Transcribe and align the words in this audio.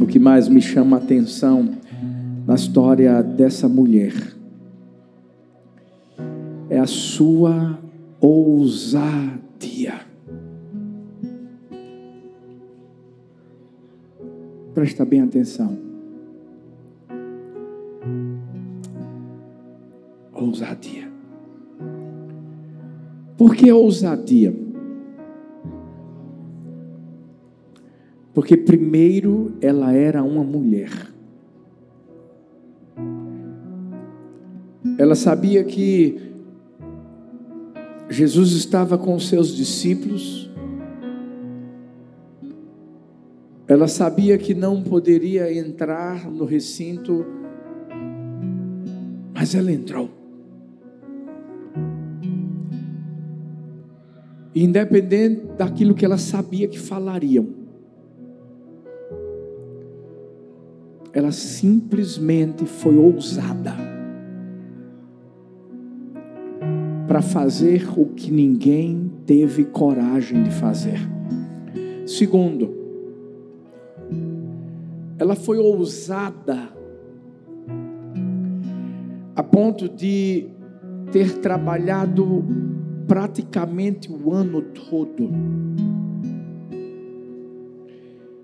o 0.00 0.06
que 0.06 0.18
mais 0.18 0.48
me 0.48 0.60
chama 0.60 0.96
a 0.96 1.00
atenção 1.00 1.70
na 2.46 2.54
história 2.54 3.22
dessa 3.22 3.68
mulher 3.68 4.12
é 6.68 6.78
a 6.78 6.86
sua 6.86 7.78
ousadia. 8.20 10.00
Presta 14.74 15.04
bem 15.04 15.20
atenção. 15.20 15.78
Ousadia. 20.32 21.08
Por 23.36 23.54
que 23.54 23.70
ousadia? 23.70 24.63
Porque 28.34 28.56
primeiro 28.56 29.52
ela 29.62 29.92
era 29.92 30.22
uma 30.22 30.42
mulher. 30.42 30.90
Ela 34.98 35.14
sabia 35.14 35.62
que 35.62 36.20
Jesus 38.10 38.52
estava 38.52 38.98
com 38.98 39.14
os 39.14 39.28
seus 39.28 39.56
discípulos. 39.56 40.50
Ela 43.66 43.88
sabia 43.88 44.36
que 44.36 44.52
não 44.52 44.82
poderia 44.82 45.52
entrar 45.56 46.30
no 46.30 46.44
recinto, 46.44 47.24
mas 49.32 49.54
ela 49.54 49.72
entrou. 49.72 50.10
Independente 54.54 55.46
daquilo 55.56 55.94
que 55.94 56.04
ela 56.04 56.18
sabia 56.18 56.68
que 56.68 56.78
falariam. 56.78 57.63
Ela 61.14 61.30
simplesmente 61.30 62.66
foi 62.66 62.96
ousada 62.96 63.72
para 67.06 67.22
fazer 67.22 67.86
o 67.96 68.06
que 68.06 68.32
ninguém 68.32 69.12
teve 69.24 69.64
coragem 69.64 70.42
de 70.42 70.50
fazer. 70.50 70.98
Segundo, 72.04 72.74
ela 75.16 75.36
foi 75.36 75.58
ousada 75.58 76.70
a 79.36 79.42
ponto 79.42 79.88
de 79.88 80.48
ter 81.12 81.38
trabalhado 81.38 82.44
praticamente 83.06 84.10
o 84.10 84.32
ano 84.32 84.62
todo 84.62 85.30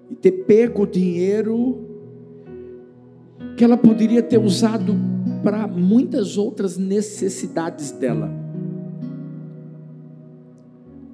e 0.08 0.14
ter 0.14 0.44
pego 0.44 0.84
o 0.84 0.86
dinheiro 0.86 1.89
que 3.61 3.64
ela 3.64 3.77
poderia 3.77 4.22
ter 4.22 4.39
usado 4.39 4.97
para 5.44 5.66
muitas 5.69 6.39
outras 6.39 6.78
necessidades 6.78 7.91
dela. 7.91 8.33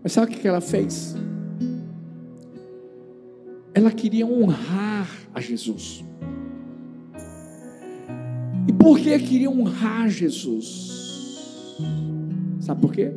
Mas 0.01 0.13
sabe 0.13 0.33
o 0.33 0.39
que 0.39 0.47
ela 0.47 0.61
fez? 0.61 1.17
Ela 3.75 3.91
queria 3.91 4.25
honrar 4.25 5.11
a 5.35 5.41
Jesus. 5.41 6.05
E 8.69 8.73
por 8.75 9.01
que 9.01 9.19
queria 9.19 9.51
honrar 9.51 10.09
Jesus? 10.09 11.75
Sabe 12.61 12.81
por 12.81 12.93
quê? 12.93 13.13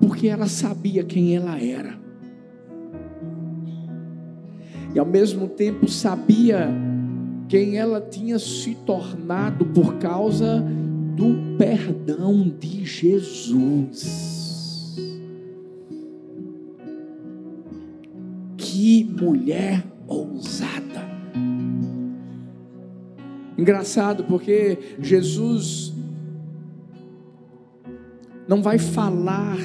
Porque 0.00 0.28
ela 0.28 0.46
sabia 0.46 1.02
quem 1.02 1.34
ela 1.34 1.60
era 1.60 2.03
e 4.94 4.98
ao 4.98 5.06
mesmo 5.06 5.48
tempo 5.48 5.88
sabia 5.88 6.68
quem 7.48 7.76
ela 7.76 8.00
tinha 8.00 8.38
se 8.38 8.74
tornado 8.86 9.66
por 9.66 9.94
causa 9.98 10.64
do 11.16 11.56
perdão 11.58 12.48
de 12.48 12.84
Jesus. 12.84 14.24
Que 18.56 19.04
mulher 19.04 19.84
ousada. 20.06 21.04
Engraçado 23.58 24.24
porque 24.24 24.96
Jesus 25.00 25.92
não 28.46 28.62
vai 28.62 28.78
falar 28.78 29.58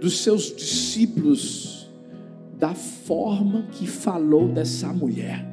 dos 0.00 0.18
seus 0.18 0.54
discípulos 0.54 1.71
da 2.62 2.74
forma 2.76 3.64
que 3.72 3.88
falou 3.88 4.46
dessa 4.46 4.92
mulher. 4.92 5.44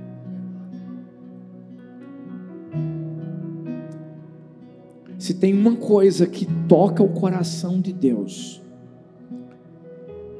Se 5.17 5.33
tem 5.33 5.55
uma 5.55 5.75
coisa 5.75 6.27
que 6.27 6.45
toca 6.67 7.01
o 7.01 7.09
coração 7.09 7.81
de 7.81 7.91
Deus, 7.91 8.61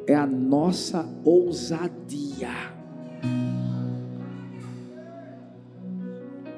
é 0.06 0.13
a 0.13 0.28
nossa 0.28 1.09
ousadia, 1.25 2.53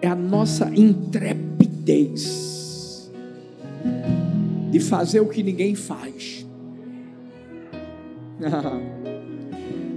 é 0.02 0.10
a 0.10 0.16
nossa 0.16 0.70
intrepidez 0.76 3.10
de 4.72 4.80
fazer 4.82 5.22
o 5.22 5.30
que 5.30 5.42
ninguém 5.42 5.74
faz. 5.74 6.46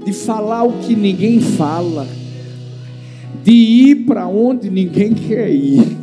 de 0.04 0.12
falar 0.12 0.64
o 0.64 0.72
que 0.80 0.94
ninguém 0.94 1.40
fala, 1.40 2.06
de 3.42 3.52
ir 3.52 3.94
para 4.06 4.28
onde 4.28 4.70
ninguém 4.70 5.14
quer 5.14 5.50
ir, 5.50 5.82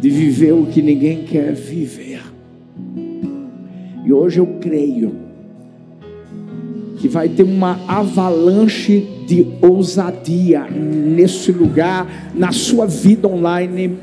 de 0.00 0.10
viver 0.10 0.52
o 0.52 0.66
que 0.66 0.80
ninguém 0.80 1.24
quer 1.24 1.52
viver. 1.52 2.22
E 4.04 4.12
hoje 4.12 4.38
eu 4.38 4.46
creio 4.60 5.12
que 6.98 7.08
vai 7.08 7.28
ter 7.28 7.42
uma 7.42 7.80
avalanche 7.88 9.06
de 9.26 9.46
ousadia 9.62 10.66
nesse 10.68 11.50
lugar, 11.50 12.30
na 12.34 12.52
sua 12.52 12.86
vida 12.86 13.26
online. 13.26 13.96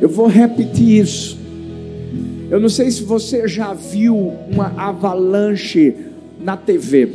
Eu 0.00 0.08
vou 0.08 0.26
repetir 0.26 1.02
isso. 1.02 1.38
Eu 2.50 2.58
não 2.58 2.68
sei 2.68 2.90
se 2.90 3.02
você 3.02 3.46
já 3.46 3.74
viu 3.74 4.32
uma 4.50 4.72
avalanche 4.76 5.94
na 6.42 6.56
TV. 6.56 7.08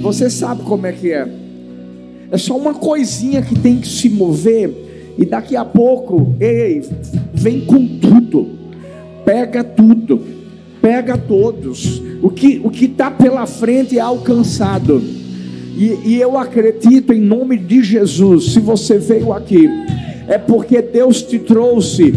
Você 0.00 0.30
sabe 0.30 0.62
como 0.62 0.86
é 0.86 0.92
que 0.92 1.12
é. 1.12 1.28
É 2.30 2.38
só 2.38 2.56
uma 2.56 2.74
coisinha 2.74 3.42
que 3.42 3.58
tem 3.58 3.78
que 3.78 3.88
se 3.88 4.08
mover 4.08 4.70
e 5.18 5.24
daqui 5.26 5.56
a 5.56 5.64
pouco, 5.64 6.34
ei, 6.40 6.82
vem 7.34 7.60
com 7.60 7.86
tudo. 7.98 8.48
Pega 9.24 9.62
tudo. 9.62 10.20
Pega 10.80 11.18
todos. 11.18 12.00
O 12.22 12.30
que 12.30 12.60
o 12.64 12.70
que 12.70 12.86
está 12.86 13.10
pela 13.10 13.46
frente 13.46 13.98
é 13.98 14.00
alcançado. 14.00 15.02
E, 15.76 15.98
e 16.06 16.20
eu 16.20 16.38
acredito 16.38 17.12
em 17.12 17.20
nome 17.20 17.58
de 17.58 17.82
Jesus. 17.82 18.52
Se 18.52 18.60
você 18.60 18.98
veio 18.98 19.32
aqui, 19.32 19.68
é 20.28 20.38
porque 20.38 20.80
Deus 20.80 21.22
te 21.22 21.38
trouxe 21.38 22.14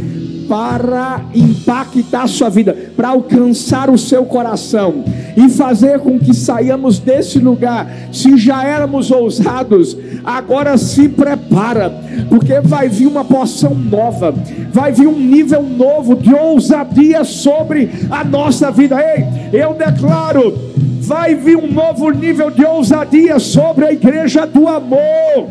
para 0.48 1.22
impactar 1.34 2.28
sua 2.28 2.50
vida, 2.50 2.76
para 2.96 3.09
alcançar 3.09 3.90
o 3.90 3.98
seu 3.98 4.26
coração 4.26 5.04
e 5.36 5.50
fazer 5.50 6.00
com 6.00 6.20
que 6.20 6.34
saiamos 6.34 7.00
desse 7.00 7.40
lugar. 7.40 7.92
Se 8.12 8.38
já 8.38 8.64
éramos 8.64 9.12
ousados, 9.12 9.98
agora 10.24 10.78
se 10.78 11.09
prepara, 11.09 11.90
porque 12.30 12.59
vai 12.62 12.90
vir 12.90 13.08
uma 13.08 13.26
porção 13.26 13.74
nova, 13.74 14.34
vai 14.72 14.92
vir 14.92 15.08
um 15.08 15.20
nível 15.20 15.64
novo 15.64 16.16
de 16.16 16.34
ousadia 16.34 17.24
sobre 17.24 17.90
a 18.10 18.24
nossa 18.24 18.72
vida. 18.72 18.98
Ei, 19.02 19.60
eu 19.60 19.74
declaro, 19.74 20.58
vai 21.00 21.36
vir 21.36 21.57
um 21.57 21.72
novo 21.72 22.10
nível 22.12 22.50
de 22.50 22.66
ousadia 22.66 23.39
sobre 23.39 23.86
a 23.86 23.92
igreja 23.92 24.46
do 24.46 24.68
amor. 24.68 25.50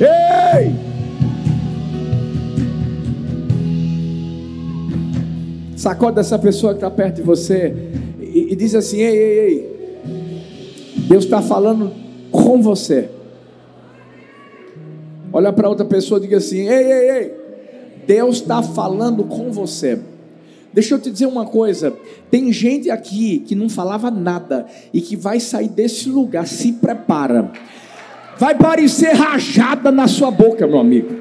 Ei! 0.00 0.85
Sacode 5.76 6.18
essa 6.18 6.38
pessoa 6.38 6.72
que 6.72 6.78
está 6.78 6.90
perto 6.90 7.16
de 7.16 7.22
você 7.22 7.74
e, 8.18 8.52
e 8.52 8.56
diz 8.56 8.74
assim: 8.74 8.96
ei, 8.96 9.16
ei, 9.16 9.38
ei, 9.40 9.76
Deus 11.06 11.24
está 11.24 11.42
falando 11.42 11.92
com 12.32 12.62
você. 12.62 13.10
Olha 15.30 15.52
para 15.52 15.68
outra 15.68 15.84
pessoa 15.84 16.18
e 16.18 16.22
diga 16.22 16.38
assim: 16.38 16.66
ei, 16.66 16.92
ei, 16.92 17.10
ei, 17.10 17.34
Deus 18.06 18.36
está 18.36 18.62
falando 18.62 19.24
com 19.24 19.52
você. 19.52 19.98
Deixa 20.72 20.94
eu 20.94 20.98
te 20.98 21.10
dizer 21.10 21.26
uma 21.26 21.44
coisa: 21.44 21.92
tem 22.30 22.50
gente 22.50 22.90
aqui 22.90 23.40
que 23.40 23.54
não 23.54 23.68
falava 23.68 24.10
nada 24.10 24.64
e 24.94 25.02
que 25.02 25.14
vai 25.14 25.38
sair 25.38 25.68
desse 25.68 26.08
lugar, 26.08 26.46
se 26.46 26.72
prepara. 26.72 27.52
Vai 28.38 28.54
parecer 28.54 29.12
rajada 29.12 29.92
na 29.92 30.08
sua 30.08 30.30
boca, 30.30 30.66
meu 30.66 30.78
amigo. 30.78 31.14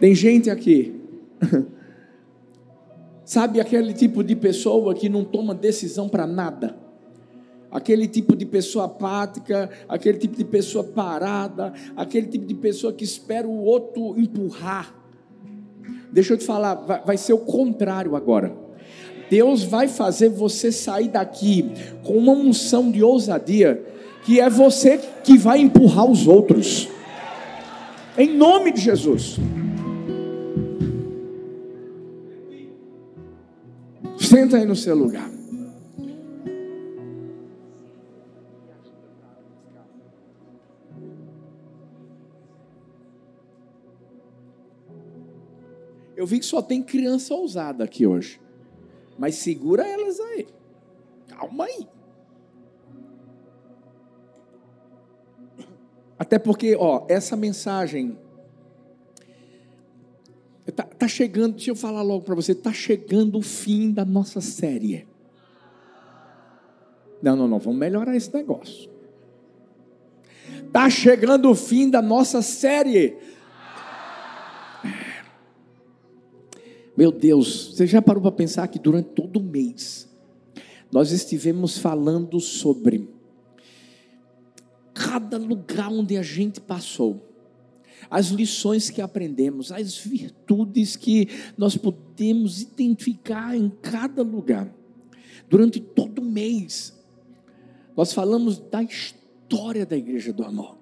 Tem 0.00 0.16
gente 0.16 0.50
aqui 0.50 0.97
Sabe 3.24 3.60
aquele 3.60 3.92
tipo 3.92 4.24
de 4.24 4.34
pessoa 4.34 4.94
que 4.94 5.08
não 5.08 5.22
toma 5.22 5.54
decisão 5.54 6.08
para 6.08 6.26
nada? 6.26 6.76
Aquele 7.70 8.08
tipo 8.08 8.34
de 8.34 8.46
pessoa 8.46 8.86
apática, 8.86 9.68
aquele 9.86 10.16
tipo 10.16 10.34
de 10.34 10.44
pessoa 10.44 10.82
parada, 10.82 11.74
aquele 11.94 12.26
tipo 12.26 12.46
de 12.46 12.54
pessoa 12.54 12.92
que 12.92 13.04
espera 13.04 13.46
o 13.46 13.62
outro 13.62 14.18
empurrar. 14.18 14.94
Deixa 16.10 16.32
eu 16.32 16.38
te 16.38 16.44
falar, 16.44 16.74
vai, 16.74 17.04
vai 17.04 17.16
ser 17.18 17.34
o 17.34 17.38
contrário 17.38 18.16
agora. 18.16 18.56
Deus 19.28 19.62
vai 19.62 19.88
fazer 19.88 20.30
você 20.30 20.72
sair 20.72 21.08
daqui 21.08 21.70
com 22.02 22.16
uma 22.16 22.32
unção 22.32 22.90
de 22.90 23.02
ousadia, 23.02 23.84
que 24.24 24.40
é 24.40 24.48
você 24.48 24.98
que 25.22 25.36
vai 25.36 25.60
empurrar 25.60 26.10
os 26.10 26.26
outros. 26.26 26.88
Em 28.16 28.34
nome 28.34 28.72
de 28.72 28.80
Jesus. 28.80 29.38
Senta 34.28 34.58
aí 34.58 34.66
no 34.66 34.76
seu 34.76 34.94
lugar. 34.94 35.26
Eu 46.14 46.26
vi 46.26 46.40
que 46.40 46.44
só 46.44 46.60
tem 46.60 46.82
criança 46.82 47.32
ousada 47.32 47.84
aqui 47.84 48.06
hoje. 48.06 48.38
Mas 49.16 49.36
segura 49.36 49.88
elas 49.88 50.20
aí. 50.20 50.46
Calma 51.28 51.64
aí. 51.64 51.88
Até 56.18 56.38
porque, 56.38 56.76
ó, 56.78 57.06
essa 57.08 57.34
mensagem 57.34 58.18
Tá, 60.72 60.82
tá, 60.82 61.08
chegando, 61.08 61.54
deixa 61.54 61.70
eu 61.70 61.76
falar 61.76 62.02
logo 62.02 62.24
para 62.24 62.34
você, 62.34 62.54
tá 62.54 62.72
chegando 62.72 63.38
o 63.38 63.42
fim 63.42 63.90
da 63.90 64.04
nossa 64.04 64.40
série. 64.40 65.06
Não, 67.22 67.34
não, 67.34 67.48
não, 67.48 67.58
vamos 67.58 67.78
melhorar 67.78 68.14
esse 68.14 68.32
negócio. 68.34 68.90
Tá 70.72 70.90
chegando 70.90 71.50
o 71.50 71.54
fim 71.54 71.88
da 71.88 72.02
nossa 72.02 72.42
série. 72.42 73.16
Meu 76.96 77.10
Deus, 77.10 77.74
você 77.74 77.86
já 77.86 78.02
parou 78.02 78.20
para 78.20 78.32
pensar 78.32 78.68
que 78.68 78.78
durante 78.78 79.10
todo 79.10 79.38
o 79.38 79.42
mês 79.42 80.08
nós 80.92 81.12
estivemos 81.12 81.78
falando 81.78 82.40
sobre 82.40 83.08
cada 84.92 85.38
lugar 85.38 85.88
onde 85.88 86.16
a 86.16 86.22
gente 86.22 86.60
passou 86.60 87.27
as 88.10 88.28
lições 88.28 88.90
que 88.90 89.00
aprendemos, 89.00 89.70
as 89.70 89.96
virtudes 89.98 90.96
que 90.96 91.28
nós 91.56 91.76
podemos 91.76 92.62
identificar 92.62 93.56
em 93.56 93.68
cada 93.68 94.22
lugar. 94.22 94.72
Durante 95.48 95.80
todo 95.80 96.20
o 96.20 96.24
mês, 96.24 96.94
nós 97.96 98.12
falamos 98.12 98.58
da 98.58 98.82
história 98.82 99.84
da 99.84 99.96
Igreja 99.96 100.32
do 100.32 100.44
Amor. 100.44 100.78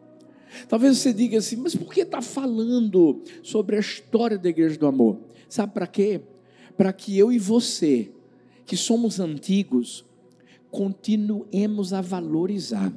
Talvez 0.68 0.98
você 0.98 1.12
diga 1.12 1.38
assim, 1.38 1.56
mas 1.56 1.74
por 1.74 1.92
que 1.92 2.00
está 2.00 2.22
falando 2.22 3.22
sobre 3.42 3.76
a 3.76 3.80
história 3.80 4.38
da 4.38 4.48
Igreja 4.48 4.78
do 4.78 4.86
Amor? 4.86 5.18
Sabe 5.48 5.72
para 5.72 5.86
quê? 5.86 6.20
Para 6.76 6.92
que 6.92 7.16
eu 7.16 7.32
e 7.32 7.38
você, 7.38 8.10
que 8.64 8.76
somos 8.76 9.20
antigos, 9.20 10.04
continuemos 10.70 11.92
a 11.92 12.00
valorizar 12.00 12.92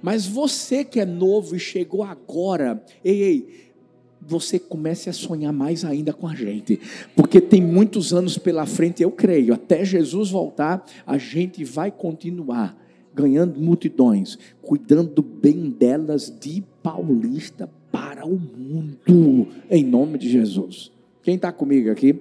mas 0.00 0.26
você 0.26 0.84
que 0.84 1.00
é 1.00 1.06
novo 1.06 1.56
e 1.56 1.58
chegou 1.58 2.02
agora, 2.02 2.84
ei, 3.04 3.22
ei, 3.22 3.72
você 4.20 4.58
comece 4.58 5.10
a 5.10 5.12
sonhar 5.12 5.52
mais 5.52 5.84
ainda 5.84 6.12
com 6.12 6.28
a 6.28 6.34
gente, 6.34 6.80
porque 7.16 7.40
tem 7.40 7.60
muitos 7.60 8.12
anos 8.12 8.38
pela 8.38 8.66
frente, 8.66 9.02
eu 9.02 9.10
creio, 9.10 9.52
até 9.52 9.84
Jesus 9.84 10.30
voltar, 10.30 10.84
a 11.06 11.18
gente 11.18 11.64
vai 11.64 11.90
continuar 11.90 12.80
ganhando 13.14 13.60
multidões, 13.60 14.38
cuidando 14.62 15.22
bem 15.22 15.70
delas 15.70 16.32
de 16.40 16.62
paulista 16.82 17.68
para 17.90 18.26
o 18.26 18.38
mundo, 18.38 19.48
em 19.70 19.84
nome 19.84 20.18
de 20.18 20.30
Jesus. 20.30 20.90
Quem 21.22 21.34
está 21.34 21.52
comigo 21.52 21.90
aqui? 21.90 22.16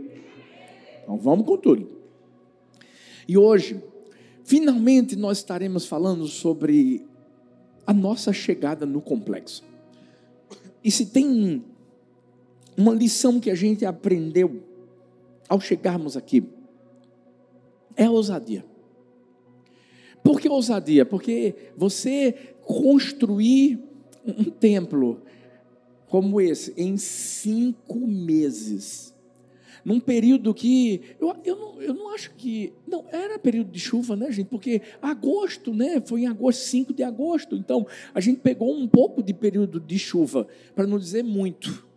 Então 1.03 1.17
vamos 1.17 1.45
com 1.45 1.57
tudo. 1.57 1.87
E 3.27 3.37
hoje, 3.37 3.81
finalmente, 4.43 5.15
nós 5.15 5.37
estaremos 5.37 5.85
falando 5.85 6.27
sobre 6.27 7.05
a 7.85 7.93
nossa 7.93 8.31
chegada 8.31 8.85
no 8.85 9.01
complexo. 9.01 9.63
E 10.83 10.89
se 10.91 11.07
tem 11.07 11.63
uma 12.77 12.93
lição 12.93 13.39
que 13.39 13.49
a 13.49 13.55
gente 13.55 13.85
aprendeu 13.85 14.63
ao 15.47 15.59
chegarmos 15.59 16.15
aqui, 16.15 16.43
é 17.95 18.05
a 18.05 18.11
ousadia. 18.11 18.65
Por 20.23 20.39
que 20.39 20.47
ousadia? 20.47 21.05
Porque 21.05 21.55
você 21.75 22.55
construir 22.65 23.79
um 24.25 24.45
templo 24.45 25.21
como 26.07 26.39
esse 26.39 26.73
em 26.77 26.97
cinco 26.97 27.99
meses 27.99 29.10
num 29.83 29.99
período 29.99 30.53
que 30.53 31.01
eu, 31.19 31.35
eu, 31.43 31.55
não, 31.55 31.81
eu 31.81 31.93
não 31.93 32.13
acho 32.13 32.31
que. 32.35 32.73
Não, 32.87 33.05
era 33.11 33.39
período 33.39 33.71
de 33.71 33.79
chuva, 33.79 34.15
né, 34.15 34.31
gente? 34.31 34.47
Porque 34.47 34.81
agosto, 35.01 35.73
né? 35.73 36.01
Foi 36.05 36.21
em 36.21 36.27
agosto, 36.27 36.61
5 36.61 36.93
de 36.93 37.03
agosto. 37.03 37.55
Então, 37.55 37.85
a 38.13 38.19
gente 38.19 38.39
pegou 38.39 38.73
um 38.73 38.87
pouco 38.87 39.21
de 39.23 39.33
período 39.33 39.79
de 39.79 39.97
chuva, 39.97 40.47
para 40.75 40.87
não 40.87 40.97
dizer 40.97 41.23
muito. 41.23 41.90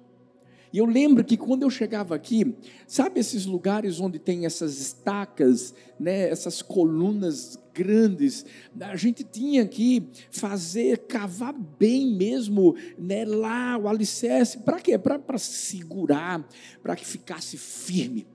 E 0.75 0.79
eu 0.79 0.87
lembro 0.87 1.23
que 1.23 1.37
quando 1.37 1.63
eu 1.63 1.71
chegava 1.71 2.17
aqui, 2.17 2.53
sabe 2.85 3.21
esses 3.21 3.47
lugares 3.47 4.01
onde 4.01 4.19
tem 4.19 4.45
essas 4.45 4.81
estacas, 4.81 5.73
né, 6.01 6.29
essas 6.29 6.63
colunas 6.63 7.57
grandes, 7.73 8.45
a 8.81 8.97
gente 8.97 9.23
tinha 9.23 9.69
que 9.69 10.03
fazer, 10.33 11.07
cavar 11.07 11.53
bem 11.53 12.17
mesmo, 12.17 12.75
né, 12.99 13.25
lá 13.25 13.79
o 13.79 13.87
alicerce, 13.87 14.59
para 14.65 14.81
quê? 14.81 14.99
Para 14.99 15.39
segurar, 15.39 16.45
para 16.83 16.97
que 16.97 17.07
ficasse 17.07 17.57
firme. 17.57 18.27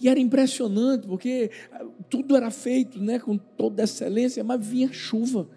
E 0.00 0.08
era 0.08 0.18
impressionante, 0.18 1.06
porque 1.06 1.48
ah, 1.70 1.86
tudo 2.10 2.34
era 2.34 2.50
feito 2.50 3.00
né, 3.00 3.20
com 3.20 3.38
toda 3.38 3.84
excelência, 3.84 4.42
mas 4.42 4.66
vinha 4.66 4.92
chuva. 4.92 5.48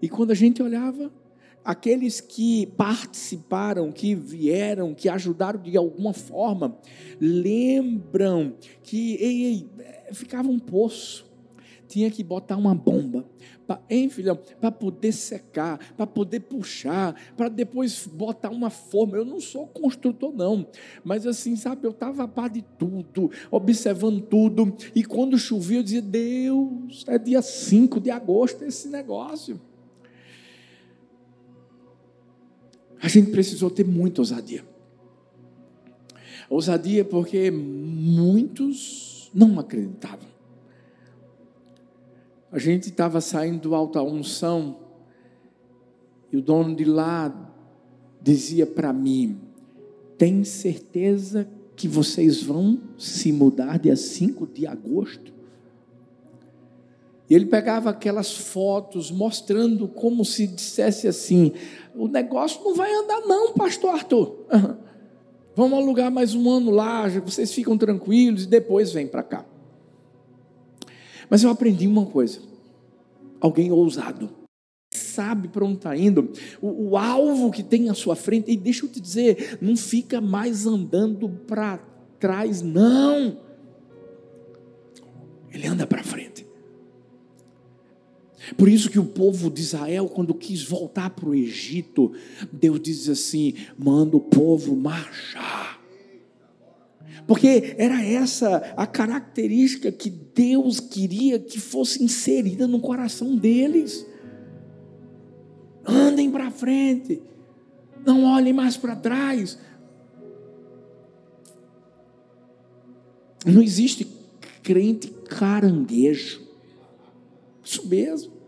E 0.00 0.08
quando 0.08 0.30
a 0.30 0.34
gente 0.34 0.62
olhava, 0.62 1.12
aqueles 1.64 2.20
que 2.20 2.66
participaram, 2.76 3.92
que 3.92 4.14
vieram, 4.14 4.94
que 4.94 5.08
ajudaram 5.08 5.60
de 5.60 5.76
alguma 5.76 6.12
forma, 6.12 6.78
lembram 7.20 8.54
que 8.82 9.14
ei, 9.16 9.44
ei, 9.44 9.70
ficava 10.12 10.48
um 10.48 10.58
poço, 10.58 11.28
tinha 11.86 12.10
que 12.10 12.22
botar 12.22 12.56
uma 12.56 12.74
bomba, 12.74 13.24
hein, 13.88 14.08
filhão, 14.08 14.38
para 14.60 14.70
poder 14.70 15.12
secar, 15.12 15.78
para 15.96 16.06
poder 16.06 16.40
puxar, 16.40 17.14
para 17.36 17.48
depois 17.48 18.06
botar 18.06 18.50
uma 18.50 18.70
forma. 18.70 19.16
Eu 19.16 19.24
não 19.24 19.40
sou 19.40 19.66
construtor, 19.66 20.32
não, 20.32 20.66
mas 21.02 21.26
assim, 21.26 21.56
sabe, 21.56 21.86
eu 21.86 21.90
estava 21.90 22.22
a 22.22 22.28
par 22.28 22.48
de 22.48 22.62
tudo, 22.78 23.30
observando 23.50 24.20
tudo, 24.20 24.74
e 24.94 25.04
quando 25.04 25.36
chovia, 25.36 25.78
eu 25.78 25.82
dizia: 25.82 26.02
Deus, 26.02 27.04
é 27.08 27.18
dia 27.18 27.42
5 27.42 28.00
de 28.00 28.10
agosto 28.10 28.64
esse 28.64 28.88
negócio. 28.88 29.60
A 33.02 33.08
gente 33.08 33.30
precisou 33.30 33.70
ter 33.70 33.86
muita 33.86 34.20
ousadia. 34.20 34.64
Ousadia 36.48 37.04
porque 37.04 37.50
muitos 37.50 39.30
não 39.32 39.58
acreditavam. 39.58 40.28
A 42.52 42.58
gente 42.58 42.88
estava 42.88 43.20
saindo 43.20 43.60
do 43.60 43.74
alta 43.74 44.02
unção 44.02 44.78
e 46.32 46.36
o 46.36 46.42
dono 46.42 46.74
de 46.74 46.84
lá 46.84 47.32
dizia 48.20 48.66
para 48.66 48.92
mim: 48.92 49.38
Tem 50.18 50.44
certeza 50.44 51.48
que 51.76 51.88
vocês 51.88 52.42
vão 52.42 52.78
se 52.98 53.32
mudar 53.32 53.78
dia 53.78 53.96
5 53.96 54.46
de 54.48 54.66
agosto? 54.66 55.32
E 57.30 57.34
ele 57.34 57.46
pegava 57.46 57.90
aquelas 57.90 58.36
fotos 58.36 59.08
mostrando 59.12 59.86
como 59.86 60.24
se 60.24 60.48
dissesse 60.48 61.06
assim: 61.06 61.52
o 61.94 62.08
negócio 62.08 62.62
não 62.62 62.74
vai 62.74 62.92
andar, 62.94 63.20
não, 63.22 63.52
pastor 63.52 63.90
Arthur. 63.90 64.46
Vamos 65.54 65.78
alugar 65.78 66.10
mais 66.10 66.34
um 66.34 66.48
ano 66.48 66.70
lá, 66.70 67.08
vocês 67.08 67.52
ficam 67.52 67.76
tranquilos 67.76 68.44
e 68.44 68.46
depois 68.46 68.92
vem 68.92 69.06
para 69.06 69.22
cá. 69.22 69.44
Mas 71.28 71.42
eu 71.42 71.50
aprendi 71.50 71.86
uma 71.86 72.06
coisa: 72.06 72.40
alguém 73.40 73.70
ousado, 73.70 74.30
sabe 74.92 75.48
para 75.48 75.64
onde 75.64 75.76
está 75.76 75.96
indo, 75.96 76.32
o, 76.60 76.90
o, 76.90 76.96
alvo 76.96 77.50
que 77.50 77.62
tem 77.62 77.88
à 77.88 77.94
sua 77.94 78.16
frente, 78.16 78.50
e 78.50 78.56
deixa 78.56 78.84
eu 78.84 78.90
te 78.90 79.00
dizer, 79.00 79.58
não 79.60 79.76
fica 79.76 80.20
mais 80.20 80.66
andando 80.66 81.28
para 81.28 81.78
trás, 82.18 82.62
não. 82.62 83.38
Ele 85.52 85.66
anda 85.66 85.86
para 85.86 86.02
frente. 86.02 86.29
Por 88.56 88.68
isso 88.68 88.90
que 88.90 88.98
o 88.98 89.04
povo 89.04 89.50
de 89.50 89.60
Israel, 89.60 90.08
quando 90.08 90.34
quis 90.34 90.62
voltar 90.62 91.10
para 91.10 91.28
o 91.28 91.34
Egito, 91.34 92.12
Deus 92.52 92.80
diz 92.80 93.08
assim: 93.08 93.54
manda 93.78 94.16
o 94.16 94.20
povo 94.20 94.76
marchar. 94.76 95.80
Porque 97.26 97.74
era 97.78 98.02
essa 98.02 98.56
a 98.76 98.86
característica 98.86 99.92
que 99.92 100.10
Deus 100.10 100.80
queria 100.80 101.38
que 101.38 101.60
fosse 101.60 102.02
inserida 102.02 102.66
no 102.66 102.80
coração 102.80 103.36
deles. 103.36 104.06
Andem 105.86 106.30
para 106.30 106.50
frente, 106.50 107.22
não 108.04 108.24
olhem 108.24 108.52
mais 108.52 108.76
para 108.76 108.96
trás. 108.96 109.58
Não 113.46 113.62
existe 113.62 114.06
crente 114.62 115.08
caranguejo. 115.28 116.42
Isso 117.64 117.86
mesmo. 117.86 118.39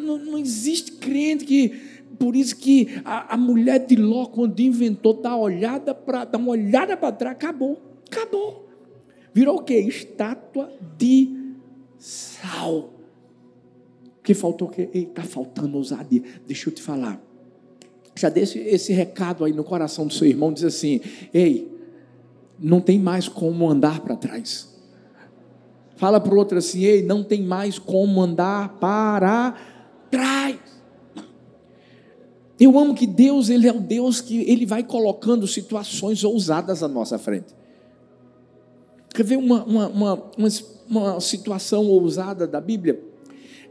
Não, 0.00 0.18
não, 0.18 0.38
existe 0.38 0.92
crente 0.92 1.44
que 1.44 1.68
por 2.18 2.36
isso 2.36 2.56
que 2.56 3.00
a, 3.04 3.34
a 3.34 3.36
mulher 3.36 3.86
de 3.86 3.96
Ló, 3.96 4.26
quando 4.26 4.60
inventou 4.60 5.14
dar, 5.14 5.36
olhada 5.36 5.94
pra, 5.94 6.24
dar 6.24 6.38
uma 6.38 6.50
olhada 6.50 6.96
para 6.96 7.12
trás, 7.12 7.36
acabou. 7.36 7.80
Acabou. 8.10 8.68
Virou 9.32 9.56
o 9.56 9.62
quê? 9.62 9.78
Estátua 9.78 10.72
de 10.98 11.54
sal. 11.98 12.92
Que 14.22 14.34
faltou 14.34 14.68
o 14.68 14.70
quê? 14.70 14.88
Está 14.92 15.22
faltando 15.22 15.76
ousadia. 15.76 16.22
Deixa 16.46 16.68
eu 16.68 16.74
te 16.74 16.82
falar. 16.82 17.20
Já 18.14 18.28
deixe 18.28 18.58
esse 18.58 18.92
recado 18.92 19.44
aí 19.44 19.52
no 19.52 19.64
coração 19.64 20.06
do 20.06 20.12
seu 20.12 20.26
irmão, 20.26 20.52
diz 20.52 20.64
assim: 20.64 21.00
Ei, 21.32 21.72
não 22.58 22.80
tem 22.80 22.98
mais 22.98 23.26
como 23.26 23.68
andar 23.68 24.00
para 24.00 24.14
trás. 24.16 24.70
Fala 25.96 26.20
para 26.20 26.34
o 26.34 26.36
outro 26.36 26.58
assim: 26.58 26.84
Ei, 26.84 27.02
não 27.02 27.24
tem 27.24 27.42
mais 27.42 27.78
como 27.78 28.20
andar 28.20 28.76
para 28.78 29.52
trás. 29.52 29.71
Eu 32.60 32.78
amo 32.78 32.94
que 32.94 33.06
Deus, 33.06 33.48
Ele 33.50 33.66
é 33.66 33.72
o 33.72 33.80
Deus 33.80 34.20
que 34.20 34.42
Ele 34.42 34.64
vai 34.64 34.84
colocando 34.84 35.46
situações 35.48 36.22
ousadas 36.22 36.82
à 36.82 36.88
nossa 36.88 37.18
frente. 37.18 37.54
Quer 39.14 39.24
ver 39.24 39.36
uma, 39.36 39.64
uma, 39.64 39.88
uma, 39.88 40.14
uma, 40.38 40.48
uma 40.88 41.20
situação 41.20 41.86
ousada 41.86 42.46
da 42.46 42.60
Bíblia? 42.60 43.02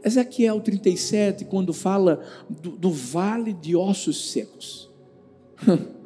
Ezequiel 0.04 0.60
37, 0.60 1.44
quando 1.44 1.72
fala 1.72 2.20
do, 2.50 2.72
do 2.72 2.90
vale 2.90 3.52
de 3.52 3.74
ossos 3.76 4.30
secos. 4.30 4.90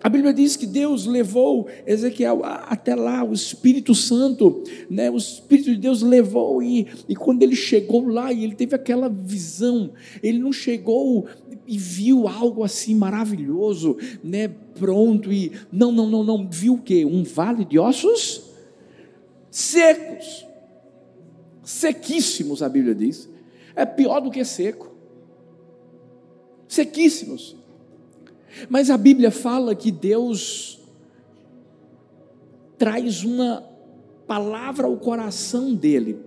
A 0.00 0.08
Bíblia 0.08 0.32
diz 0.32 0.54
que 0.54 0.66
Deus 0.66 1.06
levou 1.06 1.68
Ezequiel 1.84 2.42
até 2.44 2.94
lá, 2.94 3.24
o 3.24 3.32
Espírito 3.32 3.94
Santo, 3.94 4.62
né? 4.88 5.10
o 5.10 5.16
Espírito 5.16 5.70
de 5.70 5.76
Deus 5.76 6.02
levou, 6.02 6.62
e, 6.62 6.86
e 7.08 7.16
quando 7.16 7.42
ele 7.42 7.56
chegou 7.56 8.06
lá, 8.06 8.32
e 8.32 8.44
ele 8.44 8.54
teve 8.54 8.76
aquela 8.76 9.08
visão, 9.08 9.90
ele 10.22 10.38
não 10.38 10.52
chegou 10.52 11.26
e 11.66 11.76
viu 11.76 12.28
algo 12.28 12.62
assim 12.62 12.94
maravilhoso, 12.94 13.96
né? 14.22 14.48
pronto, 14.78 15.32
e 15.32 15.52
não, 15.72 15.90
não, 15.90 16.08
não, 16.08 16.22
não, 16.22 16.48
viu 16.48 16.74
o 16.74 16.82
quê? 16.82 17.04
Um 17.04 17.24
vale 17.24 17.64
de 17.64 17.78
ossos 17.78 18.48
secos, 19.50 20.46
sequíssimos, 21.64 22.62
a 22.62 22.68
Bíblia 22.68 22.94
diz, 22.94 23.28
é 23.74 23.84
pior 23.84 24.20
do 24.20 24.30
que 24.30 24.44
seco, 24.44 24.94
sequíssimos. 26.68 27.57
Mas 28.68 28.90
a 28.90 28.96
Bíblia 28.96 29.30
fala 29.30 29.74
que 29.74 29.90
Deus 29.90 30.80
traz 32.76 33.24
uma 33.24 33.68
palavra 34.26 34.86
ao 34.86 34.96
coração 34.96 35.74
dele, 35.74 36.18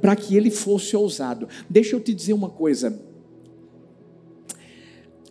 para 0.00 0.16
que 0.16 0.36
ele 0.36 0.50
fosse 0.50 0.96
ousado. 0.96 1.48
Deixa 1.68 1.94
eu 1.94 2.00
te 2.00 2.14
dizer 2.14 2.32
uma 2.32 2.48
coisa. 2.48 2.98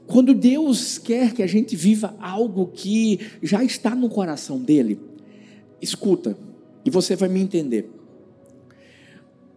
Quando 0.06 0.34
Deus 0.34 0.98
quer 0.98 1.34
que 1.34 1.44
a 1.44 1.48
gente 1.48 1.76
viva 1.76 2.16
algo 2.20 2.68
que 2.68 3.20
já 3.42 3.64
está 3.64 3.94
no 3.94 4.10
coração 4.10 4.60
dele, 4.60 5.00
escuta, 5.82 6.38
e 6.86 6.90
você 6.90 7.16
vai 7.16 7.28
me 7.28 7.42
entender. 7.42 7.90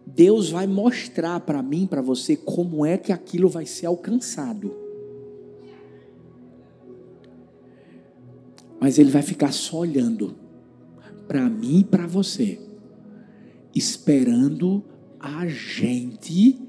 Deus 0.05 0.49
vai 0.49 0.67
mostrar 0.67 1.39
para 1.39 1.63
mim, 1.63 1.87
para 1.87 2.01
você, 2.01 2.35
como 2.35 2.85
é 2.85 2.97
que 2.97 3.13
aquilo 3.13 3.47
vai 3.47 3.65
ser 3.65 3.85
alcançado. 3.85 4.75
Mas 8.81 8.97
ele 8.97 9.11
vai 9.11 9.21
ficar 9.21 9.51
só 9.51 9.77
olhando 9.77 10.35
para 11.27 11.47
mim 11.47 11.81
e 11.81 11.83
para 11.83 12.07
você, 12.07 12.59
esperando 13.75 14.83
a 15.19 15.47
gente 15.47 16.59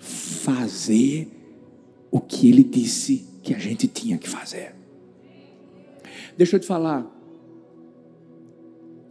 fazer 0.00 1.28
o 2.10 2.20
que 2.20 2.48
ele 2.48 2.64
disse 2.64 3.24
que 3.40 3.54
a 3.54 3.58
gente 3.58 3.86
tinha 3.86 4.18
que 4.18 4.28
fazer. 4.28 4.74
Deixa 6.36 6.56
eu 6.56 6.60
te 6.60 6.66
falar. 6.66 7.08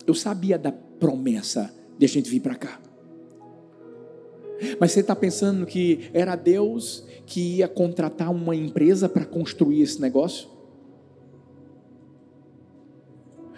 Eu 0.05 0.13
sabia 0.13 0.59
da 0.59 0.73
promessa 0.73 1.73
de 1.97 2.05
a 2.05 2.09
gente 2.09 2.29
vir 2.29 2.41
para 2.41 2.55
cá. 2.55 2.77
Mas 4.81 4.91
você 4.91 4.99
está 4.99 5.15
pensando 5.15 5.65
que 5.65 6.09
era 6.13 6.35
Deus 6.35 7.05
que 7.25 7.57
ia 7.57 7.69
contratar 7.69 8.29
uma 8.29 8.53
empresa 8.53 9.07
para 9.07 9.25
construir 9.25 9.81
esse 9.81 10.01
negócio? 10.01 10.52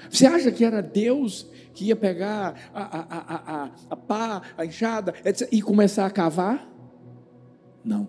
Você 0.10 0.26
acha 0.26 0.52
que 0.52 0.64
era 0.64 0.82
Deus 0.82 1.48
que 1.74 1.86
ia 1.86 1.96
pegar 1.96 2.72
a, 2.74 2.82
a, 2.82 3.02
a, 3.02 3.64
a, 3.64 3.72
a 3.90 3.96
pá, 3.96 4.42
a 4.58 4.66
enxada 4.66 5.14
etc, 5.24 5.48
e 5.52 5.62
começar 5.62 6.06
a 6.06 6.10
cavar? 6.10 6.72
Não. 7.84 8.08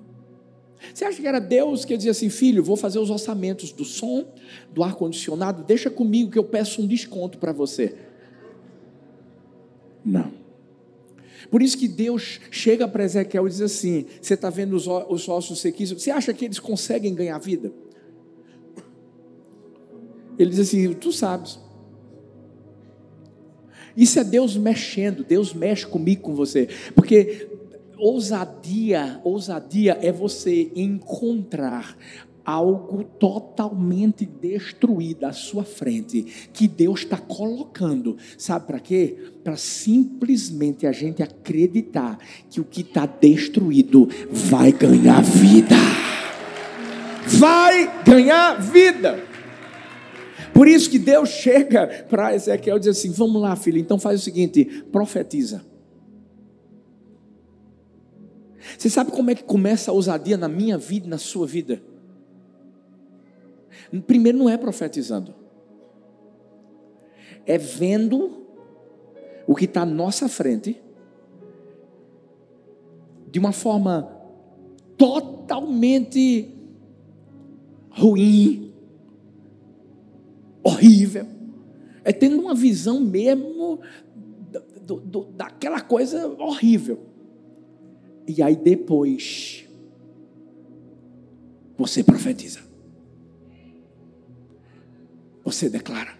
Você 0.94 1.04
acha 1.04 1.20
que 1.20 1.26
era 1.26 1.40
Deus 1.40 1.84
que 1.84 1.96
dizia 1.96 2.12
assim, 2.12 2.28
filho, 2.28 2.62
vou 2.62 2.76
fazer 2.76 2.98
os 2.98 3.10
orçamentos 3.10 3.72
do 3.72 3.84
som, 3.84 4.26
do 4.72 4.82
ar-condicionado, 4.84 5.64
deixa 5.64 5.90
comigo 5.90 6.30
que 6.30 6.38
eu 6.38 6.44
peço 6.44 6.82
um 6.82 6.86
desconto 6.86 7.38
para 7.38 7.52
você? 7.52 7.96
Não. 10.04 10.32
Por 11.50 11.62
isso 11.62 11.76
que 11.76 11.88
Deus 11.88 12.40
chega 12.50 12.88
para 12.88 13.04
Ezequiel 13.04 13.46
e 13.46 13.50
diz 13.50 13.60
assim: 13.60 14.06
Você 14.20 14.34
está 14.34 14.50
vendo 14.50 14.74
os, 14.74 14.86
os 14.86 15.28
ossos 15.28 15.60
sequíssimos? 15.60 16.02
Você 16.02 16.10
acha 16.10 16.32
que 16.34 16.44
eles 16.44 16.58
conseguem 16.58 17.14
ganhar 17.14 17.38
vida? 17.38 17.72
Ele 20.38 20.50
diz 20.50 20.60
assim: 20.60 20.92
Tu 20.94 21.12
sabes. 21.12 21.58
Isso 23.96 24.18
é 24.18 24.24
Deus 24.24 24.56
mexendo, 24.56 25.24
Deus 25.24 25.54
mexe 25.54 25.86
comigo, 25.86 26.22
com 26.22 26.34
você. 26.34 26.68
Porque 26.94 27.48
ousadia, 27.96 29.20
ousadia 29.24 29.98
é 30.02 30.12
você 30.12 30.70
encontrar 30.76 31.96
algo 32.46 33.02
totalmente 33.02 34.24
destruído 34.24 35.24
à 35.24 35.32
sua 35.32 35.64
frente, 35.64 36.48
que 36.52 36.68
Deus 36.68 37.00
está 37.00 37.16
colocando, 37.16 38.16
sabe 38.38 38.66
para 38.68 38.78
quê? 38.78 39.16
Para 39.42 39.56
simplesmente 39.56 40.86
a 40.86 40.92
gente 40.92 41.24
acreditar 41.24 42.16
que 42.48 42.60
o 42.60 42.64
que 42.64 42.82
está 42.82 43.04
destruído 43.04 44.08
vai 44.30 44.70
ganhar 44.70 45.20
vida. 45.22 45.74
Vai 47.26 48.04
ganhar 48.04 48.60
vida. 48.60 49.35
Por 50.56 50.66
isso 50.66 50.88
que 50.88 50.98
Deus 50.98 51.28
chega 51.28 51.86
para 52.08 52.34
Ezequiel 52.34 52.78
e 52.78 52.80
diz 52.80 52.88
assim: 52.88 53.10
Vamos 53.10 53.42
lá, 53.42 53.54
filho, 53.54 53.76
então 53.76 53.98
faz 53.98 54.22
o 54.22 54.24
seguinte: 54.24 54.64
profetiza. 54.90 55.62
Você 58.78 58.88
sabe 58.88 59.10
como 59.10 59.30
é 59.30 59.34
que 59.34 59.44
começa 59.44 59.90
a 59.90 59.94
ousadia 59.94 60.38
na 60.38 60.48
minha 60.48 60.78
vida 60.78 61.06
e 61.06 61.10
na 61.10 61.18
sua 61.18 61.46
vida? 61.46 61.82
Primeiro, 64.06 64.38
não 64.38 64.48
é 64.48 64.56
profetizando, 64.56 65.34
é 67.44 67.58
vendo 67.58 68.46
o 69.46 69.54
que 69.54 69.66
está 69.66 69.82
à 69.82 69.86
nossa 69.86 70.26
frente 70.26 70.80
de 73.30 73.38
uma 73.38 73.52
forma 73.52 74.10
totalmente 74.96 76.50
ruim, 77.90 78.72
horrível. 80.66 81.26
É 82.04 82.12
tendo 82.12 82.40
uma 82.40 82.54
visão 82.54 83.00
mesmo 83.00 83.80
do, 84.84 85.00
do, 85.00 85.24
daquela 85.24 85.80
coisa 85.80 86.26
horrível. 86.38 87.00
E 88.26 88.42
aí 88.42 88.56
depois 88.56 89.64
você 91.76 92.02
profetiza. 92.02 92.60
Você 95.44 95.68
declara. 95.68 96.14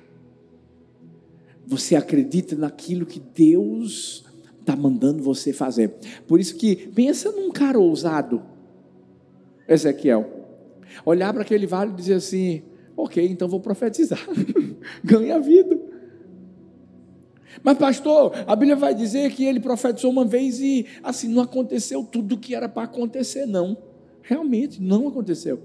Você 1.67 1.97
acredita 1.97 2.55
naquilo 2.55 3.05
que 3.05 3.19
Deus 3.19 4.25
está 4.61 4.77
mandando 4.77 5.23
você 5.23 5.53
fazer. 5.53 5.95
Por 6.27 6.39
isso 6.39 6.57
que 6.57 6.89
pensa 6.89 7.33
num 7.33 7.51
cara 7.51 7.79
ousado, 7.79 8.43
Ezequiel. 9.69 10.47
Olhar 11.05 11.33
para 11.33 11.43
aquele 11.43 11.67
vale 11.67 11.93
e 11.93 11.97
dizer 11.97 12.15
assim: 12.15 12.63
Ok, 12.97 13.27
então 13.27 13.47
vou 13.47 13.61
profetizar. 13.61 14.27
Ganha 15.05 15.39
vida. 15.39 15.79
Mas, 17.63 17.79
pastor, 17.79 18.33
a 18.47 18.55
Bíblia 18.57 18.77
vai 18.77 18.95
dizer 18.95 19.33
que 19.33 19.45
ele 19.45 19.61
profetizou 19.61 20.11
uma 20.11 20.25
vez 20.25 20.61
e 20.61 20.87
assim 21.03 21.29
não 21.29 21.43
aconteceu 21.43 22.05
tudo 22.05 22.35
o 22.35 22.39
que 22.39 22.55
era 22.55 22.69
para 22.69 22.85
acontecer, 22.85 23.47
não. 23.47 23.77
Realmente 24.23 24.83
não 24.83 25.09
aconteceu. 25.09 25.61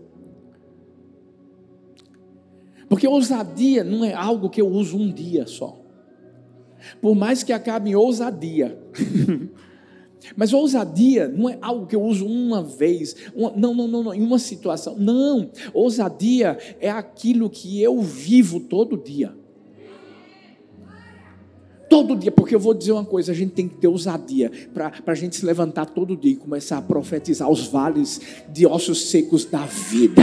Porque 2.87 3.07
ousadia 3.07 3.83
não 3.83 4.03
é 4.03 4.13
algo 4.13 4.49
que 4.49 4.61
eu 4.61 4.67
uso 4.67 4.97
um 4.97 5.11
dia 5.11 5.47
só. 5.47 5.79
Por 7.01 7.15
mais 7.15 7.43
que 7.43 7.53
acabe 7.53 7.91
em 7.91 7.95
ousadia. 7.95 8.77
Mas 10.35 10.53
ousadia 10.53 11.27
não 11.27 11.49
é 11.49 11.57
algo 11.61 11.85
que 11.85 11.95
eu 11.95 12.01
uso 12.01 12.25
uma 12.25 12.63
vez, 12.63 13.15
uma, 13.35 13.51
não, 13.55 13.73
não, 13.73 13.87
não, 13.87 14.03
não, 14.03 14.13
em 14.13 14.21
uma 14.21 14.39
situação. 14.39 14.95
Não, 14.97 15.49
ousadia 15.73 16.57
é 16.79 16.89
aquilo 16.89 17.49
que 17.49 17.81
eu 17.81 17.99
vivo 18.01 18.59
todo 18.59 18.97
dia. 18.97 19.33
Todo 21.89 22.15
dia, 22.15 22.31
porque 22.31 22.55
eu 22.55 22.59
vou 22.59 22.73
dizer 22.73 22.93
uma 22.93 23.03
coisa: 23.03 23.33
a 23.33 23.35
gente 23.35 23.51
tem 23.51 23.67
que 23.67 23.75
ter 23.75 23.87
ousadia 23.87 24.49
para 24.73 24.93
a 25.05 25.13
gente 25.13 25.35
se 25.35 25.45
levantar 25.45 25.87
todo 25.87 26.15
dia 26.15 26.31
e 26.31 26.35
começar 26.37 26.77
a 26.77 26.81
profetizar 26.81 27.49
os 27.49 27.67
vales 27.67 28.21
de 28.47 28.65
ossos 28.65 29.09
secos 29.09 29.43
da 29.43 29.65
vida. 29.65 30.21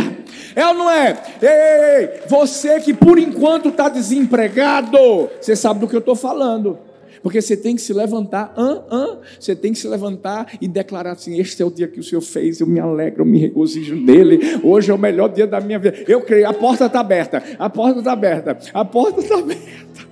É 0.56 0.66
ou 0.66 0.74
não 0.74 0.90
é? 0.90 1.22
Ei, 1.42 2.22
você 2.26 2.80
que 2.80 2.94
por 2.94 3.18
enquanto 3.18 3.68
está 3.68 3.90
desempregado, 3.90 4.96
você 5.38 5.54
sabe 5.54 5.80
do 5.80 5.86
que 5.86 5.94
eu 5.94 6.00
estou 6.00 6.16
falando. 6.16 6.78
Porque 7.22 7.40
você 7.40 7.56
tem 7.56 7.74
que 7.74 7.82
se 7.82 7.92
levantar, 7.92 8.54
hã, 8.56 9.18
você 9.38 9.54
tem 9.54 9.72
que 9.72 9.78
se 9.78 9.88
levantar 9.88 10.56
e 10.60 10.68
declarar 10.68 11.12
assim: 11.12 11.38
Este 11.38 11.62
é 11.62 11.64
o 11.64 11.70
dia 11.70 11.88
que 11.88 12.00
o 12.00 12.02
Senhor 12.02 12.20
fez, 12.20 12.60
eu 12.60 12.66
me 12.66 12.80
alegro, 12.80 13.22
eu 13.22 13.26
me 13.26 13.38
regozijo 13.38 13.94
nele. 13.94 14.40
Hoje 14.62 14.90
é 14.90 14.94
o 14.94 14.98
melhor 14.98 15.28
dia 15.28 15.46
da 15.46 15.60
minha 15.60 15.78
vida. 15.78 16.04
Eu 16.06 16.20
creio, 16.22 16.48
a 16.48 16.54
porta 16.54 16.86
está 16.86 17.00
aberta, 17.00 17.42
a 17.58 17.70
porta 17.70 17.98
está 17.98 18.12
aberta, 18.12 18.58
a 18.72 18.84
porta 18.84 19.20
está 19.20 19.38
aberta. 19.38 20.07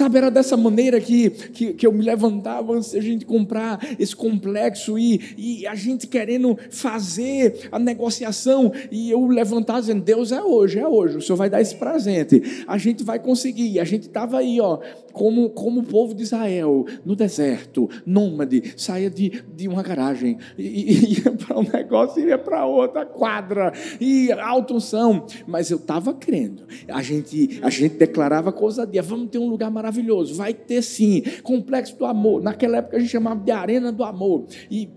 Sabe, 0.00 0.16
era 0.16 0.30
dessa 0.30 0.56
maneira 0.56 0.98
que, 0.98 1.28
que, 1.28 1.74
que, 1.74 1.86
eu 1.86 1.92
me 1.92 2.02
levantava 2.02 2.72
antes 2.72 2.92
de 2.92 2.96
a 2.96 3.02
gente 3.02 3.26
comprar 3.26 3.78
esse 3.98 4.16
complexo 4.16 4.98
e, 4.98 5.20
e 5.36 5.66
a 5.66 5.74
gente 5.74 6.06
querendo 6.06 6.56
fazer 6.70 7.68
a 7.70 7.78
negociação. 7.78 8.72
E 8.90 9.10
eu 9.10 9.26
levantar 9.26 9.78
dizendo, 9.78 10.02
Deus 10.02 10.32
é 10.32 10.42
hoje, 10.42 10.78
é 10.78 10.88
hoje, 10.88 11.18
o 11.18 11.20
Senhor 11.20 11.36
vai 11.36 11.50
dar 11.50 11.60
esse 11.60 11.74
presente, 11.74 12.64
a 12.66 12.78
gente 12.78 13.04
vai 13.04 13.18
conseguir, 13.18 13.78
a 13.78 13.84
gente 13.84 14.06
estava 14.06 14.38
aí, 14.38 14.58
ó, 14.58 14.78
como, 15.12 15.50
como 15.50 15.80
o 15.80 15.84
povo 15.84 16.14
de 16.14 16.22
Israel, 16.22 16.86
no 17.04 17.14
deserto, 17.14 17.88
nômade, 18.06 18.72
saía 18.78 19.10
de, 19.10 19.42
de 19.54 19.68
uma 19.68 19.82
garagem, 19.82 20.38
e, 20.56 21.18
ia 21.18 21.32
para 21.32 21.58
um 21.58 21.62
negócio, 21.70 22.26
ia 22.26 22.38
para 22.38 22.64
outra 22.64 23.04
quadra, 23.04 23.70
e 24.00 24.32
alta 24.32 24.72
unção, 24.72 25.26
mas 25.46 25.70
eu 25.70 25.76
estava 25.76 26.14
crendo, 26.14 26.62
a 26.88 27.02
gente, 27.02 27.60
a 27.62 27.68
gente 27.68 27.96
declarava 27.96 28.50
coisa 28.50 28.86
dia, 28.86 29.02
vamos 29.02 29.28
ter 29.28 29.38
um 29.38 29.48
lugar 29.48 29.70
maravilhoso, 29.70 29.89
vai 30.36 30.54
ter 30.54 30.82
sim, 30.82 31.22
complexo 31.42 31.96
do 31.96 32.04
amor, 32.04 32.42
naquela 32.42 32.78
época 32.78 32.96
a 32.96 33.00
gente 33.00 33.10
chamava 33.10 33.40
de 33.40 33.50
arena 33.50 33.90
do 33.90 34.04
amor, 34.04 34.46
e 34.70 34.88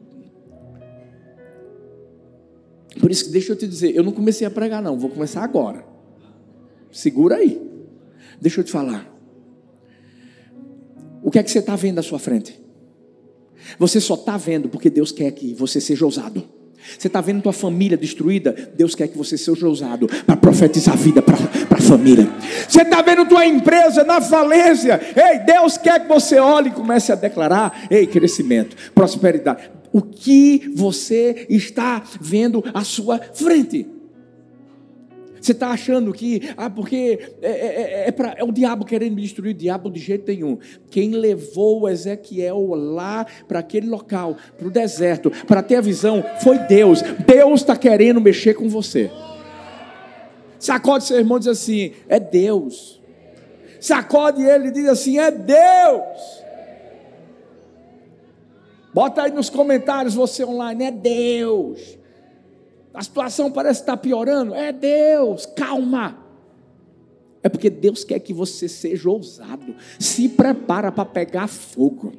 por 2.99 3.09
isso 3.09 3.25
que 3.25 3.31
deixa 3.31 3.51
eu 3.51 3.55
te 3.55 3.67
dizer, 3.67 3.95
eu 3.95 4.03
não 4.03 4.11
comecei 4.11 4.45
a 4.45 4.51
pregar 4.51 4.81
não, 4.81 4.97
vou 4.97 5.09
começar 5.09 5.43
agora, 5.43 5.85
segura 6.91 7.37
aí, 7.37 7.61
deixa 8.39 8.61
eu 8.61 8.63
te 8.63 8.71
falar, 8.71 9.11
o 11.23 11.31
que 11.31 11.39
é 11.39 11.43
que 11.43 11.49
você 11.49 11.59
está 11.59 11.75
vendo 11.75 11.99
à 11.99 12.03
sua 12.03 12.19
frente? 12.19 12.61
Você 13.79 13.99
só 14.01 14.15
está 14.15 14.37
vendo 14.37 14.67
porque 14.67 14.89
Deus 14.89 15.11
quer 15.11 15.31
que 15.31 15.53
você 15.53 15.79
seja 15.79 16.03
ousado. 16.05 16.43
Você 16.99 17.07
está 17.07 17.21
vendo 17.21 17.41
tua 17.41 17.53
família 17.53 17.97
destruída? 17.97 18.73
Deus 18.75 18.93
quer 18.93 19.07
que 19.07 19.17
você 19.17 19.37
seja 19.37 19.65
ousado 19.67 20.07
para 20.25 20.35
profetizar 20.35 20.95
a 20.95 20.97
vida 20.97 21.21
para 21.21 21.37
família. 21.83 22.27
Você 22.67 22.81
está 22.81 23.01
vendo 23.01 23.25
tua 23.25 23.45
empresa 23.45 24.03
na 24.03 24.21
falência? 24.21 24.99
Ei, 25.15 25.39
Deus 25.39 25.77
quer 25.77 26.01
que 26.01 26.07
você 26.07 26.39
olhe 26.39 26.69
e 26.69 26.73
comece 26.73 27.11
a 27.11 27.15
declarar: 27.15 27.85
ei, 27.89 28.07
crescimento, 28.07 28.75
prosperidade. 28.93 29.69
O 29.91 30.01
que 30.01 30.71
você 30.75 31.45
está 31.49 32.01
vendo 32.19 32.63
à 32.73 32.83
sua 32.83 33.19
frente? 33.19 33.87
Você 35.43 35.51
está 35.51 35.71
achando 35.71 36.13
que, 36.13 36.41
ah, 36.55 36.69
porque 36.69 37.19
é, 37.41 37.51
é, 37.51 37.51
é, 37.51 38.07
é, 38.07 38.11
pra, 38.11 38.33
é 38.37 38.45
o 38.45 38.51
diabo 38.51 38.85
querendo 38.85 39.13
me 39.13 39.21
destruir, 39.21 39.53
o 39.53 39.57
diabo 39.57 39.89
de 39.89 39.99
jeito 39.99 40.31
nenhum. 40.31 40.57
Quem 40.89 41.11
levou 41.11 41.89
Ezequiel 41.89 42.73
lá 42.73 43.25
para 43.45 43.59
aquele 43.59 43.87
local, 43.87 44.37
para 44.57 44.67
o 44.67 44.71
deserto, 44.71 45.29
para 45.45 45.61
ter 45.61 45.75
a 45.75 45.81
visão, 45.81 46.23
foi 46.41 46.57
Deus. 46.59 47.01
Deus 47.27 47.59
está 47.59 47.75
querendo 47.75 48.21
mexer 48.21 48.53
com 48.53 48.69
você. 48.69 49.11
Sacode 50.63 51.03
seu 51.03 51.17
irmão 51.17 51.35
e 51.37 51.41
diz 51.41 51.49
assim: 51.49 51.91
é 52.07 52.19
Deus. 52.21 53.01
Sacode 53.81 54.41
ele 54.41 54.69
e 54.69 54.71
diz 54.71 54.87
assim: 54.87 55.19
é 55.19 55.29
Deus. 55.29 56.43
Bota 58.93 59.23
aí 59.23 59.31
nos 59.31 59.49
comentários 59.49 60.13
você 60.13 60.45
online, 60.45 60.85
é 60.85 60.91
Deus. 60.91 61.97
A 62.93 63.03
situação 63.03 63.51
parece 63.51 63.81
estar 63.81 63.97
piorando. 63.97 64.55
É 64.55 64.71
Deus, 64.71 65.45
calma. 65.47 66.17
É 67.41 67.49
porque 67.49 67.69
Deus 67.69 68.05
quer 68.05 68.19
que 68.19 68.33
você 68.33 68.69
seja 68.69 69.09
ousado. 69.09 69.75
Se 69.99 70.29
prepara 70.29 70.93
para 70.93 71.03
pegar 71.03 71.47
fogo. 71.47 72.13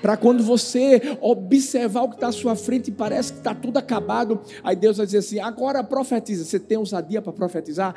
Para 0.00 0.16
quando 0.16 0.42
você 0.42 1.16
observar 1.20 2.02
o 2.02 2.08
que 2.08 2.16
está 2.16 2.28
à 2.28 2.32
sua 2.32 2.54
frente 2.56 2.88
e 2.88 2.92
parece 2.92 3.32
que 3.32 3.38
está 3.38 3.54
tudo 3.54 3.78
acabado, 3.78 4.40
aí 4.62 4.76
Deus 4.76 4.96
vai 4.96 5.06
dizer 5.06 5.18
assim: 5.18 5.38
agora 5.38 5.82
profetiza. 5.82 6.44
Você 6.44 6.58
tem 6.58 6.78
ousadia 6.78 7.22
para 7.22 7.32
profetizar? 7.32 7.94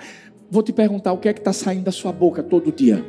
Vou 0.50 0.64
te 0.64 0.74
perguntar: 0.74 1.14
o 1.14 1.18
que 1.18 1.30
é 1.30 1.34
que 1.34 1.40
está 1.40 1.54
saindo 1.54 1.84
da 1.84 1.92
sua 1.92 2.12
boca 2.12 2.42
todo 2.42 2.72
dia? 2.72 3.04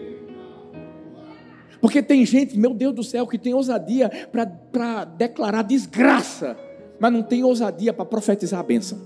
Porque 1.81 2.01
tem 2.03 2.25
gente, 2.25 2.57
meu 2.57 2.73
Deus 2.73 2.95
do 2.95 3.03
céu, 3.03 3.27
que 3.27 3.37
tem 3.37 3.55
ousadia 3.55 4.09
para 4.31 5.05
declarar 5.05 5.63
desgraça 5.63 6.57
mas 7.03 7.13
não 7.13 7.25
tem 7.25 7.43
ousadia 7.43 7.93
para 7.93 8.05
profetizar 8.05 8.61
a 8.61 8.63
bênção. 8.63 8.97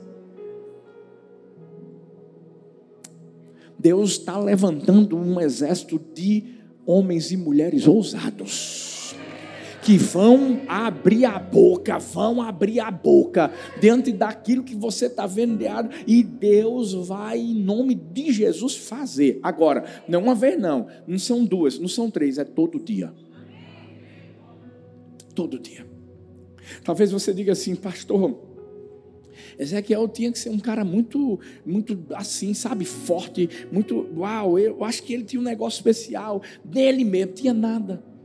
Deus 3.78 4.10
está 4.10 4.38
levantando 4.38 5.16
um 5.16 5.40
exército 5.40 5.98
de 6.12 6.44
homens 6.84 7.32
e 7.32 7.38
mulheres 7.38 7.86
ousados, 7.86 8.95
que 9.86 9.96
vão 9.96 10.62
abrir 10.66 11.26
a 11.26 11.38
boca, 11.38 11.96
vão 11.96 12.42
abrir 12.42 12.80
a 12.80 12.90
boca 12.90 13.52
diante 13.80 14.10
daquilo 14.10 14.64
que 14.64 14.74
você 14.74 15.06
está 15.06 15.28
vendo 15.28 15.56
e 16.04 16.24
Deus 16.24 16.92
vai, 16.92 17.38
em 17.38 17.54
nome 17.54 17.94
de 17.94 18.32
Jesus, 18.32 18.74
fazer. 18.74 19.38
Agora, 19.44 19.84
não 20.08 20.24
uma 20.24 20.34
vez, 20.34 20.60
não, 20.60 20.88
não 21.06 21.20
são 21.20 21.44
duas, 21.44 21.78
não 21.78 21.86
são 21.86 22.10
três, 22.10 22.36
é 22.36 22.42
todo 22.42 22.80
dia. 22.80 23.14
Todo 25.36 25.56
dia. 25.56 25.86
Talvez 26.82 27.12
você 27.12 27.32
diga 27.32 27.52
assim, 27.52 27.76
pastor, 27.76 28.36
Ezequiel 29.56 30.08
tinha 30.08 30.32
que 30.32 30.38
ser 30.40 30.50
um 30.50 30.58
cara 30.58 30.84
muito, 30.84 31.38
muito 31.64 31.96
assim, 32.12 32.52
sabe, 32.54 32.84
forte, 32.84 33.48
muito, 33.70 34.04
uau, 34.16 34.58
eu 34.58 34.82
acho 34.82 35.04
que 35.04 35.14
ele 35.14 35.22
tinha 35.22 35.38
um 35.38 35.44
negócio 35.44 35.78
especial, 35.78 36.42
dele 36.64 37.04
mesmo, 37.04 37.34
tinha 37.34 37.54
nada. 37.54 38.15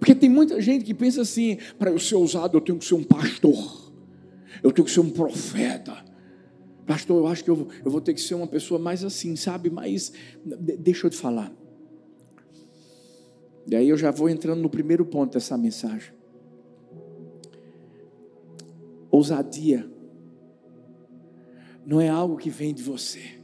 Porque 0.00 0.14
tem 0.14 0.30
muita 0.30 0.60
gente 0.62 0.82
que 0.82 0.94
pensa 0.94 1.20
assim, 1.20 1.58
para 1.78 1.90
eu 1.90 1.98
ser 1.98 2.14
ousado 2.14 2.56
eu 2.56 2.60
tenho 2.60 2.78
que 2.78 2.86
ser 2.86 2.94
um 2.94 3.04
pastor, 3.04 3.92
eu 4.62 4.72
tenho 4.72 4.86
que 4.86 4.90
ser 4.90 5.00
um 5.00 5.10
profeta. 5.10 5.94
Pastor, 6.86 7.18
eu 7.18 7.26
acho 7.26 7.44
que 7.44 7.50
eu, 7.50 7.68
eu 7.84 7.90
vou 7.90 8.00
ter 8.00 8.14
que 8.14 8.20
ser 8.20 8.34
uma 8.34 8.46
pessoa 8.46 8.80
mais 8.80 9.04
assim, 9.04 9.36
sabe, 9.36 9.68
mas 9.68 10.10
deixa 10.78 11.06
eu 11.06 11.10
te 11.10 11.18
falar. 11.18 11.52
E 13.70 13.76
aí 13.76 13.90
eu 13.90 13.96
já 13.96 14.10
vou 14.10 14.28
entrando 14.30 14.62
no 14.62 14.70
primeiro 14.70 15.04
ponto 15.04 15.34
dessa 15.34 15.56
mensagem. 15.58 16.14
Ousadia 19.10 19.88
não 21.84 22.00
é 22.00 22.08
algo 22.08 22.38
que 22.38 22.48
vem 22.48 22.72
de 22.72 22.82
você, 22.82 23.38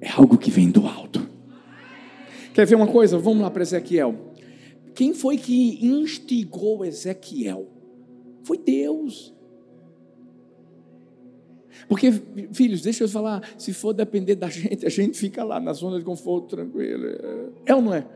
é 0.00 0.10
algo 0.10 0.36
que 0.36 0.50
vem 0.50 0.70
do 0.70 0.86
alto. 0.86 1.21
Quer 2.54 2.66
ver 2.66 2.74
uma 2.74 2.86
coisa? 2.86 3.18
Vamos 3.18 3.42
lá 3.42 3.50
para 3.50 3.62
Ezequiel. 3.62 4.14
Quem 4.94 5.14
foi 5.14 5.38
que 5.38 5.84
instigou 5.84 6.84
Ezequiel? 6.84 7.66
Foi 8.44 8.58
Deus. 8.58 9.34
Porque, 11.88 12.12
filhos, 12.52 12.82
deixa 12.82 13.04
eu 13.04 13.08
falar, 13.08 13.42
se 13.58 13.72
for 13.72 13.92
depender 13.92 14.34
da 14.34 14.48
gente, 14.48 14.86
a 14.86 14.88
gente 14.88 15.18
fica 15.18 15.42
lá 15.42 15.58
na 15.58 15.72
zona 15.72 15.98
de 15.98 16.04
conforto 16.04 16.48
tranquilo. 16.48 17.06
É 17.64 17.74
ou 17.74 17.82
não 17.82 17.94
é? 17.94 18.06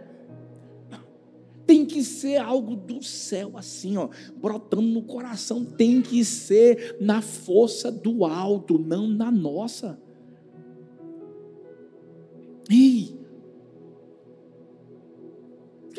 Tem 1.67 1.85
que 1.85 2.05
ser 2.05 2.37
algo 2.37 2.77
do 2.77 3.03
céu, 3.03 3.53
assim, 3.57 3.97
ó, 3.97 4.09
brotando 4.37 4.87
no 4.87 5.03
coração. 5.03 5.65
Tem 5.65 6.01
que 6.01 6.25
ser 6.25 6.97
na 7.01 7.21
força 7.21 7.91
do 7.91 8.25
alto, 8.25 8.79
não 8.79 9.09
na 9.09 9.33
nossa. 9.33 9.99
Ei, 12.71 13.17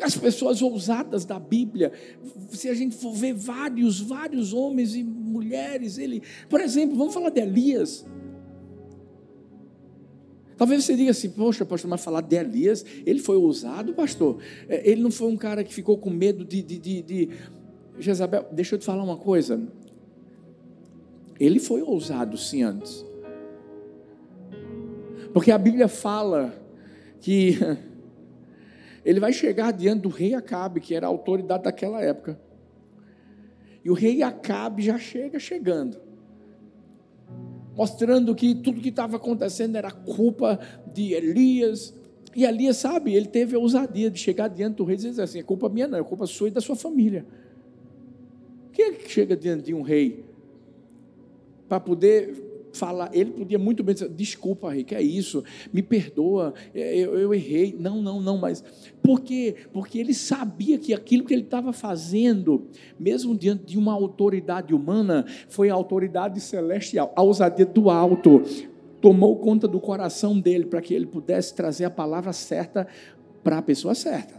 as 0.00 0.16
pessoas 0.16 0.62
ousadas 0.62 1.24
da 1.24 1.38
Bíblia, 1.38 1.92
se 2.50 2.68
a 2.68 2.74
gente 2.74 2.96
for 2.96 3.12
ver 3.12 3.34
vários, 3.34 4.00
vários 4.00 4.52
homens 4.52 4.94
e 4.94 5.02
mulheres, 5.02 5.98
ele, 5.98 6.22
por 6.48 6.60
exemplo, 6.60 6.96
vamos 6.96 7.14
falar 7.14 7.30
de 7.30 7.40
Elias. 7.40 8.06
Talvez 10.56 10.84
você 10.84 10.96
diga 10.96 11.12
assim, 11.12 11.30
poxa, 11.30 11.64
pastor, 11.64 11.88
mas 11.88 12.02
falar 12.02 12.20
de 12.20 12.34
Elias, 12.36 12.84
ele 13.06 13.20
foi 13.20 13.36
ousado, 13.36 13.94
pastor. 13.94 14.38
É, 14.68 14.90
ele 14.90 15.00
não 15.00 15.10
foi 15.10 15.28
um 15.28 15.36
cara 15.36 15.62
que 15.62 15.72
ficou 15.72 15.96
com 15.96 16.10
medo 16.10 16.44
de, 16.44 16.60
de, 16.62 16.78
de, 16.78 17.02
de 17.02 17.28
Jezabel. 18.00 18.46
Deixa 18.50 18.74
eu 18.74 18.78
te 18.78 18.84
falar 18.84 19.04
uma 19.04 19.16
coisa. 19.16 19.62
Ele 21.38 21.60
foi 21.60 21.80
ousado 21.80 22.36
sim 22.36 22.64
antes. 22.64 23.06
Porque 25.32 25.52
a 25.52 25.58
Bíblia 25.58 25.86
fala 25.86 26.52
que 27.20 27.56
ele 29.08 29.20
vai 29.20 29.32
chegar 29.32 29.72
diante 29.72 30.02
do 30.02 30.10
rei 30.10 30.34
Acabe, 30.34 30.82
que 30.82 30.94
era 30.94 31.06
a 31.06 31.08
autoridade 31.08 31.64
daquela 31.64 32.02
época. 32.02 32.38
E 33.82 33.88
o 33.88 33.94
rei 33.94 34.22
Acabe 34.22 34.82
já 34.82 34.98
chega 34.98 35.38
chegando, 35.38 35.98
mostrando 37.74 38.34
que 38.34 38.54
tudo 38.54 38.82
que 38.82 38.90
estava 38.90 39.16
acontecendo 39.16 39.76
era 39.76 39.90
culpa 39.90 40.60
de 40.92 41.14
Elias. 41.14 41.94
E 42.36 42.44
Elias, 42.44 42.76
sabe, 42.76 43.14
ele 43.14 43.28
teve 43.28 43.56
a 43.56 43.58
ousadia 43.58 44.10
de 44.10 44.18
chegar 44.18 44.48
diante 44.48 44.76
do 44.76 44.84
rei 44.84 44.96
e 44.96 44.98
dizer 44.98 45.22
assim: 45.22 45.38
é 45.38 45.42
culpa 45.42 45.70
minha, 45.70 45.88
não, 45.88 45.96
é 45.96 46.04
culpa 46.04 46.26
sua 46.26 46.48
e 46.48 46.50
da 46.50 46.60
sua 46.60 46.76
família. 46.76 47.24
Quem 48.74 48.88
é 48.88 48.92
que 48.92 49.10
chega 49.10 49.34
diante 49.34 49.64
de 49.64 49.72
um 49.72 49.80
rei 49.80 50.22
para 51.66 51.80
poder 51.80 52.34
falar, 52.72 53.10
ele 53.12 53.30
podia 53.30 53.58
muito 53.58 53.82
bem 53.82 53.94
dizer, 53.94 54.08
desculpa, 54.08 54.74
que 54.82 54.94
é 54.94 55.02
isso, 55.02 55.42
me 55.72 55.82
perdoa, 55.82 56.54
é, 56.74 56.96
eu, 56.96 57.18
eu, 57.18 57.34
errei. 57.34 57.76
Não, 57.78 58.02
não, 58.02 58.20
não, 58.20 58.38
mas 58.38 58.62
por 59.02 59.20
quê? 59.20 59.54
Porque 59.72 59.98
ele 59.98 60.14
sabia 60.14 60.78
que 60.78 60.92
aquilo 60.92 61.24
que 61.24 61.34
ele 61.34 61.42
estava 61.42 61.72
fazendo, 61.72 62.66
mesmo 62.98 63.36
diante 63.36 63.64
de 63.64 63.78
uma 63.78 63.92
autoridade 63.92 64.74
humana, 64.74 65.24
foi 65.48 65.70
a 65.70 65.74
autoridade 65.74 66.40
celestial, 66.40 67.12
a 67.16 67.22
ousadia 67.22 67.66
do 67.66 67.90
alto, 67.90 68.42
tomou 69.00 69.36
conta 69.36 69.66
do 69.68 69.80
coração 69.80 70.38
dele 70.38 70.66
para 70.66 70.80
que 70.80 70.92
ele 70.92 71.06
pudesse 71.06 71.54
trazer 71.54 71.84
a 71.84 71.90
palavra 71.90 72.32
certa 72.32 72.86
para 73.42 73.58
a 73.58 73.62
pessoa 73.62 73.94
certa. 73.94 74.38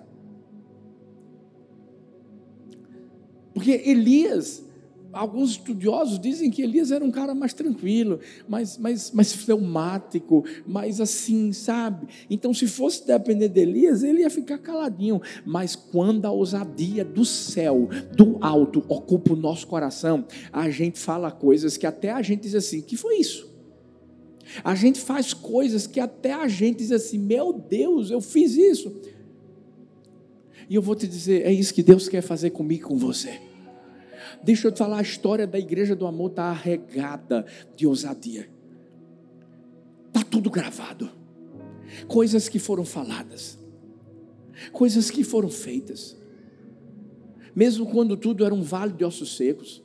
Porque 3.53 3.71
Elias 3.85 4.68
Alguns 5.11 5.51
estudiosos 5.51 6.19
dizem 6.19 6.51
que 6.51 6.61
Elias 6.61 6.91
era 6.91 7.03
um 7.03 7.09
cara 7.09 7.33
mais 7.33 7.51
tranquilo, 7.51 8.19
mais, 8.47 8.77
mais, 8.77 9.11
mais 9.11 9.33
fleumático, 9.33 10.45
mais 10.67 11.01
assim, 11.01 11.51
sabe? 11.51 12.07
Então, 12.29 12.53
se 12.53 12.67
fosse 12.67 13.07
depender 13.07 13.49
de 13.49 13.59
Elias, 13.59 14.03
ele 14.03 14.21
ia 14.21 14.29
ficar 14.29 14.59
caladinho. 14.59 15.19
Mas 15.43 15.75
quando 15.75 16.25
a 16.25 16.31
ousadia 16.31 17.03
do 17.03 17.25
céu, 17.25 17.89
do 18.15 18.37
alto, 18.39 18.83
ocupa 18.87 19.33
o 19.33 19.35
nosso 19.35 19.65
coração, 19.65 20.25
a 20.53 20.69
gente 20.69 20.99
fala 20.99 21.31
coisas 21.31 21.75
que 21.75 21.87
até 21.87 22.11
a 22.11 22.21
gente 22.21 22.41
diz 22.41 22.53
assim: 22.53 22.81
que 22.81 22.95
foi 22.95 23.17
isso? 23.17 23.49
A 24.63 24.75
gente 24.75 24.99
faz 24.99 25.33
coisas 25.33 25.87
que 25.87 25.99
até 25.99 26.33
a 26.33 26.47
gente 26.47 26.77
diz 26.79 26.91
assim: 26.91 27.17
meu 27.17 27.51
Deus, 27.51 28.11
eu 28.11 28.21
fiz 28.21 28.55
isso. 28.55 28.93
E 30.69 30.75
eu 30.75 30.83
vou 30.83 30.95
te 30.95 31.07
dizer: 31.07 31.47
é 31.47 31.51
isso 31.51 31.73
que 31.73 31.81
Deus 31.81 32.07
quer 32.07 32.21
fazer 32.21 32.51
comigo 32.51 32.85
e 32.85 32.87
com 32.87 32.97
você. 32.97 33.48
Deixa 34.43 34.67
eu 34.67 34.71
te 34.71 34.79
falar, 34.79 34.99
a 34.99 35.01
história 35.01 35.45
da 35.45 35.59
igreja 35.59 35.95
do 35.95 36.07
amor 36.07 36.31
está 36.31 36.45
arregada 36.45 37.45
de 37.75 37.85
ousadia. 37.85 38.49
Está 40.07 40.23
tudo 40.23 40.49
gravado. 40.49 41.09
Coisas 42.07 42.47
que 42.47 42.59
foram 42.59 42.85
faladas, 42.85 43.59
coisas 44.71 45.09
que 45.09 45.23
foram 45.23 45.49
feitas, 45.49 46.15
mesmo 47.55 47.87
quando 47.87 48.15
tudo 48.15 48.45
era 48.45 48.53
um 48.53 48.61
vale 48.61 48.93
de 48.93 49.03
ossos 49.03 49.35
secos. 49.35 49.83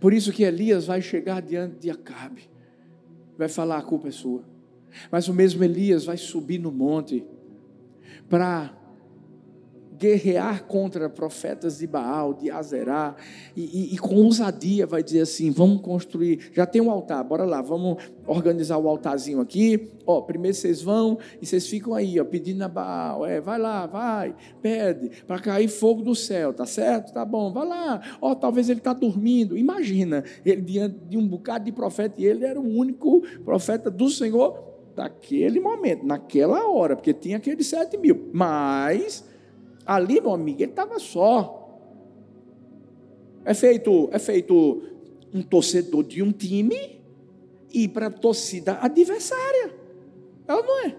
Por 0.00 0.12
isso 0.12 0.32
que 0.32 0.42
Elias 0.42 0.86
vai 0.86 1.02
chegar 1.02 1.42
diante 1.42 1.76
de 1.76 1.90
Acabe, 1.90 2.48
vai 3.36 3.48
falar: 3.48 3.78
a 3.78 3.82
culpa 3.82 4.08
é 4.08 4.10
sua. 4.10 4.44
Mas 5.10 5.28
o 5.28 5.34
mesmo 5.34 5.62
Elias 5.62 6.04
vai 6.04 6.16
subir 6.16 6.58
no 6.58 6.72
monte 6.72 7.24
para 8.28 8.76
guerrear 10.04 10.64
contra 10.64 11.08
profetas 11.08 11.78
de 11.78 11.86
Baal, 11.86 12.34
de 12.34 12.50
Azerá, 12.50 13.16
e, 13.56 13.62
e, 13.62 13.94
e, 13.94 13.98
com 13.98 14.16
ousadia 14.16 14.86
vai 14.86 15.02
dizer 15.02 15.22
assim: 15.22 15.50
vamos 15.50 15.80
construir, 15.80 16.50
já 16.52 16.66
tem 16.66 16.82
um 16.82 16.90
altar, 16.90 17.24
bora 17.24 17.44
lá, 17.44 17.62
vamos 17.62 17.96
organizar 18.26 18.76
o 18.76 18.86
altarzinho 18.86 19.40
aqui. 19.40 19.90
Ó, 20.06 20.20
primeiro 20.20 20.54
vocês 20.54 20.82
vão 20.82 21.18
e 21.40 21.46
vocês 21.46 21.66
ficam 21.66 21.94
aí, 21.94 22.20
ó, 22.20 22.24
pedindo 22.24 22.62
a 22.62 22.68
Baal, 22.68 23.24
é, 23.24 23.40
vai 23.40 23.58
lá, 23.58 23.86
vai, 23.86 24.34
pede, 24.60 25.10
para 25.26 25.38
cair 25.38 25.68
fogo 25.68 26.02
do 26.02 26.14
céu, 26.14 26.52
tá 26.52 26.66
certo? 26.66 27.14
Tá 27.14 27.24
bom, 27.24 27.50
vai 27.50 27.66
lá. 27.66 28.02
Ó, 28.20 28.34
talvez 28.34 28.68
ele 28.68 28.80
está 28.80 28.92
dormindo. 28.92 29.56
Imagina, 29.56 30.22
ele 30.44 30.60
diante 30.60 30.98
de 31.08 31.16
um 31.16 31.26
bocado 31.26 31.64
de 31.64 31.72
profeta, 31.72 32.20
e 32.20 32.26
ele 32.26 32.44
era 32.44 32.60
o 32.60 32.76
único 32.76 33.22
profeta 33.42 33.90
do 33.90 34.10
Senhor 34.10 34.74
daquele 34.94 35.58
momento, 35.60 36.04
naquela 36.04 36.68
hora, 36.68 36.94
porque 36.94 37.14
tinha 37.14 37.38
aqueles 37.38 37.66
sete 37.66 37.96
mil, 37.96 38.28
mas 38.32 39.24
Ali, 39.86 40.20
meu 40.20 40.32
amigo, 40.32 40.62
ele 40.62 40.72
estava 40.72 40.98
só. 40.98 41.60
É 43.44 43.52
feito, 43.52 44.08
é 44.12 44.18
feito 44.18 44.82
um 45.32 45.42
torcedor 45.42 46.04
de 46.04 46.22
um 46.22 46.32
time 46.32 47.00
ir 47.72 47.88
para 47.88 48.06
a 48.06 48.10
torcida 48.10 48.78
adversária. 48.80 49.74
Ela 50.46 50.62
não 50.62 50.86
é. 50.86 50.96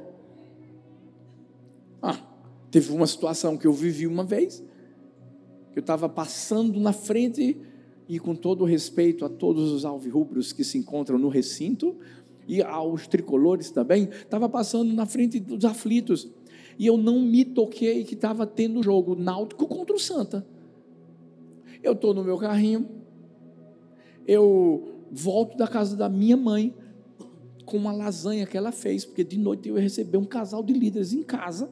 Ah, 2.01 2.19
teve 2.69 2.91
uma 2.91 3.07
situação 3.07 3.57
que 3.57 3.65
eu 3.65 3.73
vivi 3.73 4.05
uma 4.05 4.23
vez. 4.23 4.63
Eu 5.75 5.79
estava 5.79 6.07
passando 6.07 6.79
na 6.79 6.93
frente 6.93 7.57
e 8.07 8.19
com 8.19 8.35
todo 8.35 8.65
respeito 8.65 9.25
a 9.25 9.29
todos 9.29 9.71
os 9.71 9.83
alvirrubros 9.83 10.53
que 10.53 10.63
se 10.63 10.77
encontram 10.77 11.17
no 11.17 11.27
recinto 11.27 11.95
e 12.47 12.61
aos 12.61 13.07
tricolores 13.07 13.71
também, 13.71 14.09
estava 14.09 14.47
passando 14.47 14.93
na 14.93 15.05
frente 15.05 15.39
dos 15.39 15.65
aflitos 15.65 16.29
e 16.77 16.85
eu 16.85 16.97
não 16.97 17.19
me 17.19 17.45
toquei 17.45 18.03
que 18.03 18.15
estava 18.15 18.45
tendo 18.45 18.83
jogo 18.83 19.15
náutico 19.15 19.67
contra 19.67 19.95
o 19.95 19.99
Santa. 19.99 20.45
Eu 21.81 21.93
estou 21.93 22.13
no 22.13 22.23
meu 22.23 22.37
carrinho, 22.37 22.87
eu 24.27 24.95
volto 25.11 25.55
da 25.55 25.67
casa 25.67 25.95
da 25.95 26.09
minha 26.09 26.35
mãe 26.35 26.73
com 27.65 27.77
uma 27.77 27.91
lasanha 27.91 28.45
que 28.45 28.57
ela 28.57 28.71
fez, 28.71 29.05
porque 29.05 29.23
de 29.23 29.37
noite 29.37 29.69
eu 29.69 29.75
ia 29.75 29.81
receber 29.81 30.17
um 30.17 30.25
casal 30.25 30.63
de 30.63 30.73
líderes 30.73 31.13
em 31.13 31.23
casa. 31.23 31.69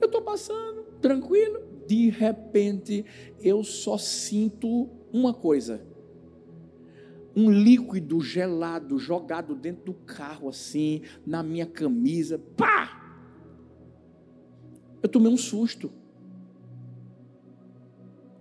Eu 0.00 0.06
estou 0.06 0.22
passando, 0.22 0.84
tranquilo. 1.00 1.62
De 1.86 2.10
repente, 2.10 3.04
eu 3.40 3.64
só 3.64 3.96
sinto 3.96 4.88
uma 5.12 5.32
coisa: 5.32 5.80
um 7.38 7.52
líquido 7.52 8.20
gelado 8.20 8.98
jogado 8.98 9.54
dentro 9.54 9.84
do 9.84 9.94
carro, 9.94 10.48
assim, 10.48 11.02
na 11.24 11.40
minha 11.40 11.66
camisa. 11.66 12.36
Pá! 12.56 13.22
Eu 15.00 15.08
tomei 15.08 15.32
um 15.32 15.36
susto. 15.36 15.92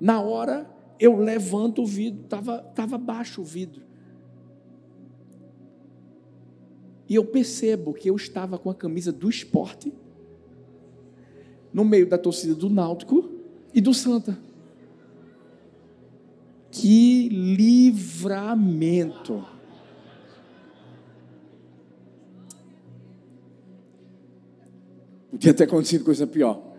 Na 0.02 0.20
hora, 0.20 0.68
eu 1.00 1.16
levanto 1.16 1.84
o 1.84 1.86
vidro, 1.86 2.24
estava 2.24 2.58
tava 2.58 2.98
baixo 2.98 3.42
o 3.42 3.46
vidro. 3.46 3.84
E 7.08 7.14
eu 7.14 7.24
percebo 7.24 7.94
que 7.94 8.10
eu 8.10 8.16
estava 8.16 8.58
com 8.58 8.72
a 8.72 8.76
camisa 8.76 9.12
do 9.12 9.30
esporte, 9.30 9.94
no 11.72 11.86
meio 11.86 12.10
da 12.10 12.18
torcida 12.18 12.56
do 12.56 12.68
Náutico 12.68 13.30
e 13.72 13.80
do 13.80 13.94
Santa. 13.94 14.47
Que 16.88 17.28
livramento! 17.28 19.44
Podia 25.30 25.54
ter 25.54 25.66
acontecido 25.66 26.06
coisa 26.06 26.26
pior. 26.26 26.78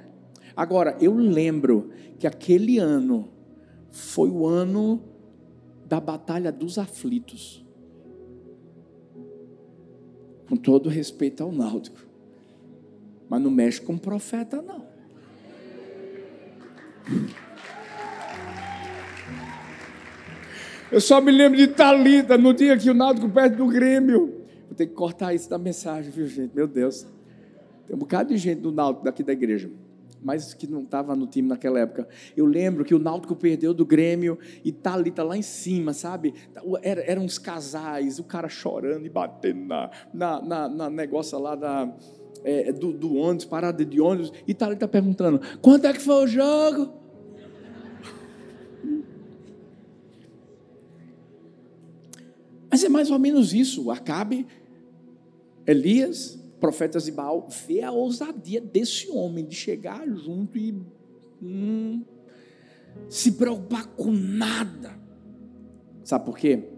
Agora, 0.57 0.97
eu 0.99 1.15
lembro 1.15 1.91
que 2.19 2.27
aquele 2.27 2.79
ano 2.79 3.29
foi 3.91 4.31
o 4.31 4.47
ano 4.47 5.03
da 5.85 6.01
Batalha 6.01 6.51
dos 6.51 6.79
Aflitos. 6.79 7.63
Com 10.49 10.57
todo 10.57 10.89
respeito 10.89 11.43
ao 11.43 11.53
Náutico. 11.53 12.01
Mas 13.29 13.43
não 13.43 13.51
mexe 13.51 13.83
com 13.83 13.99
profeta, 13.99 14.63
não. 14.63 14.87
Eu 20.91 21.03
só 21.03 21.21
me 21.21 21.31
lembro 21.31 21.59
de 21.59 21.67
Talita 21.67 22.39
no 22.39 22.55
dia 22.55 22.75
que 22.77 22.89
o 22.89 22.95
Náutico 22.95 23.29
perde 23.29 23.57
do 23.57 23.67
Grêmio. 23.67 24.47
Vou 24.67 24.75
ter 24.75 24.87
que 24.87 24.95
cortar 24.95 25.35
isso 25.35 25.49
da 25.49 25.59
mensagem, 25.59 26.11
viu, 26.11 26.27
gente? 26.27 26.55
Meu 26.55 26.67
Deus. 26.67 27.07
Tem 27.87 27.95
um 27.95 27.99
bocado 27.99 28.31
de 28.31 28.39
gente 28.39 28.63
do 28.63 28.73
Náutico 28.73 29.05
daqui 29.05 29.23
da 29.23 29.35
igreja, 29.35 29.71
mas 30.23 30.55
que 30.55 30.67
não 30.67 30.83
estava 30.83 31.15
no 31.15 31.27
time 31.27 31.47
naquela 31.47 31.79
época. 31.79 32.09
Eu 32.35 32.47
lembro 32.47 32.87
que 32.87 32.95
o 32.95 32.99
Náutico 32.99 33.37
perdeu 33.37 33.75
do 33.75 33.85
Grêmio 33.85 34.39
e 34.65 34.73
Talita 34.73 35.23
lá 35.23 35.37
em 35.37 35.43
cima, 35.43 35.93
sabe? 35.93 36.33
Era, 36.83 37.03
eram 37.03 37.23
uns 37.23 37.37
casais, 37.37 38.19
o 38.19 38.25
cara 38.25 38.49
chorando 38.49 39.05
e 39.05 39.11
batendo 39.11 39.67
na, 39.67 39.91
na, 40.13 40.41
na, 40.41 40.69
na 40.71 40.91
negócio 40.91 41.39
lá 41.39 41.55
da, 41.55 41.93
é, 42.43 42.73
do, 42.73 42.95
do 42.95 43.15
ônibus, 43.15 43.45
parada 43.45 43.85
de 43.85 44.01
ônibus, 44.01 44.33
e 44.47 44.55
Talita 44.55 44.89
perguntando: 44.89 45.39
quanto 45.61 45.87
é 45.87 45.93
que 45.93 46.01
foi 46.01 46.25
o 46.25 46.27
jogo? 46.27 47.08
Mas 52.79 52.85
é 52.85 52.89
mais 52.89 53.11
ou 53.11 53.19
menos 53.19 53.53
isso. 53.53 53.91
Acabe, 53.91 54.47
Elias, 55.67 56.39
profetas 56.61 57.07
de 57.07 57.11
Baal, 57.11 57.49
vê 57.67 57.83
a 57.83 57.91
ousadia 57.91 58.61
desse 58.61 59.11
homem 59.11 59.45
de 59.45 59.57
chegar 59.57 60.07
junto 60.07 60.57
e. 60.57 60.81
Hum, 61.43 62.05
se 63.09 63.33
preocupar 63.33 63.87
com 63.89 64.13
nada. 64.13 64.97
Sabe 66.05 66.25
por 66.25 66.39
quê? 66.39 66.69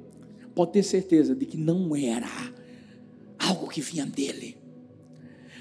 Pode 0.54 0.72
ter 0.72 0.82
certeza 0.82 1.34
de 1.34 1.44
que 1.44 1.58
não 1.58 1.94
era 1.94 2.30
algo 3.38 3.68
que 3.68 3.82
vinha 3.82 4.06
dele. 4.06 4.56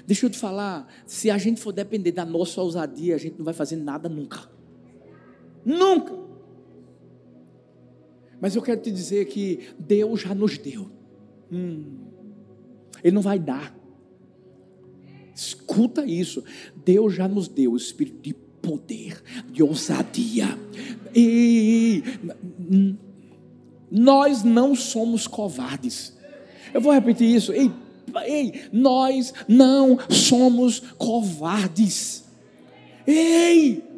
Deixa 0.06 0.24
eu 0.24 0.30
te 0.30 0.38
falar, 0.38 0.88
se 1.06 1.30
a 1.30 1.36
gente 1.36 1.60
for 1.60 1.72
depender 1.72 2.12
da 2.12 2.24
nossa 2.24 2.62
ousadia, 2.62 3.14
a 3.14 3.18
gente 3.18 3.36
não 3.36 3.44
vai 3.44 3.54
fazer 3.54 3.76
nada 3.76 4.08
nunca. 4.08 4.50
Nunca. 5.66 6.18
Mas 8.40 8.56
eu 8.56 8.62
quero 8.62 8.80
te 8.80 8.90
dizer 8.90 9.26
que 9.26 9.68
Deus 9.78 10.22
já 10.22 10.34
nos 10.34 10.56
deu. 10.56 10.90
Hum, 11.52 11.84
ele 13.02 13.14
não 13.14 13.22
vai 13.22 13.38
dar. 13.38 13.76
Escuta 15.34 16.04
isso. 16.04 16.42
Deus 16.84 17.14
já 17.14 17.28
nos 17.28 17.48
deu 17.48 17.72
o 17.72 17.76
espírito 17.76 18.20
de 18.22 18.34
poder, 18.34 19.22
de 19.50 19.62
ousadia. 19.62 20.58
E 21.14 22.02
nós 23.90 24.42
não 24.42 24.74
somos 24.74 25.26
covardes. 25.26 26.16
Eu 26.72 26.80
vou 26.80 26.92
repetir 26.92 27.34
isso. 27.34 27.52
Ei, 27.52 27.70
ei, 28.24 28.62
nós 28.72 29.32
não 29.48 29.98
somos 30.08 30.80
covardes. 30.98 32.24
Ei! 33.06 33.89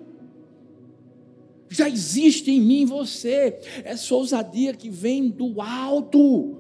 Já 1.72 1.88
existe 1.88 2.50
em 2.50 2.61
mim 2.61 2.85
você 2.85 3.58
essa 3.82 4.14
ousadia 4.14 4.74
que 4.74 4.90
vem 4.90 5.28
do 5.28 5.61
alto. 5.61 6.58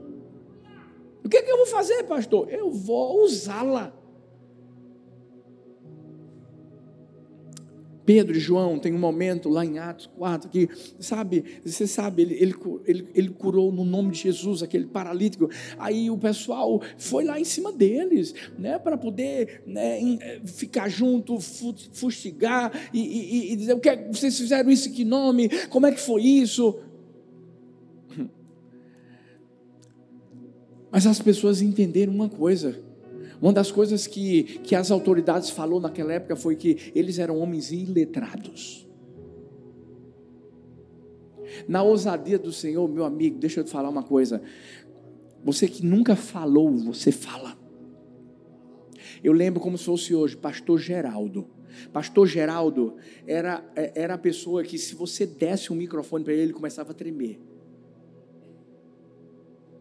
O 1.22 1.28
que, 1.28 1.36
é 1.36 1.42
que 1.42 1.50
eu 1.50 1.58
vou 1.58 1.66
fazer, 1.66 2.02
pastor? 2.04 2.48
Eu 2.50 2.70
vou 2.70 3.22
usá-la. 3.22 3.94
Pedro 8.04 8.36
e 8.36 8.40
João 8.40 8.78
tem 8.78 8.92
um 8.92 8.98
momento 8.98 9.48
lá 9.48 9.64
em 9.64 9.78
Atos 9.78 10.06
4 10.06 10.50
que, 10.50 10.68
sabe, 10.98 11.44
você 11.64 11.86
sabe, 11.86 12.22
ele, 12.22 12.34
ele, 12.34 12.54
ele, 12.84 13.08
ele, 13.14 13.28
curou 13.30 13.70
no 13.72 13.84
nome 13.84 14.10
de 14.10 14.18
Jesus 14.18 14.62
aquele 14.62 14.86
paralítico. 14.86 15.48
Aí 15.78 16.10
o 16.10 16.18
pessoal 16.18 16.80
foi 16.98 17.24
lá 17.24 17.38
em 17.38 17.44
cima 17.44 17.72
deles, 17.72 18.34
né, 18.58 18.78
para 18.78 18.96
poder 18.96 19.62
né, 19.66 20.00
eh, 20.20 20.40
ficar 20.44 20.88
junto, 20.88 21.38
fustigar 21.40 22.72
e, 22.92 23.00
e, 23.00 23.52
e 23.52 23.56
dizer: 23.56 23.74
o 23.74 23.80
que 23.80 23.88
é, 23.88 24.08
vocês 24.08 24.36
fizeram 24.36 24.70
isso 24.70 24.92
que 24.92 25.04
nome? 25.04 25.48
Como 25.68 25.86
é 25.86 25.92
que 25.92 26.00
foi 26.00 26.22
isso? 26.22 26.78
Mas 30.90 31.06
as 31.06 31.20
pessoas 31.20 31.62
entenderam 31.62 32.12
uma 32.12 32.28
coisa 32.28 32.78
uma 33.42 33.52
das 33.52 33.72
coisas 33.72 34.06
que, 34.06 34.44
que 34.60 34.72
as 34.76 34.92
autoridades 34.92 35.50
falou 35.50 35.80
naquela 35.80 36.12
época 36.12 36.36
foi 36.36 36.54
que 36.54 36.92
eles 36.94 37.18
eram 37.18 37.38
homens 37.40 37.72
iletrados. 37.72 38.88
Na 41.66 41.82
ousadia 41.82 42.38
do 42.38 42.52
Senhor, 42.52 42.88
meu 42.88 43.04
amigo, 43.04 43.40
deixa 43.40 43.58
eu 43.58 43.64
te 43.64 43.70
falar 43.70 43.88
uma 43.88 44.04
coisa. 44.04 44.40
Você 45.42 45.66
que 45.66 45.84
nunca 45.84 46.14
falou, 46.14 46.70
você 46.76 47.10
fala. 47.10 47.58
Eu 49.24 49.32
lembro 49.32 49.60
como 49.60 49.76
se 49.76 49.86
fosse 49.86 50.14
hoje, 50.14 50.36
pastor 50.36 50.78
Geraldo. 50.78 51.44
Pastor 51.92 52.28
Geraldo 52.28 52.94
era, 53.26 53.64
era 53.74 54.14
a 54.14 54.18
pessoa 54.18 54.62
que, 54.62 54.78
se 54.78 54.94
você 54.94 55.26
desse 55.26 55.72
um 55.72 55.76
microfone 55.76 56.22
para 56.22 56.32
ele, 56.32 56.42
ele 56.42 56.52
começava 56.52 56.92
a 56.92 56.94
tremer. 56.94 57.40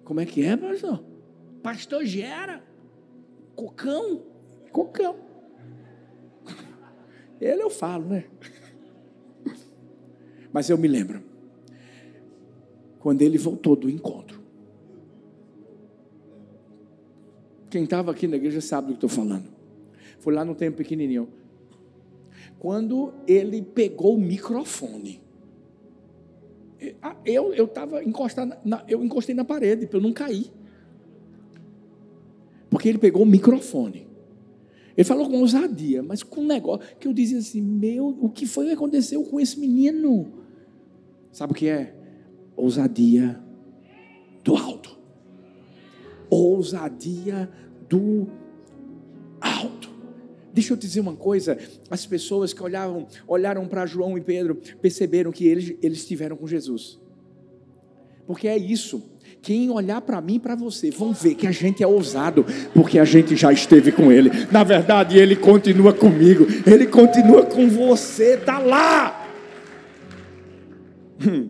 Como 0.04 0.20
é 0.20 0.26
que 0.26 0.44
é, 0.44 0.58
pastor? 0.58 1.04
Pastor 1.62 2.04
Gera. 2.06 2.71
Cocão? 3.56 4.22
Cocão. 4.72 5.16
Ele 7.40 7.64
eu 7.64 7.70
falo, 7.70 8.06
né? 8.06 8.26
Mas 10.54 10.70
eu 10.70 10.78
me 10.78 10.88
lembro. 10.88 11.24
Quando 13.00 13.22
ele 13.22 13.38
voltou 13.38 13.76
do 13.76 13.90
encontro. 13.90 14.40
Quem 17.70 17.86
estava 17.86 18.12
aqui 18.12 18.28
na 18.28 18.36
igreja 18.36 18.62
sabe 18.62 18.88
do 18.88 18.94
que 18.94 19.06
estou 19.06 19.10
falando. 19.10 19.50
Foi 20.20 20.34
lá 20.34 20.46
no 20.46 20.54
tempo 20.54 20.78
pequenininho. 20.78 21.30
Quando 22.60 23.14
ele 23.26 23.62
pegou 23.62 24.16
o 24.16 24.20
microfone. 24.20 25.22
Eu 27.26 27.54
eu 27.54 27.66
estava 27.66 28.04
encostado, 28.04 28.56
na, 28.64 28.84
eu 28.88 29.04
encostei 29.04 29.34
na 29.34 29.46
parede 29.46 29.88
para 29.88 29.98
eu 29.98 30.02
não 30.02 30.14
cair. 30.14 30.52
Porque 32.72 32.88
ele 32.88 32.98
pegou 32.98 33.24
o 33.24 33.26
microfone. 33.26 34.08
Ele 34.96 35.04
falou 35.04 35.30
com 35.30 35.40
ousadia, 35.42 36.02
mas 36.02 36.24
com 36.24 36.40
um 36.40 36.48
negócio 36.48 36.88
que 36.98 37.08
eu 37.08 37.14
dizia 37.14 37.38
assim: 37.38 37.62
Meu, 37.62 38.08
o 38.08 38.30
que 38.30 38.46
foi 38.46 38.68
que 38.68 38.72
aconteceu 38.72 39.24
com 39.24 39.40
esse 39.40 39.60
menino? 39.60 40.32
Sabe 41.32 41.52
o 41.52 41.56
que 41.56 41.68
é? 41.68 41.94
Ousadia 42.56 43.42
do 44.44 44.56
alto. 44.56 44.98
Ousadia 46.30 47.50
do 47.90 48.28
alto. 49.40 49.90
Deixa 50.54 50.74
eu 50.74 50.78
te 50.78 50.88
dizer 50.88 51.02
uma 51.02 51.16
coisa: 51.16 51.58
as 51.90 52.06
pessoas 52.06 52.54
que 52.54 52.64
olhavam, 52.64 53.06
olharam 53.28 53.68
para 53.68 53.86
João 53.86 54.18
e 54.18 54.22
Pedro 54.22 54.56
perceberam 54.82 55.32
que 55.32 55.46
eles, 55.46 55.76
eles 55.82 56.00
estiveram 56.00 56.38
com 56.38 56.48
Jesus. 56.48 57.00
Porque 58.26 58.48
é 58.48 58.58
isso. 58.58 59.11
Quem 59.42 59.72
olhar 59.72 60.02
para 60.02 60.22
mim 60.22 60.36
e 60.36 60.40
para 60.40 60.56
você 60.56 60.92
vão 60.92 61.14
ver 61.14 61.34
que 61.34 61.48
a 61.48 61.52
gente 61.52 61.82
é 61.82 61.88
ousado, 61.88 62.46
porque 62.74 63.00
a 63.00 63.06
gente 63.06 63.36
já 63.36 63.52
esteve 63.52 63.92
com 63.92 64.12
Ele. 64.12 64.30
Na 64.52 64.64
verdade, 64.64 65.18
Ele 65.18 65.36
continua 65.36 65.92
comigo, 65.94 66.46
Ele 66.66 66.86
continua 66.86 67.44
com 67.46 67.68
você, 67.68 68.36
está 68.36 68.60
lá. 68.60 69.28
Hum. 71.28 71.50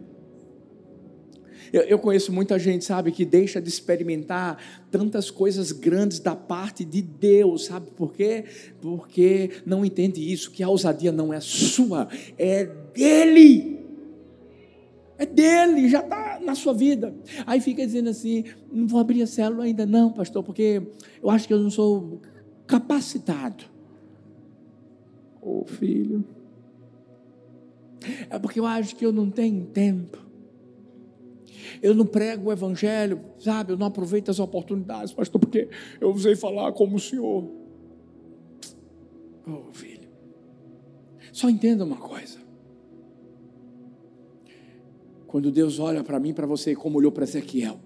Eu, 1.73 1.97
conheço 1.97 2.33
muita 2.33 2.59
gente, 2.59 2.83
sabe, 2.83 3.13
que 3.13 3.23
deixa 3.23 3.61
de 3.61 3.69
experimentar 3.69 4.57
tantas 4.91 5.31
coisas 5.31 5.71
grandes 5.71 6.19
da 6.19 6.35
parte 6.35 6.83
de 6.83 7.01
Deus, 7.01 7.65
sabe 7.65 7.89
por 7.91 8.11
quê? 8.11 8.43
Porque 8.81 9.51
não 9.65 9.85
entende 9.85 10.21
isso, 10.33 10.51
que 10.51 10.63
a 10.63 10.67
ousadia 10.67 11.13
não 11.13 11.33
é 11.33 11.39
sua, 11.39 12.09
é 12.37 12.65
dele. 12.93 13.80
É 15.21 15.25
dele, 15.27 15.87
já 15.87 15.99
está 15.99 16.39
na 16.43 16.55
sua 16.55 16.73
vida. 16.73 17.13
Aí 17.45 17.61
fica 17.61 17.85
dizendo 17.85 18.09
assim: 18.09 18.43
não 18.71 18.87
vou 18.87 18.99
abrir 18.99 19.21
a 19.21 19.27
célula 19.27 19.65
ainda, 19.65 19.85
não, 19.85 20.11
pastor, 20.11 20.43
porque 20.43 20.81
eu 21.21 21.29
acho 21.29 21.47
que 21.47 21.53
eu 21.53 21.59
não 21.59 21.69
sou 21.69 22.19
capacitado. 22.65 23.65
Ô 25.39 25.61
oh, 25.61 25.65
filho, 25.65 26.25
é 28.31 28.39
porque 28.39 28.59
eu 28.59 28.65
acho 28.65 28.95
que 28.95 29.05
eu 29.05 29.11
não 29.11 29.29
tenho 29.29 29.63
tempo. 29.67 30.17
Eu 31.83 31.93
não 31.93 32.07
prego 32.07 32.49
o 32.49 32.51
evangelho, 32.51 33.21
sabe? 33.37 33.73
Eu 33.73 33.77
não 33.77 33.85
aproveito 33.85 34.29
as 34.29 34.39
oportunidades, 34.39 35.13
pastor, 35.13 35.39
porque 35.39 35.69
eu 35.99 36.09
usei 36.09 36.35
falar 36.35 36.71
como 36.71 36.95
o 36.95 36.99
senhor. 36.99 37.47
Oh, 39.45 39.71
filho. 39.71 40.09
Só 41.31 41.47
entenda 41.47 41.85
uma 41.85 41.97
coisa. 41.97 42.39
Quando 45.31 45.49
Deus 45.49 45.79
olha 45.79 46.03
para 46.03 46.19
mim, 46.19 46.33
para 46.33 46.45
você, 46.45 46.75
como 46.75 46.97
olhou 46.97 47.09
para 47.09 47.23
Ezequiel, 47.23 47.79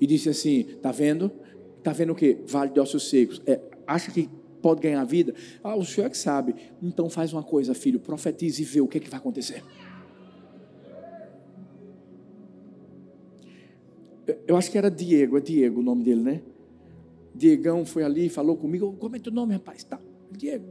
e 0.00 0.06
disse 0.06 0.28
assim: 0.28 0.62
Está 0.62 0.90
vendo? 0.90 1.30
Está 1.78 1.92
vendo 1.92 2.10
o 2.12 2.14
que? 2.14 2.38
Vale 2.44 2.72
de 2.72 2.80
ossos 2.80 3.08
secos. 3.08 3.40
É, 3.46 3.60
acha 3.86 4.10
que 4.10 4.28
pode 4.60 4.80
ganhar 4.80 5.04
vida? 5.04 5.32
Ah, 5.62 5.76
o 5.76 5.84
senhor 5.84 6.08
é 6.08 6.10
que 6.10 6.18
sabe. 6.18 6.56
Então 6.82 7.08
faz 7.08 7.32
uma 7.32 7.44
coisa, 7.44 7.72
filho, 7.72 8.00
profetize 8.00 8.60
e 8.60 8.64
vê 8.64 8.80
o 8.80 8.88
que, 8.88 8.98
é 8.98 9.00
que 9.00 9.08
vai 9.08 9.20
acontecer. 9.20 9.62
Eu 14.44 14.56
acho 14.56 14.68
que 14.68 14.76
era 14.76 14.90
Diego, 14.90 15.38
é 15.38 15.40
Diego 15.40 15.78
o 15.78 15.84
nome 15.84 16.02
dele, 16.02 16.22
né? 16.22 16.42
Diegão 17.32 17.86
foi 17.86 18.02
ali, 18.02 18.28
falou 18.28 18.56
comigo, 18.56 18.92
como 18.98 19.14
é 19.14 19.20
teu 19.20 19.32
nome, 19.32 19.52
rapaz? 19.52 19.84
Tá, 19.84 20.00
Diego. 20.32 20.66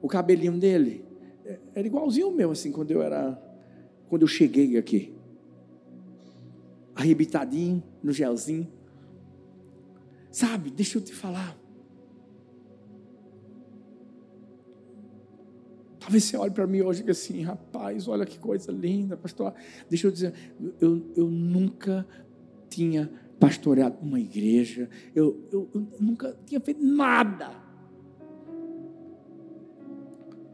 O 0.00 0.06
cabelinho 0.06 0.56
dele 0.56 1.04
é, 1.44 1.58
era 1.74 1.86
igualzinho 1.88 2.28
o 2.28 2.32
meu, 2.32 2.52
assim, 2.52 2.70
quando 2.70 2.92
eu 2.92 3.02
era 3.02 3.45
quando 4.08 4.22
eu 4.22 4.28
cheguei 4.28 4.76
aqui. 4.76 5.14
Arrebitadinho, 6.94 7.82
no 8.02 8.12
gelzinho. 8.12 8.70
Sabe, 10.30 10.70
deixa 10.70 10.98
eu 10.98 11.02
te 11.02 11.14
falar. 11.14 11.56
Talvez 15.98 16.24
você 16.24 16.36
olhe 16.36 16.52
para 16.52 16.66
mim 16.66 16.82
hoje 16.82 17.00
e 17.00 17.02
diga 17.02 17.12
assim, 17.12 17.42
rapaz, 17.42 18.06
olha 18.06 18.24
que 18.24 18.38
coisa 18.38 18.70
linda, 18.70 19.16
pastor. 19.16 19.52
Deixa 19.90 20.06
eu 20.06 20.12
dizer, 20.12 20.32
eu, 20.80 21.04
eu 21.16 21.28
nunca 21.28 22.06
tinha 22.68 23.10
pastoreado 23.40 23.98
uma 24.00 24.20
igreja, 24.20 24.88
eu, 25.14 25.44
eu, 25.50 25.68
eu 25.74 25.88
nunca 26.00 26.38
tinha 26.46 26.60
feito 26.60 26.82
nada 26.82 27.50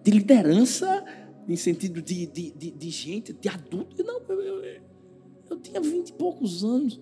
de 0.03 0.11
liderança 0.11 1.05
em 1.48 1.57
sentido 1.57 2.00
de, 2.00 2.26
de, 2.26 2.50
de, 2.52 2.70
de 2.70 2.90
gente, 2.90 3.33
de 3.33 3.48
adulto. 3.48 4.02
Não, 4.05 4.20
eu, 4.28 4.40
eu, 4.40 4.83
eu 5.50 5.61
tinha 5.61 5.81
vinte 5.81 6.11
e 6.11 6.12
poucos 6.12 6.64
anos, 6.64 7.00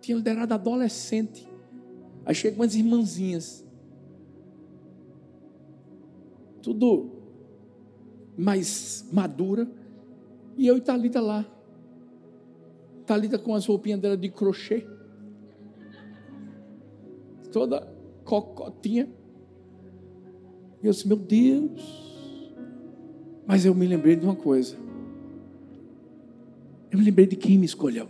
tinha 0.00 0.16
liderado 0.16 0.54
adolescente. 0.54 1.46
Aí 2.24 2.34
chegam 2.34 2.60
umas 2.60 2.74
irmãzinhas, 2.74 3.66
tudo 6.62 7.10
mais 8.36 9.06
madura, 9.12 9.70
e 10.56 10.66
eu 10.66 10.76
e 10.76 10.80
Thalita 10.80 11.20
lá. 11.20 11.46
Thalita 13.06 13.38
com 13.38 13.54
as 13.54 13.66
roupinhas 13.66 14.00
dela 14.00 14.16
de 14.16 14.30
crochê, 14.30 14.86
toda 17.52 17.86
cocotinha. 18.24 19.08
E 20.82 20.86
eu 20.86 20.92
disse, 20.92 21.06
meu 21.06 21.18
Deus. 21.18 22.13
Mas 23.46 23.64
eu 23.64 23.74
me 23.74 23.86
lembrei 23.86 24.16
de 24.16 24.24
uma 24.24 24.36
coisa. 24.36 24.76
Eu 26.90 26.98
me 26.98 27.04
lembrei 27.04 27.26
de 27.26 27.36
quem 27.36 27.58
me 27.58 27.66
escolheu. 27.66 28.08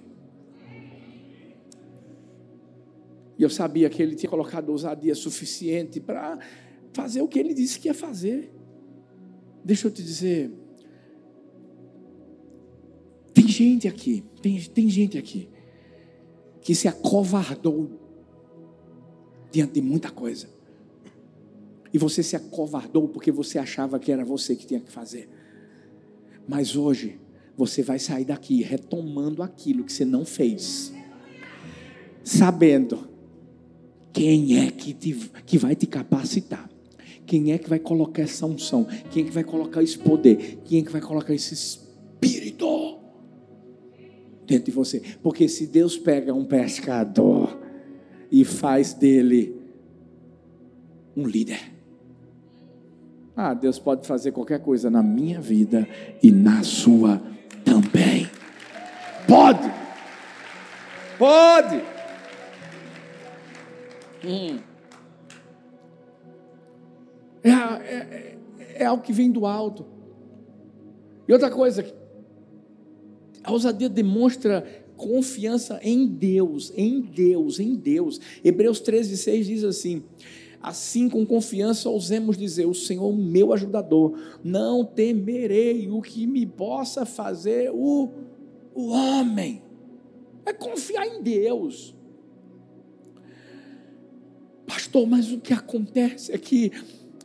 E 3.37 3.43
eu 3.43 3.51
sabia 3.51 3.91
que 3.91 4.01
ele 4.01 4.15
tinha 4.15 4.31
colocado 4.31 4.69
ousadia 4.69 5.15
suficiente 5.15 6.01
para 6.01 6.39
fazer 6.93 7.21
o 7.21 7.29
que 7.29 7.39
ele 7.39 7.53
disse 7.53 7.81
que 7.81 7.89
ia 7.89 7.95
fazer. 7.95 8.53
Deixa 9.65 9.89
eu 9.89 9.91
te 9.91 10.03
dizer. 10.03 10.53
Tem 13.33 13.49
gente 13.49 13.89
aqui, 13.89 14.23
tem, 14.41 14.61
tem 14.61 14.89
gente 14.89 15.19
aqui, 15.19 15.49
que 16.61 16.75
se 16.75 16.87
acovardou 16.87 17.91
diante 19.51 19.73
de 19.73 19.83
muita 19.83 20.11
coisa. 20.11 20.54
E 21.95 21.99
você 21.99 22.25
se 22.25 22.35
acovardou 22.35 23.07
porque 23.07 23.31
você 23.31 23.57
achava 23.57 24.01
que 24.01 24.11
era 24.11 24.25
você 24.25 24.57
que 24.57 24.67
tinha 24.67 24.81
que 24.81 24.91
fazer. 24.91 25.29
Mas 26.49 26.75
hoje, 26.75 27.21
você 27.57 27.85
vai 27.85 28.01
sair 28.01 28.25
daqui 28.25 28.65
retomando 28.65 29.45
aquilo 29.45 29.85
que 29.85 29.93
você 29.93 30.05
não 30.05 30.25
fez, 30.25 30.93
sabendo 32.25 33.09
quem 34.13 34.59
é 34.59 34.73
que, 34.73 34.93
te, 34.93 35.15
que 35.47 35.57
vai 35.57 35.77
te 35.77 35.87
capacitar? 35.87 36.69
Quem 37.25 37.53
é 37.53 37.59
que 37.59 37.71
vai 37.71 37.79
colocar 37.79 38.23
essa 38.23 38.45
unção? 38.45 38.87
Quem 39.13 39.23
é 39.23 39.27
que 39.27 39.33
vai 39.33 39.45
colocar 39.45 39.81
esse 39.81 39.97
poder? 39.97 40.59
Quem 40.65 40.81
é 40.81 40.83
que 40.83 40.91
vai 40.91 41.01
colocar 41.01 41.33
esse 41.33 41.55
espírito 41.55 42.99
dentro 44.45 44.67
de 44.67 44.73
você? 44.73 45.01
Porque 45.23 45.49
se 45.49 45.69
Deus 45.69 45.97
pega 45.97 46.35
um 46.35 46.45
pescador 46.45 47.57
e 48.33 48.45
faz 48.45 48.93
dele 48.93 49.57
um 51.17 51.27
líder, 51.27 51.74
ah, 53.37 53.53
Deus 53.53 53.79
pode 53.79 54.07
fazer 54.07 54.33
qualquer 54.33 54.61
coisa 54.61 54.89
na 54.91 55.03
minha 55.03 55.41
vida 55.41 55.89
e 56.23 56.31
na 56.31 56.63
sua 56.63 57.21
também. 57.65 58.29
Pode. 59.27 59.73
Pode. 61.19 61.83
Hum. 64.25 64.59
É, 67.43 67.51
é, 67.51 68.39
é 68.77 68.85
algo 68.85 69.03
que 69.03 69.13
vem 69.13 69.31
do 69.31 69.47
alto. 69.47 69.85
E 71.27 71.33
outra 71.33 71.51
coisa, 71.51 71.85
a 73.43 73.51
ousadia 73.51 73.89
demonstra 73.89 74.85
confiança 74.97 75.81
em 75.83 76.07
Deus, 76.07 76.73
em 76.77 77.01
Deus, 77.01 77.59
em 77.59 77.75
Deus. 77.75 78.21
Hebreus 78.45 78.81
13, 78.81 79.17
6 79.17 79.47
diz 79.47 79.65
assim: 79.65 80.05
Assim, 80.65 81.11
com 81.11 81.27
confiança, 81.27 81.91
ousemos 81.91 82.39
dizer: 82.39 82.65
O 82.65 82.73
Senhor, 82.73 83.15
meu 83.15 83.53
ajudador, 83.53 84.19
não 84.43 84.83
temerei 84.83 85.91
o 85.91 86.01
que 86.01 86.27
me 86.27 86.47
possa 86.47 87.05
fazer 87.05 87.71
o, 87.71 88.09
o 88.75 88.89
homem. 88.89 89.63
É 90.47 90.55
confiar 90.55 91.07
em 91.07 91.23
Deus. 91.23 91.95
Pastor, 94.67 95.07
mas 95.07 95.31
o 95.31 95.39
que 95.39 95.53
acontece 95.53 96.33
é 96.33 96.39
que 96.39 96.73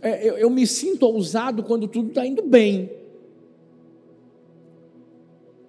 é, 0.02 0.30
eu, 0.30 0.38
eu 0.38 0.49
me 0.49 0.67
sinto 0.67 1.04
ousado 1.04 1.63
quando 1.63 1.88
tudo 1.88 2.10
está 2.10 2.28
indo 2.28 2.41
bem. 2.41 2.91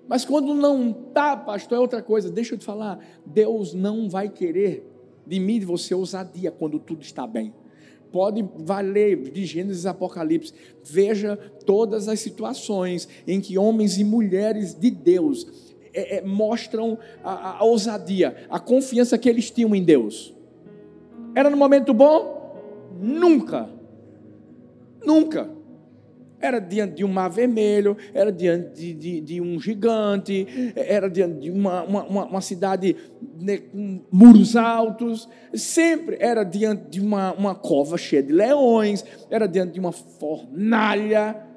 Mas 0.09 0.25
quando 0.25 0.55
não 0.55 0.91
está, 0.91 1.37
pastor, 1.37 1.79
é 1.79 1.81
outra 1.81 2.03
coisa. 2.03 2.33
Deixa 2.33 2.55
eu 2.55 2.59
te 2.59 2.65
falar. 2.65 2.99
Deus 3.25 3.75
não 3.75 4.09
vai 4.09 4.29
querer 4.29 4.85
de 5.25 5.39
mim 5.39 5.61
de 5.61 5.67
você 5.67 5.95
ousadia 5.95 6.51
quando 6.51 6.81
tudo 6.81 7.03
está 7.03 7.29
bem. 7.29 7.55
Pode 8.13 8.47
valer 8.57 9.31
de 9.31 9.45
Gênesis 9.45 9.87
a 9.87 9.91
Apocalipse. 9.91 10.53
Veja 10.83 11.37
todas 11.65 12.09
as 12.09 12.21
situações 12.21 13.09
em 13.27 13.41
que 13.41 13.57
homens 13.57 13.99
e 13.99 14.05
mulheres 14.05 14.75
de 14.75 14.91
Deus 14.91 15.47
é, 15.93 16.19
é, 16.19 16.23
mostram 16.23 16.99
a, 17.23 17.59
a 17.59 17.65
ousadia, 17.65 18.47
a 18.49 18.59
confiança 18.59 19.19
que 19.19 19.29
eles 19.29 19.51
tinham 19.51 19.75
em 19.75 19.83
Deus. 19.83 20.35
Era 21.35 21.51
no 21.51 21.57
momento 21.57 21.93
bom? 21.93 22.91
Nunca. 23.01 23.69
Nunca. 25.05 25.60
Era 26.41 26.59
diante 26.59 26.95
de 26.95 27.05
um 27.05 27.09
mar 27.09 27.29
vermelho, 27.29 27.97
era 28.15 28.33
diante 28.33 28.75
de, 28.75 28.95
de, 28.95 29.21
de 29.21 29.41
um 29.41 29.61
gigante, 29.61 30.73
era 30.75 31.09
diante 31.09 31.41
de 31.41 31.51
uma, 31.51 31.83
uma, 31.83 32.25
uma 32.25 32.41
cidade 32.41 32.97
né, 33.39 33.59
com 33.59 34.01
muros 34.11 34.57
altos, 34.57 35.29
sempre 35.53 36.17
era 36.19 36.43
diante 36.43 36.89
de 36.91 37.01
uma, 37.01 37.33
uma 37.35 37.55
cova 37.55 37.99
cheia 37.99 38.23
de 38.23 38.33
leões, 38.33 39.05
era 39.31 39.47
diante 39.47 39.75
de 39.75 39.81
uma 39.81 39.93
fornalha. 39.93 41.51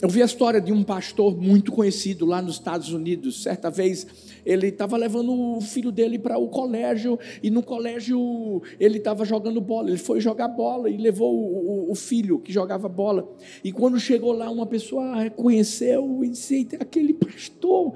Eu 0.00 0.08
vi 0.08 0.22
a 0.22 0.24
história 0.24 0.62
de 0.62 0.72
um 0.72 0.82
pastor 0.82 1.36
muito 1.36 1.70
conhecido 1.72 2.24
lá 2.24 2.40
nos 2.40 2.54
Estados 2.54 2.90
Unidos. 2.90 3.42
Certa 3.42 3.70
vez 3.70 4.06
ele 4.44 4.68
estava 4.68 4.96
levando 4.96 5.32
o 5.32 5.60
filho 5.60 5.92
dele 5.92 6.18
para 6.18 6.38
o 6.38 6.48
colégio 6.48 7.18
e 7.42 7.50
no 7.50 7.62
colégio 7.62 8.62
ele 8.78 8.98
estava 8.98 9.24
jogando 9.24 9.60
bola. 9.60 9.88
Ele 9.88 9.98
foi 9.98 10.20
jogar 10.20 10.48
bola 10.48 10.88
e 10.88 10.96
levou 10.96 11.34
o, 11.34 11.88
o, 11.88 11.92
o, 11.92 11.94
filho 11.94 12.38
que 12.38 12.52
jogava 12.52 12.88
bola. 12.88 13.28
E 13.62 13.72
quando 13.72 13.98
chegou 13.98 14.32
lá, 14.32 14.50
uma 14.50 14.66
pessoa 14.66 15.16
reconheceu 15.16 16.24
e 16.24 16.30
disse: 16.30 16.68
aquele 16.78 17.14
pastor. 17.14 17.94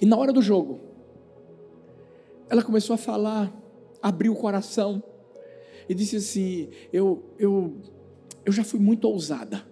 E 0.00 0.06
na 0.06 0.16
hora 0.16 0.32
do 0.32 0.42
jogo, 0.42 0.80
ela 2.48 2.62
começou 2.62 2.94
a 2.94 2.98
falar, 2.98 3.52
abriu 4.00 4.32
o 4.32 4.36
coração 4.36 5.02
e 5.88 5.94
disse 5.94 6.16
assim: 6.16 6.68
eu, 6.92 7.22
eu, 7.38 7.76
eu 8.44 8.52
já 8.52 8.64
fui 8.64 8.80
muito 8.80 9.06
ousada 9.06 9.71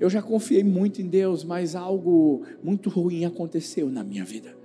eu 0.00 0.08
já 0.10 0.22
confiei 0.22 0.64
muito 0.64 1.00
em 1.00 1.08
Deus, 1.08 1.44
mas 1.44 1.74
algo 1.74 2.42
muito 2.62 2.88
ruim 2.90 3.24
aconteceu 3.24 3.88
na 3.88 4.02
minha 4.02 4.24
vida. 4.24 4.56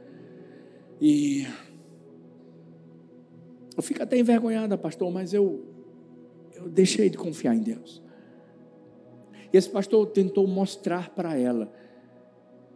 E 0.99 1.45
eu 3.75 3.83
fico 3.83 4.01
até 4.01 4.17
envergonhada, 4.17 4.77
pastor, 4.77 5.11
mas 5.11 5.33
eu, 5.33 5.63
eu 6.55 6.67
deixei 6.67 7.09
de 7.09 7.17
confiar 7.17 7.55
em 7.55 7.61
Deus. 7.61 8.01
E 9.53 9.57
esse 9.57 9.69
pastor 9.69 10.07
tentou 10.07 10.47
mostrar 10.47 11.09
para 11.11 11.37
ela 11.37 11.71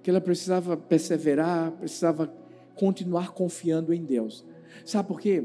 que 0.03 0.09
ela 0.09 0.21
precisava 0.21 0.77
perseverar, 0.77 1.71
precisava 1.71 2.33
continuar 2.75 3.33
confiando 3.33 3.93
em 3.93 4.03
Deus. 4.03 4.45
Sabe 4.85 5.07
por 5.07 5.19
quê? 5.19 5.43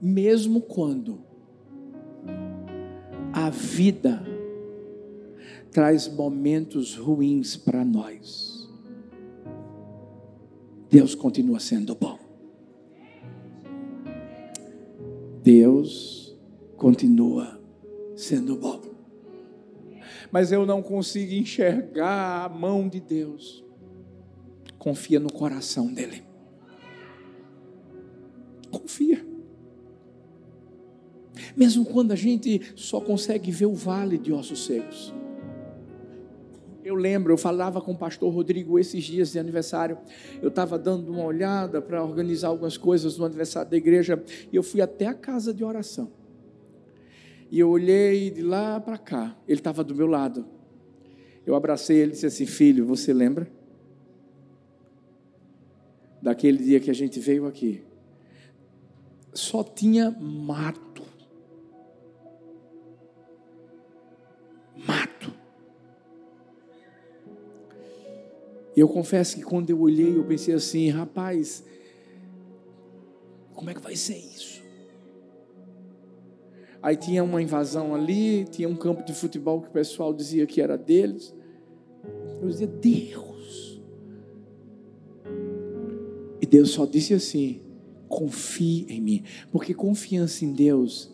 Mesmo 0.00 0.62
quando 0.62 1.29
a 3.46 3.48
vida 3.48 4.22
traz 5.72 6.06
momentos 6.06 6.94
ruins 6.94 7.56
para 7.56 7.84
nós. 7.84 8.68
Deus 10.90 11.14
continua 11.14 11.58
sendo 11.58 11.94
bom. 11.94 12.18
Deus 15.42 16.36
continua 16.76 17.58
sendo 18.14 18.56
bom. 18.56 18.82
Mas 20.30 20.52
eu 20.52 20.66
não 20.66 20.82
consigo 20.82 21.32
enxergar 21.32 22.44
a 22.44 22.48
mão 22.48 22.88
de 22.88 23.00
Deus. 23.00 23.64
Confia 24.78 25.18
no 25.18 25.32
coração 25.32 25.92
dele. 25.92 26.29
Mesmo 31.60 31.84
quando 31.84 32.12
a 32.12 32.16
gente 32.16 32.72
só 32.74 33.02
consegue 33.02 33.50
ver 33.50 33.66
o 33.66 33.74
vale 33.74 34.16
de 34.16 34.32
ossos 34.32 34.64
secos. 34.64 35.12
Eu 36.82 36.94
lembro, 36.94 37.34
eu 37.34 37.36
falava 37.36 37.82
com 37.82 37.92
o 37.92 37.98
pastor 37.98 38.32
Rodrigo 38.32 38.78
esses 38.78 39.04
dias 39.04 39.32
de 39.32 39.38
aniversário. 39.38 39.98
Eu 40.40 40.48
estava 40.48 40.78
dando 40.78 41.12
uma 41.12 41.22
olhada 41.22 41.82
para 41.82 42.02
organizar 42.02 42.48
algumas 42.48 42.78
coisas 42.78 43.18
no 43.18 43.26
aniversário 43.26 43.70
da 43.70 43.76
igreja. 43.76 44.24
E 44.50 44.56
eu 44.56 44.62
fui 44.62 44.80
até 44.80 45.04
a 45.04 45.12
casa 45.12 45.52
de 45.52 45.62
oração. 45.62 46.10
E 47.50 47.60
eu 47.60 47.68
olhei 47.68 48.30
de 48.30 48.40
lá 48.40 48.80
para 48.80 48.96
cá. 48.96 49.36
Ele 49.46 49.60
estava 49.60 49.84
do 49.84 49.94
meu 49.94 50.06
lado. 50.06 50.46
Eu 51.44 51.54
abracei 51.54 51.98
ele 51.98 52.12
e 52.12 52.14
disse 52.14 52.24
assim: 52.24 52.46
Filho, 52.46 52.86
você 52.86 53.12
lembra? 53.12 53.46
Daquele 56.22 56.64
dia 56.64 56.80
que 56.80 56.90
a 56.90 56.94
gente 56.94 57.20
veio 57.20 57.46
aqui. 57.46 57.82
Só 59.34 59.62
tinha 59.62 60.10
mato 60.10 60.89
Eu 68.80 68.88
confesso 68.88 69.36
que 69.36 69.42
quando 69.42 69.68
eu 69.68 69.78
olhei, 69.78 70.16
eu 70.16 70.24
pensei 70.24 70.54
assim, 70.54 70.88
rapaz, 70.88 71.62
Como 73.52 73.68
é 73.68 73.74
que 73.74 73.80
vai 73.80 73.94
ser 73.94 74.16
isso? 74.16 74.62
Aí 76.82 76.96
tinha 76.96 77.22
uma 77.22 77.42
invasão 77.42 77.94
ali, 77.94 78.46
tinha 78.46 78.66
um 78.66 78.74
campo 78.74 79.04
de 79.04 79.12
futebol 79.12 79.60
que 79.60 79.68
o 79.68 79.70
pessoal 79.70 80.14
dizia 80.14 80.46
que 80.46 80.62
era 80.62 80.78
deles. 80.78 81.34
Eu 82.40 82.48
dizia, 82.48 82.66
Deus. 82.66 83.82
E 86.40 86.46
Deus 86.46 86.70
só 86.70 86.86
disse 86.86 87.12
assim: 87.12 87.60
confie 88.08 88.86
em 88.88 89.02
mim. 89.02 89.24
Porque 89.52 89.74
confiança 89.74 90.42
em 90.42 90.54
Deus 90.54 91.12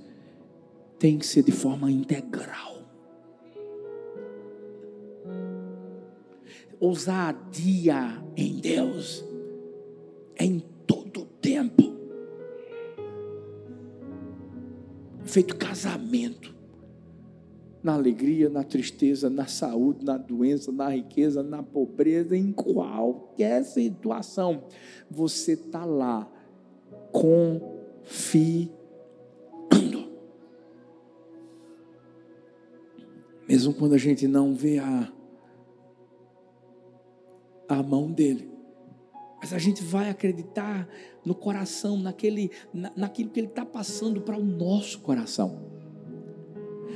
tem 1.00 1.18
que 1.18 1.26
ser 1.26 1.42
de 1.42 1.50
forma 1.50 1.90
integral. 1.90 2.75
Ousadia 6.78 8.22
em 8.36 8.60
Deus 8.60 9.24
em 10.38 10.60
todo 10.86 11.24
tempo. 11.40 11.94
Feito 15.24 15.56
casamento. 15.56 16.54
Na 17.82 17.94
alegria, 17.94 18.48
na 18.48 18.64
tristeza, 18.64 19.30
na 19.30 19.46
saúde, 19.46 20.04
na 20.04 20.16
doença, 20.18 20.72
na 20.72 20.88
riqueza, 20.88 21.42
na 21.42 21.62
pobreza, 21.62 22.36
em 22.36 22.52
qualquer 22.52 23.62
situação, 23.64 24.64
você 25.08 25.52
está 25.52 25.84
lá 25.84 26.28
confiando. 27.12 28.76
Mesmo 33.48 33.72
quando 33.72 33.94
a 33.94 33.98
gente 33.98 34.26
não 34.26 34.52
vê 34.52 34.78
a, 34.78 35.12
a 37.68 37.82
mão 37.82 38.10
dele. 38.10 38.50
Mas 39.40 39.52
a 39.52 39.58
gente 39.58 39.82
vai 39.82 40.08
acreditar 40.08 40.88
no 41.24 41.34
coração, 41.34 41.98
naquele, 41.98 42.50
na, 42.72 42.92
naquilo 42.96 43.30
que 43.30 43.40
ele 43.40 43.48
está 43.48 43.64
passando 43.64 44.20
para 44.20 44.36
o 44.36 44.44
nosso 44.44 45.00
coração. 45.00 45.66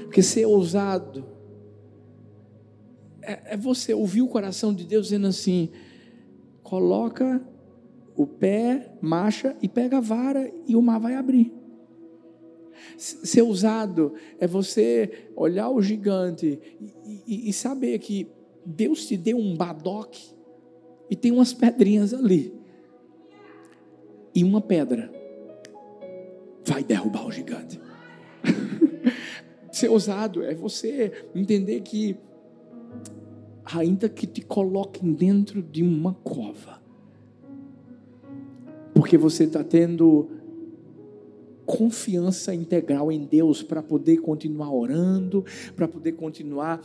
Porque 0.04 0.22
ser 0.22 0.46
ousado 0.46 1.24
é, 3.22 3.54
é 3.54 3.56
você 3.56 3.94
ouvir 3.94 4.22
o 4.22 4.28
coração 4.28 4.72
de 4.74 4.84
Deus 4.84 5.06
dizendo 5.06 5.26
assim: 5.26 5.70
coloca 6.62 7.40
o 8.16 8.26
pé, 8.26 8.92
marcha 9.00 9.56
e 9.62 9.68
pega 9.68 9.98
a 9.98 10.00
vara 10.00 10.52
e 10.66 10.74
o 10.74 10.82
mar 10.82 10.98
vai 10.98 11.14
abrir. 11.14 11.52
Ser 12.96 13.42
ousado 13.42 14.14
é 14.38 14.46
você 14.46 15.28
olhar 15.36 15.68
o 15.68 15.82
gigante 15.82 16.58
e, 16.80 17.22
e, 17.26 17.48
e 17.50 17.52
saber 17.52 17.98
que 17.98 18.26
Deus 18.64 19.06
te 19.06 19.16
deu 19.16 19.36
um 19.36 19.54
badoque 19.56 20.34
e 21.10 21.16
tem 21.16 21.32
umas 21.32 21.52
pedrinhas 21.52 22.14
ali. 22.14 22.54
E 24.32 24.44
uma 24.44 24.60
pedra 24.60 25.12
vai 26.64 26.84
derrubar 26.84 27.26
o 27.26 27.32
gigante. 27.32 27.80
Ser 29.72 29.88
ousado 29.88 30.44
é 30.44 30.54
você 30.54 31.26
entender 31.34 31.80
que, 31.80 32.16
ainda 33.64 34.08
que 34.08 34.26
te 34.26 34.40
coloquem 34.40 35.12
dentro 35.12 35.60
de 35.60 35.82
uma 35.82 36.14
cova, 36.14 36.80
porque 38.94 39.18
você 39.18 39.44
está 39.44 39.64
tendo 39.64 40.28
confiança 41.66 42.54
integral 42.54 43.10
em 43.10 43.24
Deus 43.24 43.62
para 43.62 43.82
poder 43.82 44.18
continuar 44.18 44.72
orando, 44.72 45.44
para 45.74 45.88
poder 45.88 46.12
continuar 46.12 46.80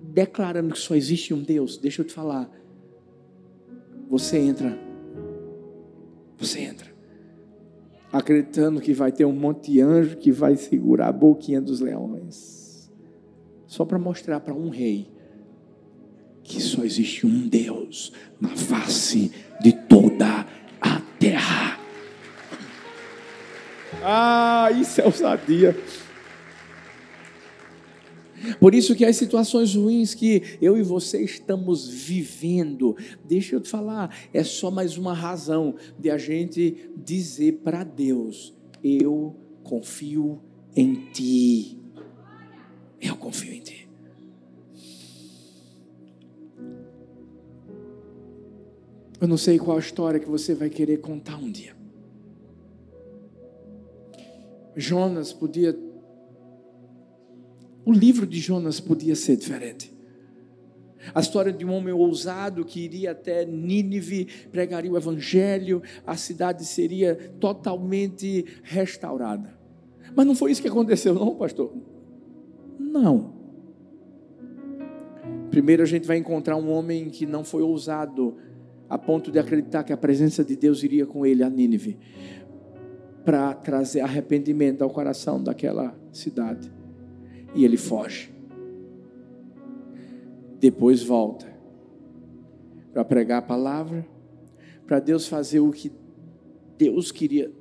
declarando 0.00 0.72
que 0.72 0.78
só 0.78 0.94
existe 0.94 1.34
um 1.34 1.42
Deus. 1.42 1.76
Deixa 1.76 2.02
eu 2.02 2.06
te 2.06 2.12
falar, 2.12 2.50
você 4.08 4.38
entra. 4.38 4.78
Você 6.38 6.60
entra. 6.60 6.88
Acreditando 8.12 8.80
que 8.80 8.94
vai 8.94 9.12
ter 9.12 9.24
um 9.24 9.32
monte 9.32 9.72
de 9.72 9.80
anjo 9.80 10.16
que 10.16 10.32
vai 10.32 10.56
segurar 10.56 11.08
a 11.08 11.12
boquinha 11.12 11.60
dos 11.60 11.80
leões. 11.80 12.90
Só 13.66 13.84
para 13.84 13.98
mostrar 13.98 14.40
para 14.40 14.54
um 14.54 14.70
rei 14.70 15.10
que 16.42 16.62
só 16.62 16.82
existe 16.82 17.26
um 17.26 17.46
Deus 17.46 18.12
na 18.40 18.48
face 18.48 19.30
de 19.60 19.72
toda 19.72 20.46
a 20.80 21.00
terra. 21.18 21.78
Ah, 24.02 24.70
isso 24.72 25.02
é 25.02 25.04
ousadia. 25.04 25.76
Por 28.60 28.74
isso 28.74 28.94
que 28.94 29.04
as 29.04 29.16
situações 29.16 29.74
ruins 29.74 30.14
que 30.14 30.42
eu 30.60 30.76
e 30.76 30.82
você 30.82 31.22
estamos 31.22 31.88
vivendo, 31.88 32.96
deixa 33.26 33.56
eu 33.56 33.60
te 33.60 33.68
falar, 33.68 34.14
é 34.32 34.42
só 34.44 34.70
mais 34.70 34.96
uma 34.96 35.14
razão 35.14 35.74
de 35.98 36.10
a 36.10 36.18
gente 36.18 36.90
dizer 36.96 37.60
para 37.64 37.84
Deus: 37.84 38.54
eu 38.82 39.36
confio 39.62 40.40
em 40.74 40.94
ti. 41.12 41.78
Eu 43.00 43.16
confio 43.16 43.52
em 43.52 43.60
ti. 43.60 43.88
Eu 49.20 49.26
não 49.26 49.36
sei 49.36 49.58
qual 49.58 49.76
a 49.76 49.80
história 49.80 50.20
que 50.20 50.28
você 50.28 50.54
vai 50.54 50.70
querer 50.70 50.98
contar 50.98 51.36
um 51.36 51.50
dia. 51.50 51.76
Jonas 54.76 55.32
podia 55.32 55.76
o 57.88 57.92
livro 57.92 58.26
de 58.26 58.38
Jonas 58.38 58.80
podia 58.80 59.16
ser 59.16 59.34
diferente. 59.34 59.90
A 61.14 61.20
história 61.20 61.50
de 61.50 61.64
um 61.64 61.72
homem 61.72 61.94
ousado 61.94 62.62
que 62.62 62.80
iria 62.80 63.12
até 63.12 63.46
Nínive, 63.46 64.28
pregaria 64.52 64.92
o 64.92 64.96
evangelho, 64.98 65.82
a 66.06 66.14
cidade 66.14 66.66
seria 66.66 67.16
totalmente 67.40 68.44
restaurada. 68.62 69.58
Mas 70.14 70.26
não 70.26 70.34
foi 70.34 70.50
isso 70.50 70.60
que 70.60 70.68
aconteceu, 70.68 71.14
não, 71.14 71.34
pastor? 71.34 71.72
Não. 72.78 73.32
Primeiro 75.50 75.82
a 75.82 75.86
gente 75.86 76.06
vai 76.06 76.18
encontrar 76.18 76.56
um 76.56 76.70
homem 76.70 77.08
que 77.08 77.24
não 77.24 77.42
foi 77.42 77.62
ousado 77.62 78.36
a 78.86 78.98
ponto 78.98 79.32
de 79.32 79.38
acreditar 79.38 79.82
que 79.82 79.94
a 79.94 79.96
presença 79.96 80.44
de 80.44 80.56
Deus 80.56 80.82
iria 80.82 81.06
com 81.06 81.24
ele 81.24 81.42
a 81.42 81.48
Nínive 81.48 81.96
para 83.24 83.54
trazer 83.54 84.02
arrependimento 84.02 84.82
ao 84.82 84.90
coração 84.90 85.42
daquela 85.42 85.98
cidade 86.12 86.76
e 87.54 87.64
ele 87.64 87.76
foge. 87.76 88.32
Depois 90.60 91.02
volta 91.02 91.46
para 92.92 93.04
pregar 93.04 93.38
a 93.38 93.42
palavra, 93.42 94.06
para 94.86 94.98
Deus 94.98 95.28
fazer 95.28 95.60
o 95.60 95.70
que 95.70 95.92
Deus 96.76 97.12
queria 97.12 97.52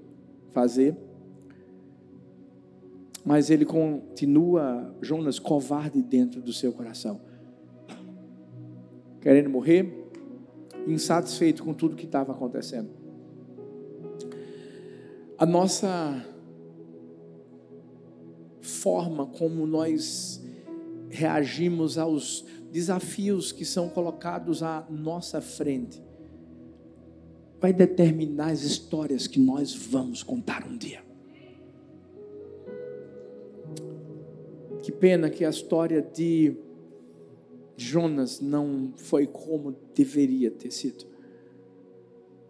fazer. 0.52 0.96
Mas 3.26 3.50
ele 3.50 3.66
continua, 3.66 4.96
Jonas, 5.02 5.38
covarde 5.38 6.02
dentro 6.02 6.42
do 6.42 6.54
seu 6.54 6.72
coração. 6.72 7.20
Querendo 9.20 9.50
morrer, 9.50 10.08
insatisfeito 10.88 11.64
com 11.64 11.74
tudo 11.74 11.96
que 11.96 12.06
estava 12.06 12.32
acontecendo. 12.32 12.90
A 15.38 15.46
nossa 15.46 16.26
forma 18.78 19.26
como 19.26 19.66
nós 19.66 20.42
reagimos 21.10 21.98
aos 21.98 22.46
desafios 22.72 23.52
que 23.52 23.66
são 23.66 23.90
colocados 23.90 24.62
à 24.62 24.86
nossa 24.90 25.42
frente 25.42 26.02
vai 27.60 27.74
determinar 27.74 28.52
as 28.52 28.62
histórias 28.62 29.26
que 29.26 29.40
nós 29.40 29.74
vamos 29.74 30.22
contar 30.22 30.68
um 30.68 30.78
dia. 30.78 31.04
Que 34.84 34.92
pena 34.92 35.30
que 35.30 35.44
a 35.44 35.50
história 35.50 36.02
de 36.02 36.56
Jonas 37.76 38.40
não 38.40 38.94
foi 38.96 39.26
como 39.28 39.76
deveria 39.94 40.52
ter 40.52 40.72
sido. 40.72 41.06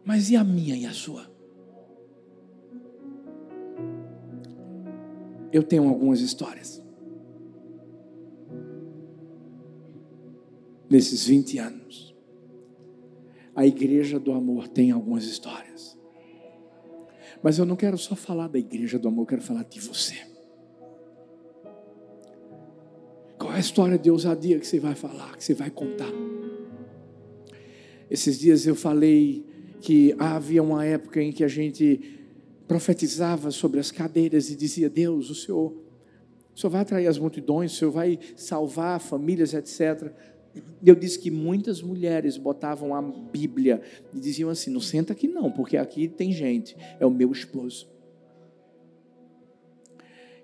Mas 0.03 0.29
e 0.29 0.35
a 0.35 0.43
minha 0.43 0.75
e 0.75 0.85
a 0.85 0.91
sua? 0.91 1.36
Eu 5.57 5.63
tenho 5.63 5.87
algumas 5.89 6.21
histórias. 6.21 6.81
Nesses 10.89 11.25
20 11.25 11.57
anos, 11.57 12.15
a 13.55 13.65
Igreja 13.65 14.19
do 14.19 14.31
Amor 14.31 14.67
tem 14.67 14.91
algumas 14.91 15.25
histórias. 15.25 15.97
Mas 17.41 17.57
eu 17.57 17.65
não 17.65 17.75
quero 17.75 17.97
só 17.97 18.15
falar 18.15 18.47
da 18.47 18.57
Igreja 18.57 18.97
do 18.97 19.07
Amor, 19.07 19.23
eu 19.23 19.27
quero 19.27 19.41
falar 19.41 19.63
de 19.63 19.79
você. 19.79 20.15
Qual 23.37 23.51
é 23.51 23.57
a 23.57 23.59
história 23.59 23.97
de 23.97 24.09
ousadia 24.09 24.59
que 24.59 24.67
você 24.67 24.79
vai 24.79 24.95
falar, 24.95 25.35
que 25.35 25.43
você 25.43 25.53
vai 25.53 25.69
contar? 25.69 26.11
Esses 28.09 28.39
dias 28.39 28.65
eu 28.65 28.75
falei 28.75 29.45
que 29.81 30.15
havia 30.17 30.63
uma 30.63 30.85
época 30.85 31.21
em 31.21 31.31
que 31.31 31.43
a 31.43 31.47
gente 31.47 32.16
profetizava 32.67 33.49
sobre 33.49 33.79
as 33.79 33.91
cadeiras 33.91 34.49
e 34.49 34.55
dizia: 34.55 34.89
Deus, 34.89 35.29
o 35.29 35.35
Senhor, 35.35 35.73
o 36.53 36.59
Senhor 36.59 36.69
vai 36.69 36.81
atrair 36.81 37.07
as 37.07 37.17
multidões, 37.17 37.73
o 37.73 37.75
Senhor 37.75 37.91
vai 37.91 38.19
salvar 38.35 38.99
famílias, 38.99 39.53
etc. 39.53 40.11
Eu 40.83 40.95
disse 40.95 41.19
que 41.19 41.31
muitas 41.31 41.81
mulheres 41.81 42.37
botavam 42.37 42.93
a 42.93 43.01
Bíblia 43.01 43.81
e 44.13 44.19
diziam 44.19 44.49
assim: 44.49 44.69
não 44.69 44.81
senta 44.81 45.13
aqui 45.13 45.27
não, 45.27 45.51
porque 45.51 45.77
aqui 45.77 46.07
tem 46.07 46.31
gente, 46.31 46.75
é 46.99 47.05
o 47.05 47.11
meu 47.11 47.31
esposo. 47.31 47.87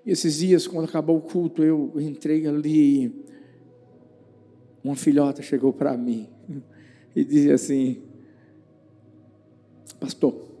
E 0.06 0.10
esses 0.10 0.38
dias, 0.38 0.66
quando 0.66 0.86
acabou 0.86 1.16
o 1.16 1.22
culto, 1.22 1.62
eu 1.62 1.92
entrei 2.00 2.46
ali. 2.46 3.24
Uma 4.82 4.96
filhota 4.96 5.42
chegou 5.42 5.72
para 5.72 5.96
mim 5.96 6.28
e 7.16 7.24
dizia 7.24 7.54
assim: 7.54 8.02
Pastor, 9.98 10.53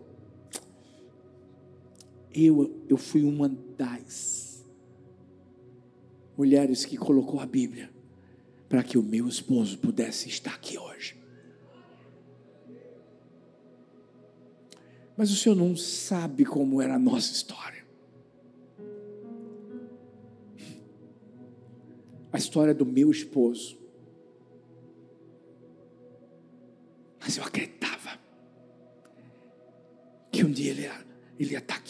eu, 2.34 2.84
eu 2.88 2.96
fui 2.96 3.22
uma 3.22 3.48
das 3.48 4.66
mulheres 6.36 6.84
que 6.84 6.96
colocou 6.96 7.38
a 7.38 7.46
Bíblia 7.46 7.90
para 8.68 8.82
que 8.82 8.98
o 8.98 9.02
meu 9.02 9.28
esposo 9.28 9.78
pudesse 9.78 10.28
estar 10.28 10.54
aqui 10.54 10.76
hoje. 10.76 11.16
Mas 15.16 15.30
o 15.30 15.36
senhor 15.36 15.54
não 15.54 15.76
sabe 15.76 16.44
como 16.44 16.82
era 16.82 16.96
a 16.96 16.98
nossa 16.98 17.32
história. 17.32 17.84
A 22.32 22.36
história 22.36 22.74
do 22.74 22.84
meu 22.84 23.12
esposo. 23.12 23.78
Mas 27.20 27.36
eu 27.36 27.44
acreditava 27.44 28.18
que 30.32 30.44
um 30.44 30.50
dia 30.50 30.72
ele 30.72 30.82
ia, 30.82 31.06
ele 31.38 31.52
ia 31.52 31.58
estar 31.58 31.76
o 31.76 31.83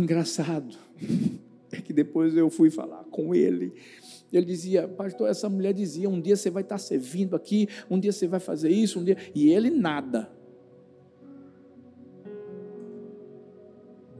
engraçado 0.00 0.76
é 1.72 1.80
que 1.80 1.92
depois 1.92 2.36
eu 2.36 2.50
fui 2.50 2.70
falar 2.70 3.04
com 3.04 3.34
ele. 3.34 3.72
Ele 4.32 4.46
dizia, 4.46 4.86
pastor, 4.86 5.28
essa 5.28 5.48
mulher 5.48 5.72
dizia: 5.72 6.08
um 6.08 6.20
dia 6.20 6.36
você 6.36 6.50
vai 6.50 6.62
estar 6.62 6.78
servindo 6.78 7.34
aqui, 7.34 7.68
um 7.88 7.98
dia 7.98 8.12
você 8.12 8.26
vai 8.26 8.40
fazer 8.40 8.70
isso, 8.70 9.00
um 9.00 9.04
dia. 9.04 9.16
E 9.34 9.50
ele 9.50 9.70
nada. 9.70 10.30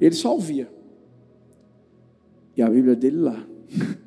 Ele 0.01 0.15
só 0.15 0.33
ouvia. 0.33 0.73
E 2.57 2.63
a 2.63 2.69
Bíblia 2.69 2.97
dele 2.97 3.19
lá. 3.19 3.47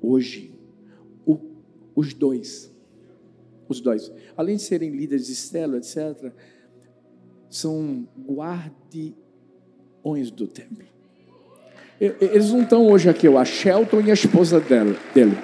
Hoje, 0.00 0.52
o, 1.26 1.38
os 1.96 2.12
dois, 2.12 2.70
os 3.66 3.80
dois, 3.80 4.12
além 4.36 4.56
de 4.56 4.62
serem 4.62 4.90
líderes 4.90 5.26
de 5.26 5.34
célula, 5.34 5.78
etc., 5.78 6.32
são 7.48 8.06
guardiões 10.04 10.30
do 10.30 10.46
templo. 10.46 10.84
Eles 12.00 12.50
não 12.50 12.62
estão 12.62 12.86
hoje 12.86 13.08
aqui, 13.08 13.26
a 13.26 13.44
Shelton 13.44 14.00
e 14.00 14.10
a 14.10 14.14
esposa 14.14 14.60
dele. 14.60 15.38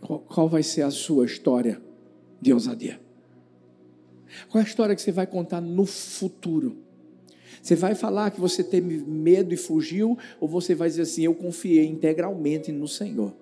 Qual, 0.00 0.20
qual 0.20 0.48
vai 0.48 0.62
ser 0.62 0.82
a 0.82 0.90
sua 0.90 1.24
história? 1.24 1.80
de 2.40 2.52
ousadia? 2.52 2.98
Qual 4.48 4.60
é 4.60 4.64
a 4.64 4.66
história 4.66 4.94
que 4.94 5.02
você 5.02 5.12
vai 5.12 5.26
contar 5.26 5.60
no 5.60 5.84
futuro? 5.84 6.78
Você 7.62 7.76
vai 7.76 7.94
falar 7.94 8.30
que 8.30 8.40
você 8.40 8.64
teve 8.64 8.96
medo 9.06 9.52
e 9.52 9.56
fugiu, 9.56 10.16
ou 10.40 10.48
você 10.48 10.74
vai 10.74 10.88
dizer 10.88 11.02
assim: 11.02 11.24
Eu 11.24 11.34
confiei 11.34 11.86
integralmente 11.86 12.72
no 12.72 12.88
Senhor 12.88 13.34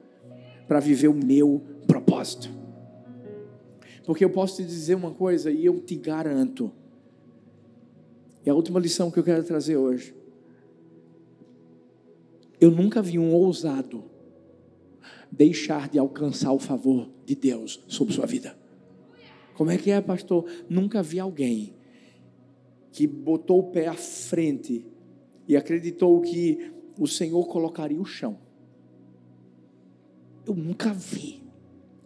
para 0.66 0.80
viver 0.80 1.06
o 1.06 1.14
meu 1.14 1.62
propósito? 1.86 2.57
Porque 4.09 4.24
eu 4.24 4.30
posso 4.30 4.56
te 4.56 4.64
dizer 4.64 4.94
uma 4.94 5.11
coisa 5.11 5.50
e 5.50 5.66
eu 5.66 5.78
te 5.80 5.94
garanto, 5.94 6.72
e 8.42 8.48
a 8.48 8.54
última 8.54 8.80
lição 8.80 9.11
que 9.11 9.18
eu 9.18 9.22
quero 9.22 9.44
trazer 9.44 9.76
hoje. 9.76 10.14
Eu 12.59 12.70
nunca 12.70 13.02
vi 13.02 13.18
um 13.18 13.34
ousado 13.34 14.04
deixar 15.30 15.90
de 15.90 15.98
alcançar 15.98 16.54
o 16.54 16.59
favor 16.59 17.11
de 17.26 17.34
Deus 17.34 17.84
sobre 17.86 18.14
sua 18.14 18.24
vida. 18.24 18.59
Como 19.52 19.70
é 19.70 19.76
que 19.76 19.90
é, 19.90 20.00
pastor? 20.00 20.46
Nunca 20.70 21.02
vi 21.02 21.20
alguém 21.20 21.74
que 22.90 23.06
botou 23.06 23.59
o 23.59 23.70
pé 23.70 23.88
à 23.88 23.94
frente 23.94 24.86
e 25.46 25.54
acreditou 25.54 26.18
que 26.22 26.72
o 26.98 27.06
Senhor 27.06 27.46
colocaria 27.46 28.00
o 28.00 28.06
chão. 28.06 28.38
Eu 30.46 30.54
nunca 30.54 30.94
vi 30.94 31.42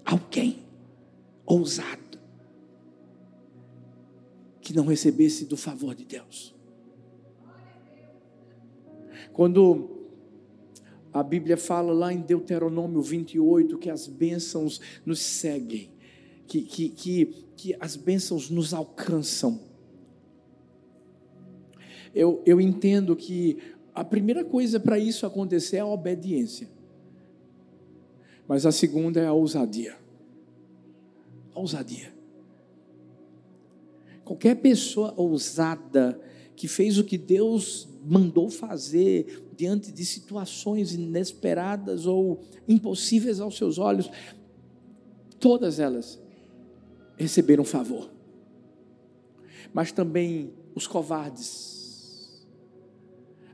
alguém 0.04 0.71
ousado 1.44 2.18
que 4.60 4.72
não 4.72 4.86
recebesse 4.86 5.44
do 5.44 5.56
favor 5.56 5.94
de 5.94 6.04
Deus. 6.04 6.54
Quando 9.32 10.02
a 11.12 11.22
Bíblia 11.22 11.56
fala 11.56 11.92
lá 11.92 12.12
em 12.12 12.20
Deuteronômio 12.20 13.02
28 13.02 13.76
que 13.78 13.90
as 13.90 14.06
bênçãos 14.06 14.80
nos 15.04 15.20
seguem, 15.20 15.90
que, 16.46 16.62
que, 16.62 16.88
que, 16.88 17.26
que 17.56 17.76
as 17.80 17.96
bênçãos 17.96 18.48
nos 18.48 18.72
alcançam. 18.72 19.60
Eu, 22.14 22.42
eu 22.46 22.60
entendo 22.60 23.16
que 23.16 23.58
a 23.94 24.04
primeira 24.04 24.44
coisa 24.44 24.78
para 24.78 24.98
isso 24.98 25.26
acontecer 25.26 25.76
é 25.76 25.80
a 25.80 25.86
obediência, 25.86 26.68
mas 28.46 28.64
a 28.64 28.72
segunda 28.72 29.20
é 29.20 29.26
a 29.26 29.32
ousadia. 29.32 30.01
Ousadia. 31.54 32.12
Qualquer 34.24 34.56
pessoa 34.56 35.12
ousada 35.16 36.20
que 36.54 36.68
fez 36.68 36.98
o 36.98 37.04
que 37.04 37.18
Deus 37.18 37.88
mandou 38.04 38.50
fazer 38.50 39.48
diante 39.56 39.90
de 39.92 40.04
situações 40.04 40.94
inesperadas 40.94 42.06
ou 42.06 42.40
impossíveis 42.68 43.40
aos 43.40 43.56
seus 43.56 43.78
olhos, 43.78 44.10
todas 45.38 45.78
elas 45.78 46.20
receberam 47.16 47.64
favor. 47.64 48.10
Mas 49.72 49.92
também 49.92 50.52
os 50.74 50.86
covardes, 50.86 51.81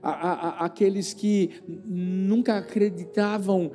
a, 0.03 0.11
a, 0.11 0.65
aqueles 0.65 1.13
que 1.13 1.51
nunca 1.67 2.59
acreditavam 2.59 3.73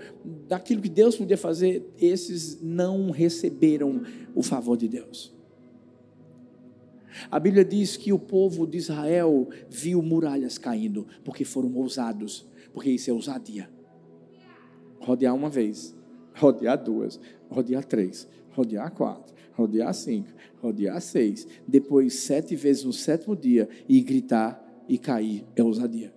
daquilo 0.47 0.81
que 0.81 0.89
Deus 0.89 1.15
podia 1.15 1.37
fazer, 1.37 1.85
esses 1.97 2.61
não 2.61 3.11
receberam 3.11 4.01
o 4.33 4.41
favor 4.41 4.77
de 4.77 4.87
Deus. 4.87 5.33
A 7.29 7.39
Bíblia 7.39 7.63
diz 7.63 7.95
que 7.95 8.11
o 8.11 8.19
povo 8.19 8.65
de 8.65 8.77
Israel 8.77 9.47
viu 9.69 10.01
muralhas 10.01 10.57
caindo, 10.57 11.05
porque 11.23 11.45
foram 11.45 11.73
ousados, 11.75 12.47
porque 12.73 12.89
isso 12.89 13.09
é 13.09 13.13
ousadia. 13.13 13.69
Rodear 14.99 15.35
uma 15.35 15.49
vez, 15.49 15.95
rodear 16.35 16.81
duas, 16.81 17.19
rodear 17.49 17.83
três, 17.83 18.27
rodear 18.51 18.91
quatro, 18.91 19.33
rodear 19.51 19.93
cinco, 19.93 20.29
rodear 20.61 20.99
seis, 21.01 21.47
depois 21.67 22.15
sete 22.15 22.55
vezes 22.55 22.83
no 22.83 22.93
sétimo 22.93 23.35
dia 23.35 23.69
e 23.87 24.01
gritar 24.01 24.62
e 24.93 24.97
cair 24.99 25.43
é 25.55 25.63
ousadia. 25.63 26.13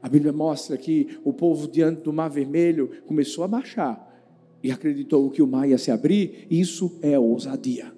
A 0.00 0.08
Bíblia 0.08 0.32
mostra 0.32 0.78
que 0.78 1.18
o 1.24 1.32
povo 1.32 1.66
diante 1.66 2.02
do 2.02 2.12
Mar 2.12 2.28
Vermelho 2.28 3.02
começou 3.04 3.42
a 3.42 3.48
marchar 3.48 4.06
e 4.62 4.70
acreditou 4.70 5.28
que 5.28 5.42
o 5.42 5.48
mar 5.48 5.68
ia 5.68 5.76
se 5.76 5.90
abrir. 5.90 6.46
Isso 6.48 6.96
é 7.02 7.18
ousadia. 7.18 7.92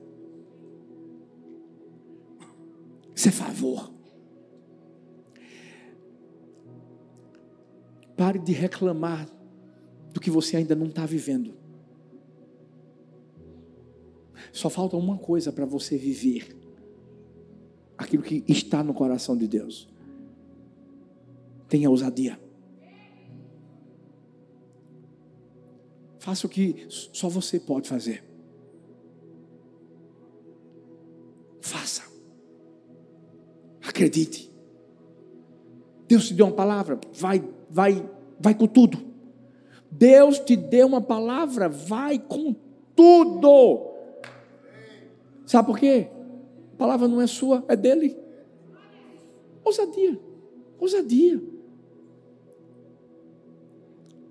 Isso 3.15 3.29
é 3.29 3.31
favor. 3.31 3.93
Pare 8.17 8.39
de 8.39 8.53
reclamar 8.53 9.29
do 10.15 10.21
que 10.21 10.31
você 10.31 10.57
ainda 10.57 10.75
não 10.75 10.87
está 10.87 11.05
vivendo. 11.05 11.53
Só 14.51 14.71
falta 14.71 14.97
uma 14.97 15.19
coisa 15.19 15.53
para 15.53 15.67
você 15.67 15.99
viver: 15.99 16.60
aquilo 18.01 18.23
que 18.23 18.43
está 18.49 18.83
no 18.83 18.95
coração 18.95 19.37
de 19.37 19.47
Deus. 19.47 19.87
Tenha 21.69 21.91
ousadia. 21.91 22.41
Faça 26.19 26.47
o 26.47 26.51
que 26.51 26.87
só 26.89 27.29
você 27.29 27.61
pode 27.61 27.89
fazer. 27.89 28.25
Faça. 31.61 32.03
Acredite. 33.87 34.51
Deus 36.09 36.29
te 36.29 36.35
deu 36.35 36.47
uma 36.47 36.55
palavra, 36.55 36.99
vai, 37.13 37.45
vai, 37.69 38.11
vai 38.41 38.55
com 38.55 38.67
tudo. 38.67 38.99
Deus 39.91 40.39
te 40.39 40.57
deu 40.57 40.87
uma 40.87 41.01
palavra, 41.01 41.69
vai 41.69 42.19
com 42.19 42.55
tudo. 42.97 43.89
Sabe 45.47 45.67
por 45.67 45.79
quê? 45.79 46.09
Palavra 46.81 47.07
não 47.07 47.21
é 47.21 47.27
sua, 47.27 47.63
é 47.69 47.77
dele. 47.77 48.17
Ousadia. 49.63 50.19
Ousadia. 50.79 51.39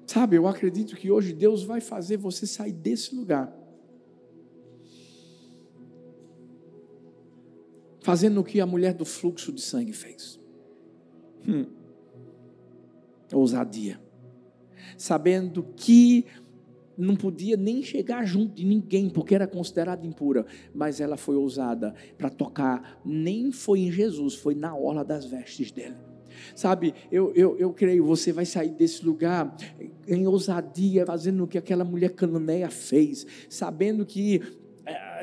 Sabe, 0.07 0.35
eu 0.35 0.47
acredito 0.47 0.95
que 0.95 1.11
hoje 1.11 1.31
Deus 1.31 1.61
vai 1.61 1.79
fazer 1.79 2.17
você 2.17 2.47
sair 2.47 2.71
desse 2.71 3.13
lugar. 3.13 3.55
Fazendo 7.99 8.41
o 8.41 8.43
que 8.43 8.59
a 8.59 8.65
mulher 8.65 8.95
do 8.95 9.05
fluxo 9.05 9.53
de 9.53 9.61
sangue 9.61 9.93
fez. 9.93 10.39
Hum. 11.47 11.67
Ousadia. 13.31 14.01
Sabendo 14.97 15.61
que 15.75 16.25
não 16.99 17.15
podia 17.15 17.55
nem 17.55 17.81
chegar 17.81 18.25
junto 18.25 18.53
de 18.55 18.65
ninguém, 18.65 19.09
porque 19.09 19.33
era 19.33 19.47
considerada 19.47 20.05
impura, 20.05 20.45
mas 20.73 20.99
ela 20.99 21.15
foi 21.15 21.35
ousada 21.35 21.95
para 22.17 22.29
tocar, 22.29 22.99
nem 23.05 23.51
foi 23.51 23.79
em 23.79 23.91
Jesus, 23.91 24.35
foi 24.35 24.53
na 24.53 24.75
orla 24.75 25.03
das 25.03 25.25
vestes 25.25 25.71
dele. 25.71 25.95
Sabe, 26.55 26.93
eu, 27.11 27.33
eu, 27.33 27.57
eu 27.57 27.73
creio, 27.73 28.05
você 28.05 28.31
vai 28.31 28.45
sair 28.45 28.69
desse 28.69 29.05
lugar 29.05 29.55
em 30.07 30.27
ousadia, 30.27 31.05
fazendo 31.05 31.43
o 31.43 31.47
que 31.47 31.57
aquela 31.57 31.83
mulher 31.83 32.13
cananeia 32.13 32.69
fez, 32.69 33.25
sabendo 33.49 34.05
que 34.05 34.41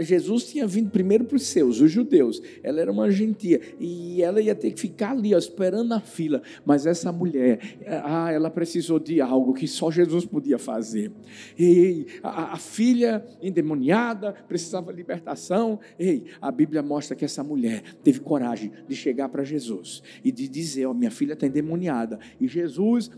Jesus 0.00 0.44
tinha 0.44 0.66
vindo 0.66 0.90
primeiro 0.90 1.24
para 1.24 1.36
os 1.36 1.46
seus, 1.46 1.80
os 1.80 1.90
judeus. 1.90 2.42
Ela 2.62 2.80
era 2.80 2.90
uma 2.90 3.10
gentia 3.10 3.60
e 3.78 4.22
ela 4.22 4.40
ia 4.40 4.54
ter 4.54 4.72
que 4.72 4.80
ficar 4.80 5.12
ali, 5.12 5.34
ó, 5.34 5.38
esperando 5.38 5.88
na 5.88 6.00
fila. 6.00 6.42
Mas 6.64 6.86
essa 6.86 7.12
mulher, 7.12 7.60
ah, 8.04 8.30
ela 8.30 8.50
precisou 8.50 8.98
de 8.98 9.20
algo 9.20 9.54
que 9.54 9.66
só 9.66 9.90
Jesus 9.90 10.24
podia 10.24 10.58
fazer. 10.58 11.12
E 11.58 12.06
a, 12.22 12.54
a 12.54 12.56
filha 12.56 13.24
endemoniada 13.42 14.32
precisava 14.32 14.92
de 14.92 14.98
libertação. 14.98 15.78
Ei, 15.98 16.24
a 16.40 16.50
Bíblia 16.50 16.82
mostra 16.82 17.16
que 17.16 17.24
essa 17.24 17.42
mulher 17.42 17.82
teve 18.02 18.20
coragem 18.20 18.72
de 18.88 18.94
chegar 18.94 19.28
para 19.28 19.44
Jesus 19.44 20.02
e 20.24 20.30
de 20.30 20.48
dizer: 20.48 20.86
ó, 20.86 20.94
minha 20.94 21.10
filha 21.10 21.32
está 21.34 21.46
endemoniada. 21.46 22.18
E 22.40 22.46
Jesus 22.46 23.10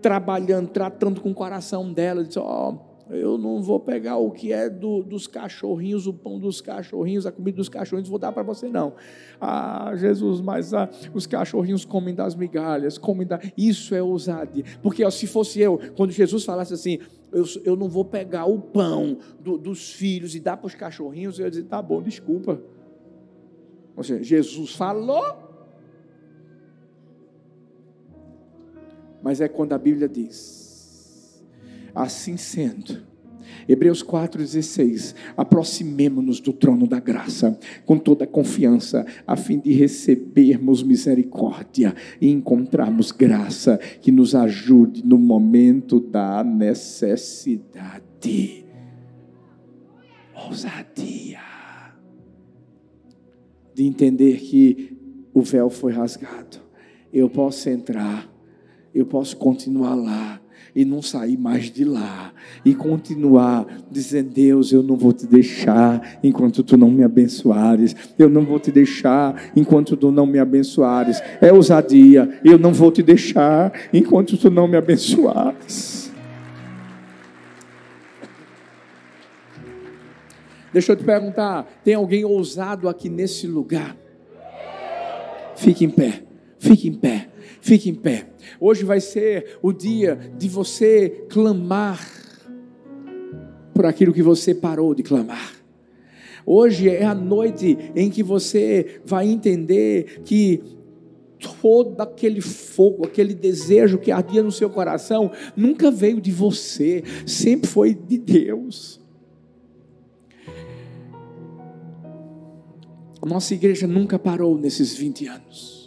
trabalhando, 0.00 0.68
tratando 0.68 1.20
com 1.20 1.30
o 1.30 1.34
coração 1.34 1.92
dela, 1.92 2.24
disse: 2.24 2.38
ó 2.38 2.91
eu 3.16 3.36
não 3.36 3.62
vou 3.62 3.78
pegar 3.78 4.16
o 4.16 4.30
que 4.30 4.52
é 4.52 4.70
do, 4.70 5.02
dos 5.02 5.26
cachorrinhos, 5.26 6.06
o 6.06 6.14
pão 6.14 6.38
dos 6.38 6.60
cachorrinhos, 6.60 7.26
a 7.26 7.32
comida 7.32 7.56
dos 7.56 7.68
cachorrinhos, 7.68 8.08
vou 8.08 8.18
dar 8.18 8.32
para 8.32 8.42
você, 8.42 8.68
não. 8.68 8.94
Ah, 9.40 9.92
Jesus, 9.96 10.40
mas 10.40 10.72
ah, 10.72 10.88
os 11.12 11.26
cachorrinhos 11.26 11.84
comem 11.84 12.14
das 12.14 12.34
migalhas, 12.34 12.96
comem 12.96 13.26
da. 13.26 13.38
Isso 13.56 13.94
é 13.94 14.02
ousadia. 14.02 14.64
Porque 14.82 15.04
ó, 15.04 15.10
se 15.10 15.26
fosse 15.26 15.60
eu, 15.60 15.78
quando 15.94 16.10
Jesus 16.10 16.44
falasse 16.44 16.72
assim, 16.72 17.00
eu, 17.30 17.44
eu 17.64 17.76
não 17.76 17.88
vou 17.88 18.04
pegar 18.04 18.46
o 18.46 18.58
pão 18.58 19.18
do, 19.38 19.58
dos 19.58 19.92
filhos 19.92 20.34
e 20.34 20.40
dar 20.40 20.56
para 20.56 20.66
os 20.68 20.74
cachorrinhos, 20.74 21.38
eu 21.38 21.44
ia 21.44 21.50
dizer, 21.50 21.64
tá 21.64 21.82
bom, 21.82 22.00
desculpa. 22.00 22.62
Ou 23.94 24.02
seja, 24.02 24.22
Jesus 24.22 24.74
falou. 24.74 25.50
Mas 29.22 29.40
é 29.40 29.48
quando 29.48 29.72
a 29.72 29.78
Bíblia 29.78 30.08
diz 30.08 30.61
Assim 31.94 32.36
sendo, 32.36 33.02
Hebreus 33.68 34.02
4,16: 34.02 35.14
aproximemo-nos 35.36 36.40
do 36.40 36.52
trono 36.52 36.86
da 36.86 36.98
graça 36.98 37.58
com 37.84 37.98
toda 37.98 38.26
confiança, 38.26 39.06
a 39.26 39.36
fim 39.36 39.58
de 39.58 39.72
recebermos 39.72 40.82
misericórdia 40.82 41.94
e 42.20 42.30
encontrarmos 42.30 43.12
graça 43.12 43.78
que 44.00 44.10
nos 44.10 44.34
ajude 44.34 45.04
no 45.04 45.18
momento 45.18 46.00
da 46.00 46.42
necessidade. 46.42 48.02
Ousadia 50.34 51.52
de 53.74 53.84
entender 53.84 54.38
que 54.40 54.96
o 55.32 55.40
véu 55.40 55.70
foi 55.70 55.92
rasgado. 55.92 56.58
Eu 57.12 57.28
posso 57.28 57.68
entrar, 57.68 58.30
eu 58.94 59.06
posso 59.06 59.36
continuar 59.36 59.94
lá, 59.94 60.41
e 60.74 60.84
não 60.84 61.02
sair 61.02 61.36
mais 61.36 61.70
de 61.70 61.84
lá 61.84 62.32
e 62.64 62.74
continuar 62.74 63.66
dizendo: 63.90 64.30
Deus, 64.30 64.72
eu 64.72 64.82
não 64.82 64.96
vou 64.96 65.12
te 65.12 65.26
deixar 65.26 66.18
enquanto 66.22 66.62
tu 66.62 66.76
não 66.76 66.90
me 66.90 67.02
abençoares, 67.04 67.94
eu 68.18 68.28
não 68.28 68.44
vou 68.44 68.58
te 68.58 68.70
deixar 68.70 69.50
enquanto 69.54 69.96
tu 69.96 70.10
não 70.10 70.26
me 70.26 70.38
abençoares. 70.38 71.22
É 71.40 71.52
ousadia, 71.52 72.40
eu 72.44 72.58
não 72.58 72.72
vou 72.72 72.90
te 72.90 73.02
deixar 73.02 73.72
enquanto 73.92 74.36
tu 74.36 74.50
não 74.50 74.66
me 74.66 74.76
abençoares. 74.76 76.10
Deixa 80.72 80.92
eu 80.92 80.96
te 80.96 81.04
perguntar: 81.04 81.66
tem 81.84 81.94
alguém 81.94 82.24
ousado 82.24 82.88
aqui 82.88 83.08
nesse 83.08 83.46
lugar? 83.46 83.96
Fique 85.54 85.84
em 85.84 85.90
pé, 85.90 86.22
fique 86.58 86.88
em 86.88 86.94
pé. 86.94 87.28
Fique 87.62 87.88
em 87.88 87.94
pé. 87.94 88.26
Hoje 88.60 88.84
vai 88.84 89.00
ser 89.00 89.56
o 89.62 89.72
dia 89.72 90.18
de 90.36 90.48
você 90.48 91.24
clamar 91.30 92.04
por 93.72 93.86
aquilo 93.86 94.12
que 94.12 94.20
você 94.20 94.52
parou 94.52 94.92
de 94.94 95.04
clamar. 95.04 95.54
Hoje 96.44 96.88
é 96.88 97.04
a 97.04 97.14
noite 97.14 97.78
em 97.94 98.10
que 98.10 98.20
você 98.20 99.00
vai 99.06 99.28
entender 99.28 100.22
que 100.24 100.60
todo 101.62 102.00
aquele 102.00 102.40
fogo, 102.40 103.06
aquele 103.06 103.32
desejo 103.32 103.96
que 103.96 104.10
ardia 104.10 104.42
no 104.42 104.50
seu 104.50 104.68
coração, 104.68 105.30
nunca 105.56 105.88
veio 105.88 106.20
de 106.20 106.32
você, 106.32 107.04
sempre 107.24 107.70
foi 107.70 107.94
de 107.94 108.18
Deus. 108.18 109.00
Nossa 113.24 113.54
igreja 113.54 113.86
nunca 113.86 114.18
parou 114.18 114.58
nesses 114.58 114.96
20 114.96 115.26
anos. 115.28 115.81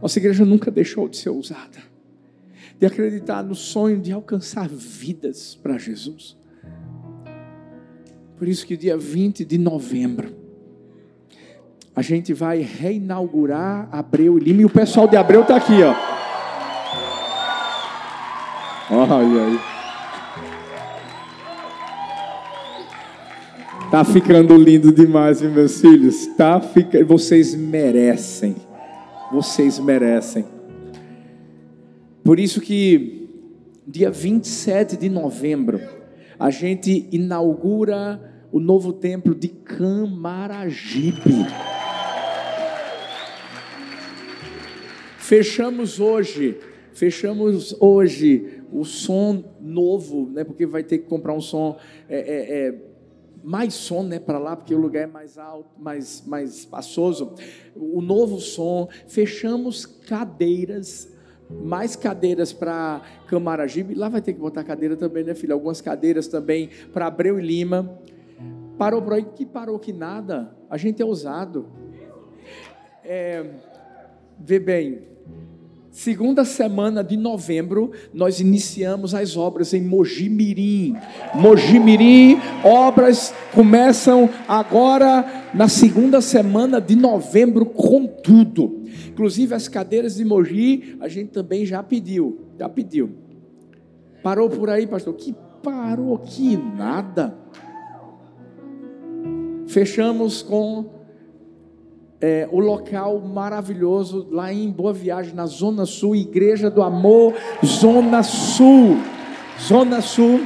Nossa 0.00 0.18
igreja 0.18 0.44
nunca 0.44 0.70
deixou 0.70 1.08
de 1.08 1.16
ser 1.16 1.30
ousada, 1.30 1.82
de 2.78 2.86
acreditar 2.86 3.42
no 3.42 3.54
sonho 3.54 4.00
de 4.00 4.12
alcançar 4.12 4.68
vidas 4.68 5.58
para 5.60 5.76
Jesus. 5.76 6.36
Por 8.36 8.46
isso 8.46 8.64
que 8.64 8.76
dia 8.76 8.96
20 8.96 9.44
de 9.44 9.58
novembro, 9.58 10.36
a 11.94 12.02
gente 12.02 12.32
vai 12.32 12.60
reinaugurar 12.60 13.88
Abreu 13.90 14.38
e 14.38 14.40
Lima, 14.40 14.62
e 14.62 14.64
o 14.64 14.70
pessoal 14.70 15.08
de 15.08 15.16
Abreu 15.16 15.42
está 15.42 15.56
aqui, 15.56 15.82
ó. 15.82 15.92
Olha 18.90 19.44
aí. 19.44 19.58
Tá 23.90 24.04
ficando 24.04 24.56
lindo 24.56 24.92
demais, 24.92 25.42
meus 25.42 25.80
filhos. 25.80 26.26
Tá 26.36 26.60
ficando, 26.60 27.06
vocês 27.06 27.54
merecem 27.54 28.67
vocês 29.32 29.78
merecem. 29.78 30.44
Por 32.24 32.38
isso 32.40 32.60
que 32.60 33.28
dia 33.86 34.10
27 34.10 34.96
de 34.96 35.08
novembro 35.08 35.80
a 36.38 36.50
gente 36.50 37.08
inaugura 37.10 38.20
o 38.52 38.60
novo 38.60 38.92
templo 38.92 39.34
de 39.34 39.48
Camaragibe. 39.48 41.18
Fechamos 45.18 46.00
hoje, 46.00 46.58
fechamos 46.92 47.76
hoje 47.80 48.62
o 48.72 48.84
som 48.84 49.44
novo, 49.60 50.30
né? 50.30 50.44
Porque 50.44 50.64
vai 50.64 50.82
ter 50.82 50.98
que 50.98 51.06
comprar 51.06 51.34
um 51.34 51.40
som 51.40 51.76
é, 52.08 52.18
é, 52.18 52.68
é, 52.68 52.74
mais 53.42 53.74
som 53.74 54.02
né, 54.02 54.18
para 54.18 54.38
lá, 54.38 54.56
porque 54.56 54.74
o 54.74 54.78
lugar 54.78 55.04
é 55.04 55.06
mais 55.06 55.38
alto, 55.38 55.70
mais, 55.78 56.22
mais 56.26 56.56
espaçoso. 56.58 57.34
O 57.74 58.00
novo 58.00 58.40
som, 58.40 58.88
fechamos 59.06 59.86
cadeiras, 59.86 61.12
mais 61.50 61.96
cadeiras 61.96 62.52
para 62.52 63.02
Camaragibe. 63.26 63.94
Lá 63.94 64.08
vai 64.08 64.20
ter 64.20 64.32
que 64.32 64.40
botar 64.40 64.64
cadeira 64.64 64.96
também, 64.96 65.24
né, 65.24 65.34
filho? 65.34 65.54
Algumas 65.54 65.80
cadeiras 65.80 66.26
também 66.26 66.70
para 66.92 67.06
Abreu 67.06 67.38
e 67.38 67.42
Lima. 67.42 67.98
Parou 68.76 69.02
por 69.02 69.14
aí, 69.14 69.24
que 69.24 69.44
parou 69.44 69.78
que 69.78 69.92
nada. 69.92 70.54
A 70.70 70.76
gente 70.76 71.02
é 71.02 71.04
ousado. 71.04 71.66
É, 73.04 73.44
vê 74.38 74.58
bem, 74.58 75.02
Segunda 75.98 76.44
semana 76.44 77.02
de 77.02 77.16
novembro, 77.16 77.90
nós 78.14 78.38
iniciamos 78.38 79.16
as 79.16 79.36
obras 79.36 79.74
em 79.74 79.82
Mojimirim. 79.82 80.94
Mojimirim, 81.34 82.38
obras 82.62 83.34
começam 83.52 84.30
agora 84.46 85.50
na 85.52 85.66
segunda 85.66 86.20
semana 86.20 86.80
de 86.80 86.94
novembro 86.94 87.66
com 87.66 88.06
tudo. 88.06 88.84
Inclusive 89.08 89.56
as 89.56 89.66
cadeiras 89.66 90.14
de 90.14 90.24
Mogi, 90.24 90.96
a 91.00 91.08
gente 91.08 91.32
também 91.32 91.66
já 91.66 91.82
pediu, 91.82 92.46
já 92.56 92.68
pediu. 92.68 93.10
Parou 94.22 94.48
por 94.48 94.70
aí, 94.70 94.86
pastor? 94.86 95.14
Que 95.14 95.34
parou 95.64 96.16
que 96.18 96.56
nada. 96.56 97.36
Fechamos 99.66 100.42
com 100.42 100.97
é, 102.20 102.48
o 102.50 102.58
local 102.58 103.20
maravilhoso 103.20 104.26
lá 104.30 104.52
em 104.52 104.70
Boa 104.70 104.92
Viagem, 104.92 105.34
na 105.34 105.46
Zona 105.46 105.86
Sul, 105.86 106.16
Igreja 106.16 106.70
do 106.70 106.82
Amor, 106.82 107.34
Zona 107.64 108.22
Sul. 108.22 108.96
Zona 109.60 110.00
Sul. 110.00 110.40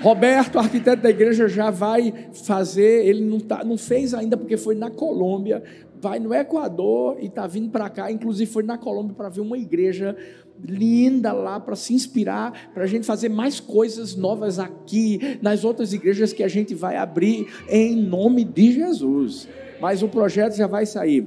Roberto, 0.00 0.58
arquiteto 0.58 1.02
da 1.02 1.10
igreja, 1.10 1.48
já 1.48 1.70
vai 1.70 2.14
fazer, 2.32 3.04
ele 3.04 3.20
não, 3.20 3.40
tá, 3.40 3.64
não 3.64 3.76
fez 3.76 4.14
ainda 4.14 4.36
porque 4.36 4.56
foi 4.56 4.76
na 4.76 4.90
Colômbia, 4.90 5.62
vai 6.00 6.20
no 6.20 6.32
Equador 6.32 7.16
e 7.20 7.26
está 7.26 7.48
vindo 7.48 7.68
para 7.68 7.90
cá, 7.90 8.10
inclusive 8.10 8.50
foi 8.50 8.62
na 8.62 8.78
Colômbia 8.78 9.16
para 9.16 9.28
ver 9.28 9.40
uma 9.40 9.58
igreja 9.58 10.16
linda 10.64 11.32
lá 11.32 11.60
para 11.60 11.76
se 11.76 11.94
inspirar, 11.94 12.70
para 12.72 12.84
a 12.84 12.86
gente 12.86 13.06
fazer 13.06 13.28
mais 13.28 13.60
coisas 13.60 14.16
novas 14.16 14.58
aqui, 14.58 15.38
nas 15.40 15.64
outras 15.64 15.92
igrejas 15.92 16.32
que 16.32 16.42
a 16.42 16.48
gente 16.48 16.74
vai 16.74 16.96
abrir 16.96 17.46
em 17.68 17.96
nome 17.96 18.44
de 18.44 18.72
Jesus. 18.72 19.48
Mas 19.80 20.02
o 20.02 20.08
projeto 20.08 20.56
já 20.56 20.66
vai 20.66 20.86
sair. 20.86 21.26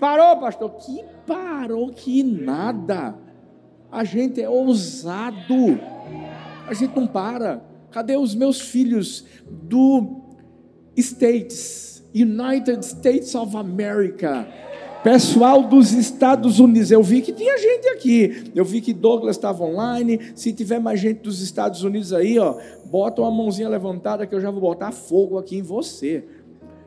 Parou, 0.00 0.38
pastor? 0.38 0.70
Que 0.76 1.04
parou 1.26 1.90
que 1.90 2.22
nada. 2.22 3.14
A 3.90 4.04
gente 4.04 4.40
é 4.40 4.48
ousado. 4.48 5.78
A 6.66 6.74
gente 6.74 6.96
não 6.96 7.06
para. 7.06 7.62
Cadê 7.90 8.16
os 8.16 8.34
meus 8.34 8.60
filhos 8.60 9.26
do 9.46 10.22
States, 10.96 12.02
United 12.14 12.84
States 12.84 13.34
of 13.34 13.54
America? 13.56 14.48
Pessoal 15.02 15.64
dos 15.64 15.92
Estados 15.92 16.60
Unidos, 16.60 16.92
eu 16.92 17.02
vi 17.02 17.22
que 17.22 17.32
tinha 17.32 17.58
gente 17.58 17.88
aqui. 17.88 18.52
Eu 18.54 18.64
vi 18.64 18.80
que 18.80 18.92
Douglas 18.92 19.34
estava 19.34 19.64
online. 19.64 20.20
Se 20.36 20.52
tiver 20.52 20.78
mais 20.78 21.00
gente 21.00 21.22
dos 21.22 21.42
Estados 21.42 21.82
Unidos 21.82 22.12
aí, 22.12 22.38
ó, 22.38 22.56
bota 22.84 23.20
uma 23.20 23.30
mãozinha 23.30 23.68
levantada 23.68 24.26
que 24.28 24.34
eu 24.34 24.40
já 24.40 24.48
vou 24.48 24.60
botar 24.60 24.92
fogo 24.92 25.38
aqui 25.38 25.56
em 25.58 25.62
você. 25.62 26.24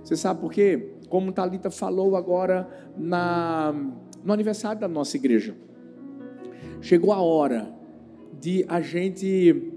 Você 0.01 0.15
sabe 0.15 0.39
por 0.39 0.53
quê? 0.53 0.93
Como 1.09 1.33
Talita 1.33 1.69
falou 1.69 2.15
agora 2.15 2.69
na, 2.97 3.75
no 4.23 4.31
aniversário 4.31 4.79
da 4.79 4.87
nossa 4.87 5.17
igreja. 5.17 5.53
Chegou 6.79 7.11
a 7.11 7.19
hora 7.19 7.67
de 8.39 8.63
a 8.69 8.79
gente 8.79 9.73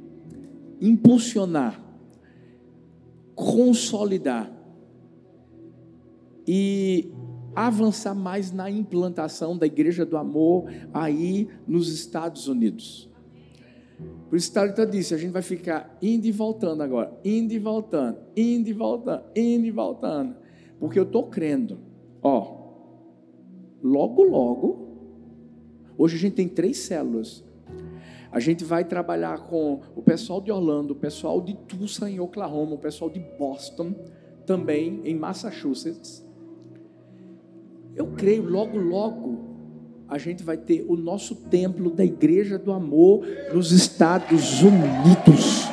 impulsionar, 0.80 1.80
consolidar 3.34 4.52
e 6.46 7.10
avançar 7.66 8.14
mais 8.14 8.52
na 8.52 8.70
implantação 8.70 9.56
da 9.56 9.66
Igreja 9.66 10.06
do 10.06 10.16
Amor 10.16 10.70
aí 10.92 11.48
nos 11.66 11.92
Estados 11.92 12.46
Unidos. 12.46 13.08
Por 14.28 14.36
isso, 14.36 14.52
Thalita 14.52 14.86
disse: 14.86 15.14
a 15.14 15.18
gente 15.18 15.32
vai 15.32 15.42
ficar 15.42 15.96
indo 16.00 16.26
e 16.26 16.32
voltando 16.32 16.82
agora, 16.82 17.12
indo 17.24 17.52
e 17.52 17.58
voltando, 17.58 18.18
indo 18.36 18.68
e 18.68 18.72
voltando, 18.72 19.24
indo 19.34 19.66
e 19.66 19.70
voltando, 19.70 20.36
porque 20.78 20.98
eu 20.98 21.02
estou 21.02 21.28
crendo, 21.28 21.78
ó, 22.22 22.58
logo, 23.82 24.22
logo, 24.22 24.88
hoje 25.96 26.16
a 26.16 26.18
gente 26.18 26.34
tem 26.34 26.48
três 26.48 26.78
células. 26.78 27.44
A 28.30 28.40
gente 28.40 28.62
vai 28.62 28.84
trabalhar 28.84 29.46
com 29.46 29.80
o 29.96 30.02
pessoal 30.02 30.38
de 30.38 30.52
Orlando, 30.52 30.92
o 30.92 30.96
pessoal 30.96 31.40
de 31.40 31.54
Tulsa, 31.54 32.10
em 32.10 32.20
Oklahoma, 32.20 32.74
o 32.74 32.78
pessoal 32.78 33.10
de 33.10 33.18
Boston, 33.38 33.94
também 34.44 35.00
em 35.04 35.14
Massachusetts. 35.14 36.27
Eu 37.98 38.06
creio, 38.16 38.48
logo, 38.48 38.78
logo, 38.78 39.40
a 40.08 40.18
gente 40.18 40.44
vai 40.44 40.56
ter 40.56 40.86
o 40.88 40.96
nosso 40.96 41.34
templo 41.34 41.90
da 41.90 42.04
Igreja 42.04 42.56
do 42.56 42.72
Amor 42.72 43.26
nos 43.52 43.72
Estados 43.72 44.62
Unidos. 44.62 45.68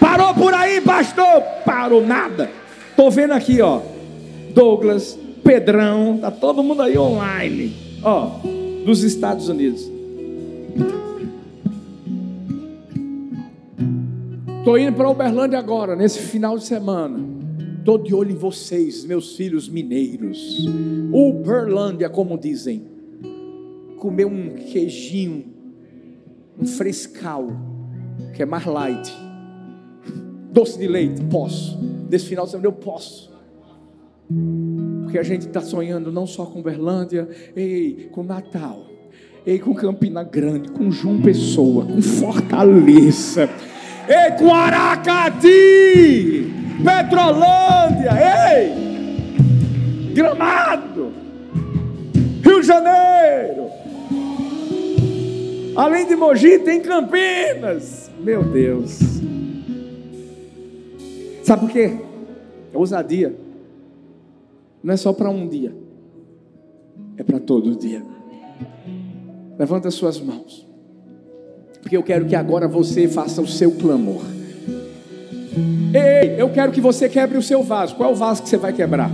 Parou 0.00 0.32
por 0.32 0.54
aí, 0.54 0.80
pastor? 0.80 1.42
Parou 1.66 2.04
nada. 2.04 2.50
Tô 2.96 3.10
vendo 3.10 3.32
aqui, 3.32 3.60
ó. 3.60 3.82
Douglas, 4.54 5.18
Pedrão, 5.44 6.16
tá 6.22 6.30
todo 6.30 6.62
mundo 6.62 6.80
aí 6.80 6.96
online, 6.96 7.76
ó, 8.02 8.30
dos 8.86 9.02
Estados 9.02 9.50
Unidos. 9.50 9.86
Tô 14.64 14.78
indo 14.78 14.94
para 14.94 15.10
Uberlândia 15.10 15.58
agora, 15.58 15.94
nesse 15.94 16.20
final 16.20 16.56
de 16.56 16.64
semana. 16.64 17.35
Estou 17.86 17.98
de 17.98 18.12
olho 18.12 18.32
em 18.32 18.34
vocês, 18.34 19.04
meus 19.04 19.36
filhos 19.36 19.68
mineiros. 19.68 20.66
Uberlândia, 21.12 22.10
como 22.10 22.36
dizem. 22.36 22.82
Comer 23.98 24.24
um 24.24 24.56
queijinho, 24.56 25.44
um 26.60 26.66
frescal, 26.66 27.46
que 28.34 28.42
é 28.42 28.44
mais 28.44 28.66
light. 28.66 29.16
Doce 30.50 30.80
de 30.80 30.88
leite, 30.88 31.22
posso. 31.30 31.78
Desse 32.08 32.26
final 32.26 32.46
de 32.46 32.50
semana 32.50 32.66
eu 32.66 32.72
posso. 32.72 33.32
Porque 35.04 35.16
a 35.16 35.22
gente 35.22 35.46
está 35.46 35.60
sonhando 35.60 36.10
não 36.10 36.26
só 36.26 36.44
com 36.44 36.58
Uberlândia, 36.58 37.28
ei, 37.54 38.08
com 38.10 38.24
Natal, 38.24 38.84
ei, 39.46 39.60
com 39.60 39.72
Campina 39.72 40.24
Grande, 40.24 40.72
com 40.72 40.90
João 40.90 41.22
Pessoa, 41.22 41.86
com 41.86 42.02
Fortaleza, 42.02 43.48
ei, 44.08 44.36
com 44.36 44.52
Aracati. 44.52 46.65
Petrolândia, 46.82 48.10
ei! 48.12 50.12
Gramado, 50.12 51.12
Rio 52.42 52.60
de 52.60 52.66
Janeiro, 52.66 53.68
além 55.74 56.06
de 56.06 56.16
Mogi, 56.16 56.58
tem 56.60 56.80
Campinas. 56.80 58.10
Meu 58.18 58.42
Deus, 58.42 58.98
sabe 61.42 61.66
por 61.66 61.70
quê? 61.70 61.98
É 62.72 62.78
ousadia, 62.78 63.36
não 64.82 64.94
é 64.94 64.96
só 64.96 65.12
para 65.12 65.28
um 65.28 65.46
dia, 65.46 65.74
é 67.18 67.22
para 67.22 67.38
todo 67.38 67.76
dia. 67.76 68.02
Levanta 69.58 69.90
suas 69.90 70.20
mãos, 70.20 70.66
porque 71.82 71.96
eu 71.96 72.02
quero 72.02 72.26
que 72.26 72.34
agora 72.34 72.66
você 72.66 73.06
faça 73.06 73.42
o 73.42 73.46
seu 73.46 73.72
clamor. 73.72 74.35
Ei, 75.94 76.34
eu 76.36 76.50
quero 76.50 76.70
que 76.70 76.80
você 76.80 77.08
quebre 77.08 77.38
o 77.38 77.42
seu 77.42 77.62
vaso. 77.62 77.94
Qual 77.94 78.10
é 78.10 78.12
o 78.12 78.16
vaso 78.16 78.42
que 78.42 78.48
você 78.48 78.58
vai 78.58 78.72
quebrar? 78.72 79.10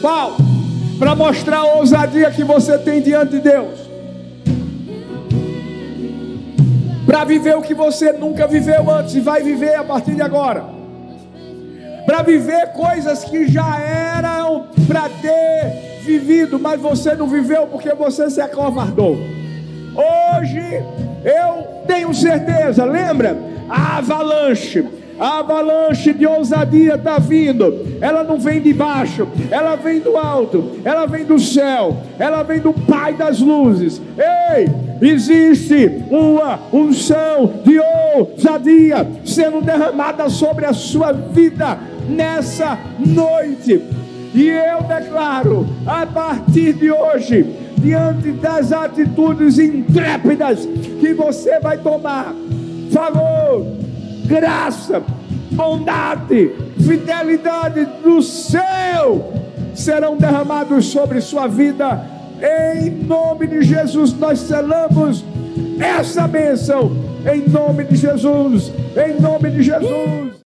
Qual? 0.00 0.36
Para 0.98 1.14
mostrar 1.14 1.58
a 1.58 1.74
ousadia 1.74 2.30
que 2.30 2.42
você 2.42 2.78
tem 2.78 3.02
diante 3.02 3.32
de 3.32 3.40
Deus. 3.40 3.78
Para 7.04 7.24
viver 7.24 7.56
o 7.56 7.62
que 7.62 7.74
você 7.74 8.12
nunca 8.12 8.46
viveu 8.46 8.90
antes 8.90 9.14
e 9.14 9.20
vai 9.20 9.42
viver 9.42 9.74
a 9.74 9.84
partir 9.84 10.14
de 10.14 10.22
agora. 10.22 10.64
Para 12.06 12.22
viver 12.22 12.72
coisas 12.72 13.22
que 13.24 13.46
já 13.46 13.78
eram 13.80 14.68
para 14.86 15.08
ter 15.08 16.00
vivido, 16.04 16.58
mas 16.58 16.80
você 16.80 17.14
não 17.14 17.28
viveu 17.28 17.66
porque 17.66 17.92
você 17.94 18.30
se 18.30 18.40
acovardou. 18.40 19.18
Hoje 19.94 20.82
eu 21.24 21.84
tenho 21.86 22.14
certeza, 22.14 22.84
lembra? 22.84 23.36
A 23.68 23.98
avalanche 23.98 25.01
a 25.22 25.38
avalanche 25.38 26.12
de 26.12 26.26
ousadia 26.26 26.96
está 26.96 27.16
vindo. 27.16 27.96
Ela 28.00 28.24
não 28.24 28.40
vem 28.40 28.60
de 28.60 28.74
baixo, 28.74 29.28
ela 29.52 29.76
vem 29.76 30.00
do 30.00 30.16
alto, 30.16 30.80
ela 30.84 31.06
vem 31.06 31.24
do 31.24 31.38
céu, 31.38 31.96
ela 32.18 32.42
vem 32.42 32.58
do 32.58 32.72
Pai 32.72 33.14
das 33.14 33.38
luzes. 33.38 34.02
Ei, 34.18 34.66
existe 35.00 36.02
uma 36.10 36.58
unção 36.72 37.52
de 37.64 37.78
ousadia 38.16 39.08
sendo 39.24 39.62
derramada 39.62 40.28
sobre 40.28 40.66
a 40.66 40.72
sua 40.72 41.12
vida 41.12 41.78
nessa 42.08 42.76
noite. 42.98 43.80
E 44.34 44.48
eu 44.48 44.82
declaro, 44.82 45.68
a 45.86 46.04
partir 46.04 46.72
de 46.72 46.90
hoje, 46.90 47.46
diante 47.78 48.32
das 48.32 48.72
atitudes 48.72 49.56
intrépidas 49.56 50.66
que 50.98 51.14
você 51.14 51.60
vai 51.60 51.78
tomar, 51.78 52.34
favor, 52.90 53.82
graça, 54.24 55.02
bondade, 55.52 56.52
fidelidade 56.78 57.84
do 58.02 58.22
céu 58.22 59.32
serão 59.74 60.16
derramados 60.16 60.86
sobre 60.86 61.20
sua 61.20 61.46
vida. 61.46 62.04
Em 62.40 62.90
nome 62.90 63.46
de 63.46 63.62
Jesus, 63.62 64.12
nós 64.12 64.40
selamos 64.40 65.24
essa 65.78 66.26
bênção. 66.26 66.90
Em 67.32 67.48
nome 67.48 67.84
de 67.84 67.96
Jesus, 67.96 68.72
em 68.96 69.20
nome 69.20 69.50
de 69.50 69.62
Jesus. 69.62 70.41